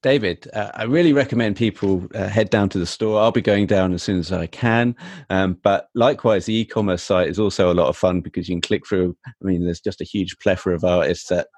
David, 0.00 0.48
uh, 0.54 0.70
I 0.74 0.84
really 0.84 1.12
recommend 1.12 1.56
people 1.56 2.06
uh, 2.14 2.28
head 2.28 2.50
down 2.50 2.68
to 2.68 2.78
the 2.78 2.86
store. 2.86 3.20
I'll 3.20 3.32
be 3.32 3.40
going 3.40 3.66
down 3.66 3.92
as 3.92 4.02
soon 4.04 4.20
as 4.20 4.30
I 4.30 4.46
can. 4.46 4.94
Um, 5.28 5.58
but 5.64 5.88
likewise, 5.96 6.46
the 6.46 6.54
e-commerce 6.54 7.02
site 7.02 7.26
is 7.26 7.40
also 7.40 7.72
a 7.72 7.74
lot 7.74 7.88
of 7.88 7.96
fun 7.96 8.20
because 8.20 8.48
you 8.48 8.54
can 8.54 8.60
click 8.60 8.86
through. 8.86 9.16
I 9.26 9.32
mean, 9.40 9.64
there's 9.64 9.80
just 9.80 10.00
a 10.00 10.04
huge 10.04 10.38
plethora 10.38 10.76
of 10.76 10.84
artists 10.84 11.28
that 11.30 11.48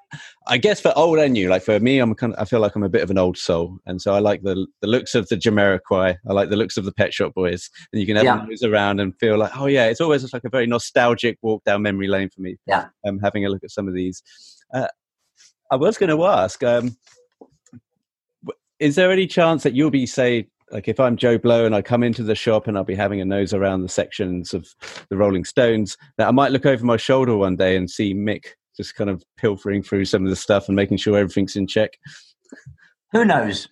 I 0.46 0.56
guess 0.56 0.80
for 0.80 0.94
old 0.96 1.18
and 1.18 1.34
new. 1.34 1.50
Like 1.50 1.62
for 1.62 1.78
me, 1.80 1.98
I'm 1.98 2.14
kind 2.14 2.32
of, 2.32 2.40
I 2.40 2.46
feel 2.46 2.60
like 2.60 2.74
I'm 2.74 2.82
a 2.82 2.88
bit 2.88 3.02
of 3.02 3.10
an 3.10 3.18
old 3.18 3.36
soul, 3.36 3.76
and 3.84 4.00
so 4.00 4.14
I 4.14 4.20
like 4.20 4.42
the 4.42 4.66
the 4.80 4.88
looks 4.88 5.14
of 5.14 5.28
the 5.28 5.36
Jamiroquai. 5.36 6.16
I 6.26 6.32
like 6.32 6.48
the 6.48 6.56
looks 6.56 6.78
of 6.78 6.86
the 6.86 6.92
Pet 6.92 7.12
Shop 7.12 7.34
Boys, 7.34 7.68
and 7.92 8.00
you 8.00 8.06
can 8.06 8.16
have 8.16 8.24
yeah. 8.24 8.42
those 8.48 8.62
around 8.62 9.00
and 9.00 9.14
feel 9.20 9.36
like, 9.36 9.52
oh 9.54 9.66
yeah, 9.66 9.86
it's 9.86 10.00
always 10.00 10.22
just 10.22 10.32
like 10.32 10.44
a 10.44 10.50
very 10.50 10.66
nostalgic 10.66 11.36
walk 11.42 11.62
down 11.64 11.82
memory 11.82 12.08
lane 12.08 12.30
for 12.30 12.40
me. 12.40 12.56
Yeah, 12.66 12.86
um, 13.06 13.20
having 13.22 13.44
a 13.44 13.50
look 13.50 13.64
at 13.64 13.70
some 13.70 13.86
of 13.86 13.92
these. 13.92 14.22
Uh, 14.72 14.88
I 15.70 15.76
was 15.76 15.98
going 15.98 16.10
to 16.10 16.24
ask. 16.24 16.64
Um, 16.64 16.96
is 18.80 18.96
there 18.96 19.12
any 19.12 19.26
chance 19.26 19.62
that 19.62 19.74
you'll 19.74 19.90
be 19.90 20.06
say 20.06 20.48
like 20.72 20.88
if 20.88 21.00
I'm 21.00 21.16
Joe 21.16 21.36
Blow 21.36 21.66
and 21.66 21.74
I 21.74 21.82
come 21.82 22.02
into 22.02 22.22
the 22.22 22.34
shop 22.34 22.66
and 22.66 22.76
I'll 22.76 22.84
be 22.84 22.94
having 22.94 23.20
a 23.20 23.24
nose 23.24 23.52
around 23.52 23.82
the 23.82 23.88
sections 23.88 24.54
of 24.54 24.68
the 25.08 25.16
Rolling 25.16 25.44
Stones, 25.44 25.96
that 26.16 26.28
I 26.28 26.30
might 26.30 26.52
look 26.52 26.66
over 26.66 26.84
my 26.84 26.96
shoulder 26.96 27.36
one 27.36 27.56
day 27.56 27.76
and 27.76 27.90
see 27.90 28.14
Mick 28.14 28.44
just 28.76 28.94
kind 28.94 29.10
of 29.10 29.24
pilfering 29.36 29.82
through 29.82 30.04
some 30.04 30.24
of 30.24 30.30
the 30.30 30.36
stuff 30.36 30.68
and 30.68 30.76
making 30.76 30.96
sure 30.98 31.18
everything's 31.18 31.56
in 31.56 31.66
check. 31.66 31.98
Who 33.12 33.24
knows? 33.24 33.68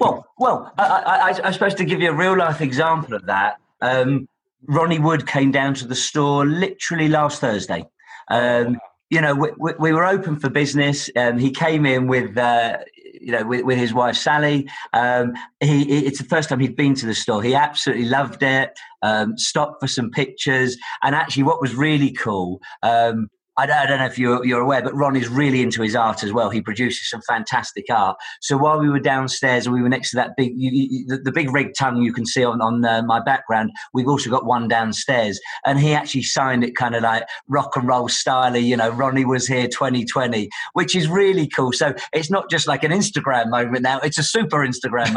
well, 0.00 0.26
well, 0.38 0.72
I, 0.78 0.84
I, 0.84 1.48
I, 1.48 1.50
suppose 1.52 1.74
to 1.74 1.84
give 1.84 2.00
you 2.00 2.10
a 2.10 2.14
real 2.14 2.36
life 2.36 2.60
example 2.60 3.14
of 3.14 3.26
that, 3.26 3.58
um, 3.80 4.26
Ronnie 4.66 4.98
Wood 4.98 5.26
came 5.26 5.52
down 5.52 5.74
to 5.74 5.86
the 5.86 5.94
store 5.94 6.44
literally 6.46 7.08
last 7.08 7.40
Thursday. 7.40 7.84
Um, 8.28 8.78
you 9.10 9.20
know, 9.20 9.34
we, 9.34 9.50
we, 9.58 9.72
we, 9.78 9.92
were 9.92 10.06
open 10.06 10.40
for 10.40 10.48
business. 10.48 11.10
Um, 11.14 11.38
he 11.38 11.50
came 11.50 11.86
in 11.86 12.08
with, 12.08 12.36
uh, 12.36 12.78
you 13.20 13.32
know, 13.32 13.44
with, 13.44 13.64
with 13.64 13.78
his 13.78 13.92
wife 13.92 14.16
Sally. 14.16 14.68
Um, 14.92 15.34
he, 15.60 16.06
it's 16.06 16.18
the 16.18 16.24
first 16.24 16.48
time 16.48 16.60
he'd 16.60 16.76
been 16.76 16.94
to 16.96 17.06
the 17.06 17.14
store. 17.14 17.42
He 17.42 17.54
absolutely 17.54 18.06
loved 18.06 18.42
it. 18.42 18.70
Um, 19.02 19.36
stopped 19.36 19.80
for 19.80 19.88
some 19.88 20.10
pictures, 20.10 20.76
and 21.02 21.14
actually, 21.14 21.42
what 21.42 21.60
was 21.60 21.74
really 21.74 22.12
cool. 22.12 22.60
Um, 22.82 23.28
I 23.58 23.66
don't, 23.66 23.76
I 23.76 23.86
don't, 23.86 23.98
know 23.98 24.06
if 24.06 24.18
you're, 24.18 24.44
you're 24.46 24.60
aware, 24.60 24.82
but 24.82 24.94
Ron 24.94 25.14
is 25.14 25.28
really 25.28 25.60
into 25.60 25.82
his 25.82 25.94
art 25.94 26.22
as 26.22 26.32
well. 26.32 26.48
He 26.48 26.62
produces 26.62 27.10
some 27.10 27.20
fantastic 27.28 27.84
art. 27.90 28.16
So 28.40 28.56
while 28.56 28.80
we 28.80 28.88
were 28.88 29.00
downstairs 29.00 29.66
and 29.66 29.74
we 29.74 29.82
were 29.82 29.90
next 29.90 30.10
to 30.10 30.16
that 30.16 30.30
big, 30.38 30.52
you, 30.56 30.70
you, 30.72 31.06
the, 31.06 31.18
the, 31.18 31.32
big 31.32 31.52
rig 31.52 31.72
tongue 31.78 32.00
you 32.00 32.14
can 32.14 32.24
see 32.24 32.44
on, 32.44 32.62
on 32.62 32.82
uh, 32.84 33.02
my 33.02 33.20
background, 33.20 33.70
we've 33.92 34.08
also 34.08 34.30
got 34.30 34.46
one 34.46 34.68
downstairs. 34.68 35.38
And 35.66 35.78
he 35.78 35.92
actually 35.92 36.22
signed 36.22 36.64
it 36.64 36.76
kind 36.76 36.94
of 36.94 37.02
like 37.02 37.24
rock 37.48 37.76
and 37.76 37.86
roll 37.86 38.08
style, 38.08 38.56
you 38.56 38.76
know, 38.76 38.90
Ronnie 38.90 39.26
was 39.26 39.46
here 39.46 39.68
2020, 39.68 40.48
which 40.72 40.96
is 40.96 41.08
really 41.08 41.46
cool. 41.46 41.72
So 41.72 41.94
it's 42.14 42.30
not 42.30 42.48
just 42.48 42.66
like 42.66 42.84
an 42.84 42.90
Instagram 42.90 43.50
moment 43.50 43.82
now, 43.82 43.98
it's 44.00 44.18
a 44.18 44.22
super 44.22 44.66
Instagram 44.66 45.12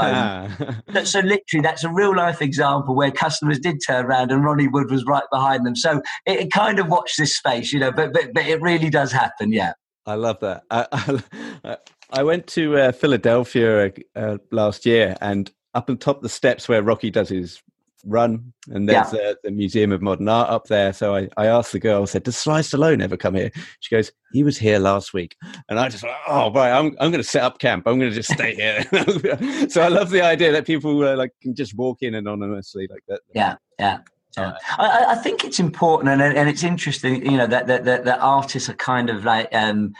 moment. 0.89 1.07
so 1.07 1.19
literally, 1.19 1.61
that's 1.61 1.85
a 1.85 1.89
real 1.89 2.15
life 2.15 2.41
example 2.41 2.95
where 2.95 3.11
customers 3.11 3.59
did 3.59 3.77
turn 3.85 4.05
around 4.05 4.31
and 4.31 4.43
Ronnie 4.43 4.67
Wood 4.67 4.91
was 4.91 5.05
right 5.05 5.23
behind 5.31 5.65
them. 5.65 5.75
So 5.75 6.01
it, 6.25 6.41
it 6.41 6.51
kind 6.51 6.79
of 6.79 6.89
watched 6.89 7.17
this 7.17 7.33
space, 7.35 7.71
you 7.71 7.79
know, 7.79 7.91
but, 7.91 8.11
but 8.11 8.24
but, 8.33 8.45
it 8.45 8.61
really 8.61 8.89
does 8.89 9.11
happen. 9.11 9.51
Yeah. 9.51 9.73
I 10.05 10.15
love 10.15 10.39
that. 10.41 10.63
I, 10.69 10.87
I, 11.63 11.77
I 12.11 12.23
went 12.23 12.47
to 12.47 12.77
uh, 12.77 12.91
Philadelphia 12.91 13.91
uh, 14.15 14.37
last 14.51 14.85
year, 14.85 15.15
and 15.21 15.51
up 15.73 15.89
on 15.89 15.97
top 15.97 16.17
of 16.17 16.23
the 16.23 16.29
steps 16.29 16.69
where 16.69 16.83
Rocky 16.83 17.09
does 17.09 17.29
his 17.29 17.61
run, 18.05 18.53
and 18.69 18.87
there's 18.87 19.13
yeah. 19.13 19.19
uh, 19.19 19.33
the 19.43 19.51
Museum 19.51 19.91
of 19.91 20.01
Modern 20.01 20.29
Art 20.29 20.49
up 20.49 20.65
there. 20.67 20.93
So 20.93 21.15
I, 21.15 21.27
I 21.37 21.47
asked 21.47 21.71
the 21.71 21.79
girl, 21.79 22.03
I 22.03 22.05
said, 22.05 22.23
"Does 22.23 22.37
Sly 22.37 22.61
Stallone 22.61 23.01
ever 23.01 23.17
come 23.17 23.35
here?" 23.35 23.51
She 23.79 23.93
goes, 23.93 24.11
"He 24.31 24.43
was 24.43 24.57
here 24.57 24.79
last 24.79 25.13
week," 25.13 25.35
and 25.69 25.79
I 25.79 25.89
just 25.89 26.03
like, 26.03 26.15
"Oh, 26.27 26.51
right, 26.51 26.71
I'm 26.71 26.95
I'm 26.99 27.11
going 27.11 27.13
to 27.13 27.23
set 27.23 27.43
up 27.43 27.59
camp. 27.59 27.87
I'm 27.87 27.99
going 27.99 28.11
to 28.11 28.15
just 28.15 28.31
stay 28.31 28.55
here." 28.55 29.69
so 29.69 29.81
I 29.81 29.87
love 29.87 30.11
the 30.11 30.21
idea 30.21 30.51
that 30.51 30.65
people 30.65 31.03
uh, 31.03 31.15
like 31.15 31.31
can 31.41 31.55
just 31.55 31.75
walk 31.75 32.01
in 32.01 32.15
anonymously 32.15 32.87
like 32.89 33.03
that. 33.07 33.21
Yeah, 33.33 33.55
yeah. 33.79 33.99
Yeah. 34.37 34.53
I, 34.77 35.05
I, 35.09 35.15
think 35.15 35.45
it's 35.45 35.59
important 35.59 36.09
and, 36.09 36.21
and 36.21 36.49
it's 36.49 36.63
interesting, 36.63 37.25
you 37.25 37.37
know, 37.37 37.47
that, 37.47 37.67
that, 37.67 37.85
that, 37.85 38.05
that 38.05 38.19
artists 38.19 38.69
are 38.69 38.73
kind 38.73 39.09
of 39.09 39.23
like, 39.23 39.47
um, 39.53 39.93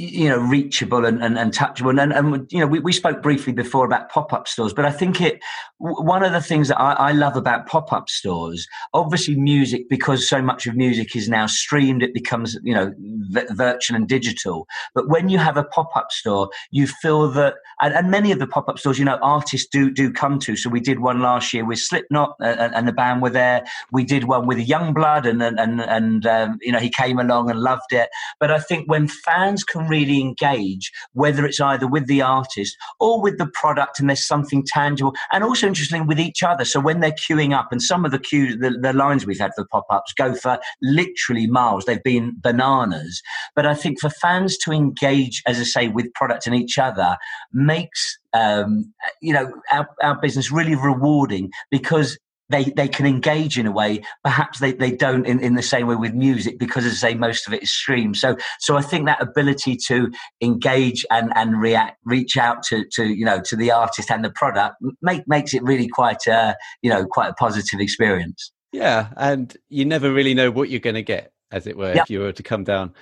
you 0.00 0.28
know 0.28 0.38
reachable 0.38 1.04
and, 1.04 1.22
and, 1.22 1.38
and 1.38 1.52
touchable. 1.52 2.00
And, 2.00 2.12
and 2.12 2.50
you 2.50 2.58
know 2.58 2.66
we, 2.66 2.80
we 2.80 2.92
spoke 2.92 3.22
briefly 3.22 3.52
before 3.52 3.84
about 3.84 4.08
pop-up 4.08 4.48
stores 4.48 4.72
but 4.72 4.84
i 4.84 4.90
think 4.90 5.20
it 5.20 5.40
one 5.78 6.22
of 6.22 6.32
the 6.32 6.40
things 6.40 6.68
that 6.68 6.80
I, 6.80 6.92
I, 6.92 7.12
love 7.12 7.36
about 7.36 7.66
pop-up 7.66 8.08
stores 8.08 8.66
obviously 8.92 9.34
music 9.34 9.88
because 9.88 10.28
so 10.28 10.42
much 10.42 10.66
of 10.66 10.76
music 10.76 11.16
is 11.16 11.28
now 11.28 11.46
streamed 11.46 12.02
it 12.02 12.12
becomes 12.14 12.58
you 12.62 12.74
know 12.74 12.92
v- 12.98 13.46
virtual 13.50 13.96
and 13.96 14.08
digital. 14.08 14.66
But 14.94 15.08
when 15.08 15.28
you 15.28 15.38
have 15.38 15.56
a 15.56 15.64
pop-up 15.64 16.12
store 16.12 16.50
you 16.70 16.86
feel 16.86 17.28
that 17.32 17.54
and, 17.80 17.94
and, 17.94 18.10
many 18.10 18.32
of 18.32 18.38
the 18.38 18.46
pop-up 18.46 18.78
stores 18.78 18.98
you 18.98 19.04
know 19.04 19.18
artists 19.22 19.68
do 19.70 19.90
do 19.90 20.12
come 20.12 20.38
to. 20.40 20.56
So 20.56 20.70
we 20.70 20.80
did 20.80 21.00
one 21.00 21.20
last 21.20 21.52
year 21.52 21.64
with 21.64 21.78
slipknot 21.78 22.36
and, 22.40 22.74
and 22.74 22.88
the 22.88 22.92
band 22.92 23.22
were 23.22 23.30
there. 23.30 23.64
We 23.92 24.04
did 24.04 24.24
one 24.24 24.46
with 24.46 24.58
Yungblud 24.58 25.26
and 25.26 25.42
and 25.42 25.58
and, 25.58 25.80
and 25.80 26.26
um, 26.26 26.58
you 26.60 26.72
know 26.72 26.78
he 26.78 26.90
came 26.90 27.18
along 27.18 27.50
and 27.50 27.60
loved 27.60 27.92
it. 27.92 28.08
But 28.38 28.50
i 28.50 28.58
think 28.58 28.88
when 28.88 29.08
fans 29.08 29.64
can 29.64 29.88
really 29.90 30.20
engage, 30.20 30.90
whether 31.12 31.44
it's 31.44 31.60
either 31.60 31.86
with 31.86 32.06
the 32.06 32.22
artist 32.22 32.76
or 32.98 33.20
with 33.20 33.36
the 33.38 33.50
product 33.52 34.00
and 34.00 34.08
there's 34.08 34.26
something 34.26 34.64
tangible 34.66 35.14
and 35.32 35.44
also 35.44 35.66
interesting 35.66 36.06
with 36.06 36.20
each 36.20 36.42
other. 36.42 36.64
So 36.64 36.80
when 36.80 37.00
they're 37.00 37.10
queuing 37.12 37.54
up 37.54 37.72
and 37.72 37.82
some 37.82 38.04
of 38.04 38.12
the 38.12 38.18
queues, 38.18 38.58
the, 38.60 38.70
the 38.70 38.92
lines 38.92 39.26
we've 39.26 39.38
had 39.38 39.52
for 39.54 39.66
pop-ups 39.66 40.12
go 40.14 40.34
for 40.34 40.58
literally 40.80 41.46
miles. 41.46 41.84
They've 41.84 42.02
been 42.02 42.36
bananas. 42.40 43.22
But 43.54 43.66
I 43.66 43.74
think 43.74 44.00
for 44.00 44.10
fans 44.10 44.56
to 44.58 44.72
engage, 44.72 45.42
as 45.46 45.58
I 45.58 45.64
say, 45.64 45.88
with 45.88 46.12
product 46.14 46.46
and 46.46 46.54
each 46.54 46.78
other 46.78 47.16
makes 47.52 48.18
um, 48.32 48.92
you 49.20 49.32
know 49.32 49.52
our, 49.72 49.88
our 50.02 50.20
business 50.20 50.52
really 50.52 50.76
rewarding 50.76 51.50
because 51.70 52.18
they 52.50 52.64
they 52.64 52.88
can 52.88 53.06
engage 53.06 53.58
in 53.58 53.66
a 53.66 53.72
way 53.72 54.02
perhaps 54.22 54.58
they, 54.58 54.72
they 54.72 54.90
don't 54.90 55.26
in, 55.26 55.40
in 55.40 55.54
the 55.54 55.62
same 55.62 55.86
way 55.86 55.96
with 55.96 56.12
music 56.14 56.58
because 56.58 56.84
as 56.84 56.92
I 57.02 57.10
say 57.10 57.14
most 57.14 57.46
of 57.46 57.54
it 57.54 57.62
is 57.62 57.72
streamed 57.72 58.16
so 58.16 58.36
so 58.58 58.76
I 58.76 58.82
think 58.82 59.06
that 59.06 59.22
ability 59.22 59.76
to 59.86 60.10
engage 60.40 61.06
and 61.10 61.32
and 61.36 61.60
react 61.60 61.98
reach 62.04 62.36
out 62.36 62.62
to 62.64 62.84
to 62.92 63.04
you 63.04 63.24
know 63.24 63.40
to 63.40 63.56
the 63.56 63.70
artist 63.70 64.10
and 64.10 64.24
the 64.24 64.30
product 64.30 64.76
make 65.00 65.26
makes 65.26 65.54
it 65.54 65.62
really 65.62 65.88
quite 65.88 66.26
a 66.26 66.56
you 66.82 66.90
know 66.90 67.06
quite 67.06 67.30
a 67.30 67.34
positive 67.34 67.80
experience 67.80 68.52
yeah 68.72 69.08
and 69.16 69.56
you 69.68 69.84
never 69.84 70.12
really 70.12 70.34
know 70.34 70.50
what 70.50 70.68
you're 70.68 70.80
going 70.80 70.94
to 70.94 71.02
get 71.02 71.32
as 71.50 71.66
it 71.66 71.76
were 71.76 71.94
yep. 71.94 72.04
if 72.04 72.10
you 72.10 72.20
were 72.20 72.32
to 72.32 72.42
come 72.42 72.64
down 72.64 72.92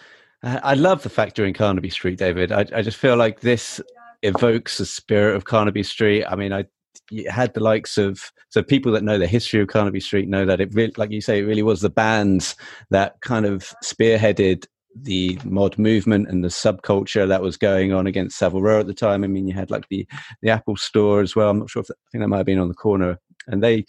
I 0.43 0.75
love 0.75 1.03
the 1.03 1.11
fact 1.11 1.37
you're 1.37 1.49
in 1.49 1.53
Carnaby 1.53 1.91
Street, 1.91 2.17
David. 2.17 2.53
I, 2.53 2.65
I 2.73 2.83
just 2.83 2.97
feel 2.97 3.17
like 3.17 3.41
this 3.41 3.81
evokes 4.23 4.79
the 4.79 4.87
spirit 4.87 5.35
of 5.35 5.45
Carnaby 5.45 5.83
Street. 5.83 6.25
I 6.25 6.37
mean, 6.37 6.53
I 6.53 6.67
you 7.11 7.31
had 7.31 7.55
the 7.55 7.61
likes 7.61 7.99
of 7.99 8.33
so 8.49 8.63
people 8.63 8.93
that 8.93 9.05
know 9.05 9.19
the 9.19 9.27
history 9.27 9.61
of 9.61 9.69
Carnaby 9.69 10.01
Street 10.01 10.29
know 10.29 10.45
that 10.47 10.61
it 10.61 10.75
really, 10.75 10.93
like 10.97 11.11
you 11.11 11.21
say, 11.21 11.39
it 11.39 11.45
really 11.45 11.63
was 11.63 11.81
the 11.81 11.91
bands 11.91 12.57
that 12.91 13.21
kind 13.21 13.47
of 13.47 13.75
spearheaded 13.85 14.67
the 15.03 15.39
mod 15.45 15.79
movement 15.79 16.29
and 16.29 16.43
the 16.43 16.49
subculture 16.49 17.29
that 17.29 17.43
was 17.43 17.57
going 17.57 17.93
on 17.93 18.07
against 18.07 18.39
Savile 18.39 18.63
Row 18.63 18.81
at 18.81 18.87
the 18.87 18.95
time. 18.95 19.23
I 19.23 19.27
mean, 19.27 19.47
you 19.47 19.55
had 19.55 19.71
like 19.71 19.89
the 19.89 20.07
the 20.43 20.51
Apple 20.51 20.77
Store 20.77 21.21
as 21.21 21.37
well. 21.37 21.51
I'm 21.51 21.59
not 21.59 21.71
sure 21.71 21.81
if 21.81 21.87
that, 21.89 21.97
I 22.07 22.09
think 22.11 22.23
that 22.23 22.29
might 22.29 22.39
have 22.39 22.47
been 22.47 22.59
on 22.59 22.69
the 22.69 22.75
corner, 22.75 23.19
and 23.47 23.63
they, 23.63 23.85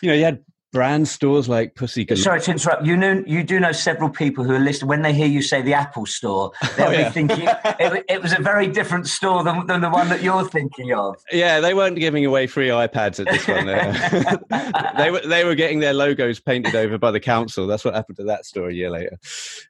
you 0.00 0.08
know, 0.08 0.14
you 0.14 0.24
had 0.24 0.44
brand 0.72 1.06
stores 1.06 1.48
like 1.48 1.74
Pussy 1.74 2.04
Galore. 2.04 2.22
Sorry 2.22 2.40
to 2.40 2.50
interrupt. 2.50 2.84
You 2.84 2.96
know, 2.96 3.22
you 3.26 3.44
do 3.44 3.60
know 3.60 3.72
several 3.72 4.08
people 4.08 4.42
who 4.42 4.52
are 4.52 4.58
listening. 4.58 4.88
When 4.88 5.02
they 5.02 5.12
hear 5.12 5.26
you 5.26 5.42
say 5.42 5.62
the 5.62 5.74
Apple 5.74 6.06
Store, 6.06 6.50
they'll 6.76 6.88
oh, 6.88 6.90
yeah. 6.90 7.08
be 7.08 7.12
thinking 7.12 7.46
it, 7.46 8.04
it, 8.08 8.22
was 8.22 8.32
a 8.32 8.40
very 8.40 8.66
different 8.66 9.06
store 9.06 9.44
than, 9.44 9.66
than, 9.66 9.82
the 9.82 9.90
one 9.90 10.08
that 10.08 10.22
you're 10.22 10.48
thinking 10.48 10.92
of. 10.92 11.16
Yeah, 11.30 11.60
they 11.60 11.74
weren't 11.74 11.96
giving 11.96 12.24
away 12.24 12.46
free 12.46 12.68
iPads 12.68 13.20
at 13.20 13.26
this 13.26 13.46
one. 13.46 13.66
they 14.96 15.10
were 15.10 15.20
they 15.20 15.44
were 15.44 15.54
getting 15.54 15.80
their 15.80 15.94
logos 15.94 16.40
painted 16.40 16.74
over 16.74 16.98
by 16.98 17.10
the 17.10 17.20
council. 17.20 17.66
That's 17.66 17.84
what 17.84 17.94
happened 17.94 18.16
to 18.16 18.24
that 18.24 18.46
store 18.46 18.68
a 18.68 18.74
year 18.74 18.90
later. 18.90 19.18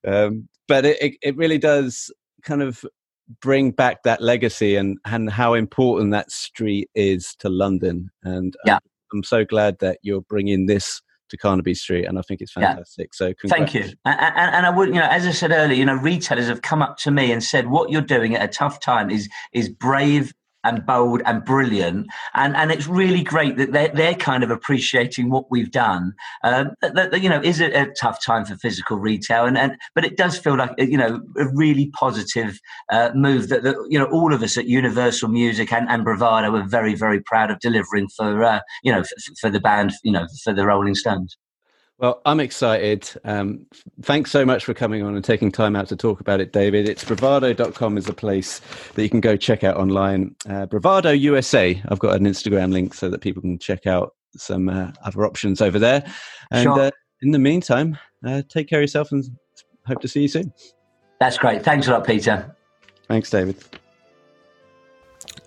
Um, 0.06 0.48
but 0.68 0.86
it, 0.86 1.02
it, 1.02 1.12
it 1.22 1.36
really 1.36 1.58
does 1.58 2.12
kind 2.42 2.62
of 2.62 2.84
bring 3.40 3.70
back 3.70 4.02
that 4.02 4.20
legacy 4.20 4.76
and 4.76 4.98
and 5.04 5.30
how 5.30 5.54
important 5.54 6.12
that 6.12 6.30
street 6.30 6.90
is 6.94 7.34
to 7.38 7.48
London 7.48 8.10
and 8.22 8.54
yeah. 8.64 8.78
I'm 9.12 9.22
so 9.22 9.44
glad 9.44 9.78
that 9.80 9.98
you're 10.02 10.22
bringing 10.22 10.66
this 10.66 11.00
to 11.32 11.36
Carnaby 11.36 11.74
Street, 11.74 12.04
and 12.04 12.18
I 12.18 12.22
think 12.22 12.40
it's 12.40 12.52
fantastic. 12.52 13.10
Yeah. 13.12 13.16
So 13.16 13.34
congrats. 13.34 13.72
thank 13.72 13.74
you. 13.74 13.92
And, 14.04 14.20
and, 14.20 14.54
and, 14.54 14.66
I 14.66 14.70
would, 14.70 14.88
you 14.88 14.96
know, 14.96 15.08
as 15.10 15.26
I 15.26 15.32
said 15.32 15.50
earlier, 15.50 15.76
you 15.76 15.84
know, 15.84 15.94
retailers 15.94 16.46
have 16.46 16.62
come 16.62 16.82
up 16.82 16.98
to 16.98 17.10
me 17.10 17.32
and 17.32 17.42
said, 17.42 17.68
"What 17.68 17.90
you're 17.90 18.02
doing 18.02 18.36
at 18.36 18.42
a 18.42 18.52
tough 18.52 18.80
time 18.80 19.10
is 19.10 19.28
is 19.52 19.68
brave 19.68 20.32
and 20.64 20.84
bold 20.86 21.22
and 21.24 21.44
brilliant. 21.44 22.06
And 22.34 22.56
and 22.56 22.70
it's 22.70 22.86
really 22.86 23.22
great 23.22 23.56
that 23.56 23.72
they're, 23.72 23.88
they're 23.88 24.14
kind 24.14 24.42
of 24.42 24.50
appreciating 24.50 25.30
what 25.30 25.50
we've 25.50 25.70
done. 25.70 26.14
Um, 26.44 26.72
that, 26.80 26.94
that, 26.94 27.22
you 27.22 27.28
know, 27.28 27.40
is 27.42 27.60
a, 27.60 27.72
a, 27.72 27.92
tough 28.00 28.24
time 28.24 28.44
for 28.44 28.56
physical 28.56 28.98
retail, 28.98 29.44
and, 29.44 29.58
and 29.58 29.76
but 29.94 30.04
it 30.04 30.16
does 30.16 30.38
feel 30.38 30.56
like 30.56 30.72
you 30.78 30.96
know 30.96 31.20
a 31.36 31.48
really 31.54 31.90
positive 31.90 32.58
uh, 32.90 33.10
move 33.14 33.48
that, 33.48 33.62
that 33.62 33.76
you 33.88 33.98
know 33.98 34.06
all 34.06 34.32
of 34.32 34.42
us 34.42 34.56
at 34.56 34.66
Universal 34.66 35.28
Music 35.28 35.72
and, 35.72 35.88
and 35.88 36.04
Bravado 36.04 36.54
are 36.54 36.66
very 36.66 36.94
very 36.94 37.20
proud 37.20 37.50
of 37.50 37.60
delivering 37.60 38.08
for 38.08 38.42
uh, 38.42 38.60
you 38.82 38.92
know 38.92 39.02
for, 39.02 39.16
for 39.40 39.50
the 39.50 39.60
band, 39.60 39.92
you 40.02 40.12
know 40.12 40.26
for 40.42 40.52
the 40.52 40.66
Rolling 40.66 40.94
Stones. 40.94 41.36
Well, 42.02 42.20
I'm 42.26 42.40
excited. 42.40 43.08
Um, 43.24 43.64
thanks 44.02 44.32
so 44.32 44.44
much 44.44 44.64
for 44.64 44.74
coming 44.74 45.04
on 45.04 45.14
and 45.14 45.24
taking 45.24 45.52
time 45.52 45.76
out 45.76 45.86
to 45.86 45.96
talk 45.96 46.18
about 46.18 46.40
it, 46.40 46.52
David. 46.52 46.88
It's 46.88 47.04
bravado.com 47.04 47.96
is 47.96 48.08
a 48.08 48.12
place 48.12 48.60
that 48.94 49.04
you 49.04 49.08
can 49.08 49.20
go 49.20 49.36
check 49.36 49.62
out 49.62 49.76
online. 49.76 50.34
Uh, 50.48 50.66
Bravado 50.66 51.12
USA. 51.12 51.80
I've 51.88 52.00
got 52.00 52.16
an 52.16 52.24
Instagram 52.24 52.72
link 52.72 52.92
so 52.92 53.08
that 53.08 53.20
people 53.20 53.40
can 53.40 53.56
check 53.56 53.86
out 53.86 54.16
some 54.36 54.68
uh, 54.68 54.90
other 55.04 55.24
options 55.24 55.60
over 55.60 55.78
there. 55.78 56.04
And 56.50 56.64
sure. 56.64 56.80
uh, 56.80 56.90
in 57.20 57.30
the 57.30 57.38
meantime, 57.38 57.96
uh, 58.26 58.42
take 58.48 58.68
care 58.68 58.80
of 58.80 58.82
yourself 58.82 59.12
and 59.12 59.24
hope 59.86 60.00
to 60.00 60.08
see 60.08 60.22
you 60.22 60.28
soon. 60.28 60.52
That's 61.20 61.38
great. 61.38 61.62
Thanks 61.62 61.86
a 61.86 61.92
lot, 61.92 62.04
Peter. 62.04 62.52
Thanks, 63.06 63.30
David. 63.30 63.62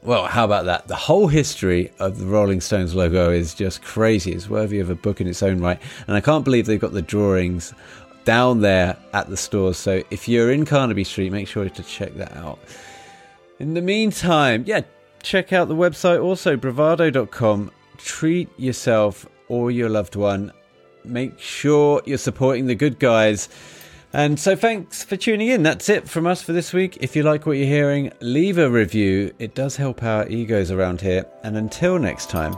Well, 0.05 0.27
how 0.27 0.45
about 0.45 0.65
that? 0.65 0.87
The 0.87 0.95
whole 0.95 1.27
history 1.27 1.91
of 1.97 2.19
the 2.19 2.27
Rolling 2.27 2.61
Stones 2.61 2.93
logo 2.93 3.31
is 3.31 3.55
just 3.55 3.81
crazy. 3.81 4.33
It's 4.33 4.47
worthy 4.47 4.79
of 4.79 4.91
a 4.91 4.95
book 4.95 5.19
in 5.19 5.25
its 5.25 5.41
own 5.41 5.59
right. 5.59 5.81
And 6.05 6.15
I 6.15 6.21
can't 6.21 6.45
believe 6.45 6.67
they've 6.67 6.79
got 6.79 6.93
the 6.93 7.01
drawings 7.01 7.73
down 8.23 8.61
there 8.61 8.95
at 9.13 9.29
the 9.29 9.37
stores. 9.37 9.77
So 9.77 10.03
if 10.11 10.27
you're 10.27 10.51
in 10.51 10.63
Carnaby 10.63 11.05
Street, 11.05 11.31
make 11.31 11.47
sure 11.47 11.67
to 11.67 11.83
check 11.83 12.13
that 12.17 12.37
out. 12.37 12.59
In 13.57 13.73
the 13.73 13.81
meantime, 13.81 14.63
yeah, 14.67 14.81
check 15.23 15.51
out 15.51 15.69
the 15.69 15.75
website 15.75 16.23
also, 16.23 16.55
bravado.com. 16.55 17.71
Treat 17.97 18.47
yourself 18.59 19.25
or 19.47 19.71
your 19.71 19.89
loved 19.89 20.15
one. 20.15 20.51
Make 21.03 21.39
sure 21.39 22.03
you're 22.05 22.19
supporting 22.19 22.67
the 22.67 22.75
good 22.75 22.99
guys 22.99 23.49
and 24.15 24.39
so 24.39 24.55
thanks 24.55 25.03
for 25.03 25.17
tuning 25.17 25.49
in. 25.49 25.61
That's 25.61 25.89
it 25.89 26.07
from 26.07 26.25
us 26.25 26.41
for 26.41 26.53
this 26.53 26.71
week. 26.71 26.97
If 27.01 27.17
you 27.17 27.23
like 27.23 27.45
what 27.45 27.57
you're 27.57 27.67
hearing, 27.67 28.13
leave 28.21 28.57
a 28.57 28.69
review. 28.69 29.33
It 29.39 29.55
does 29.55 29.75
help 29.75 30.03
our 30.03 30.25
egos 30.29 30.71
around 30.71 31.01
here. 31.01 31.25
And 31.43 31.57
until 31.57 31.99
next 31.99 32.29
time, 32.29 32.55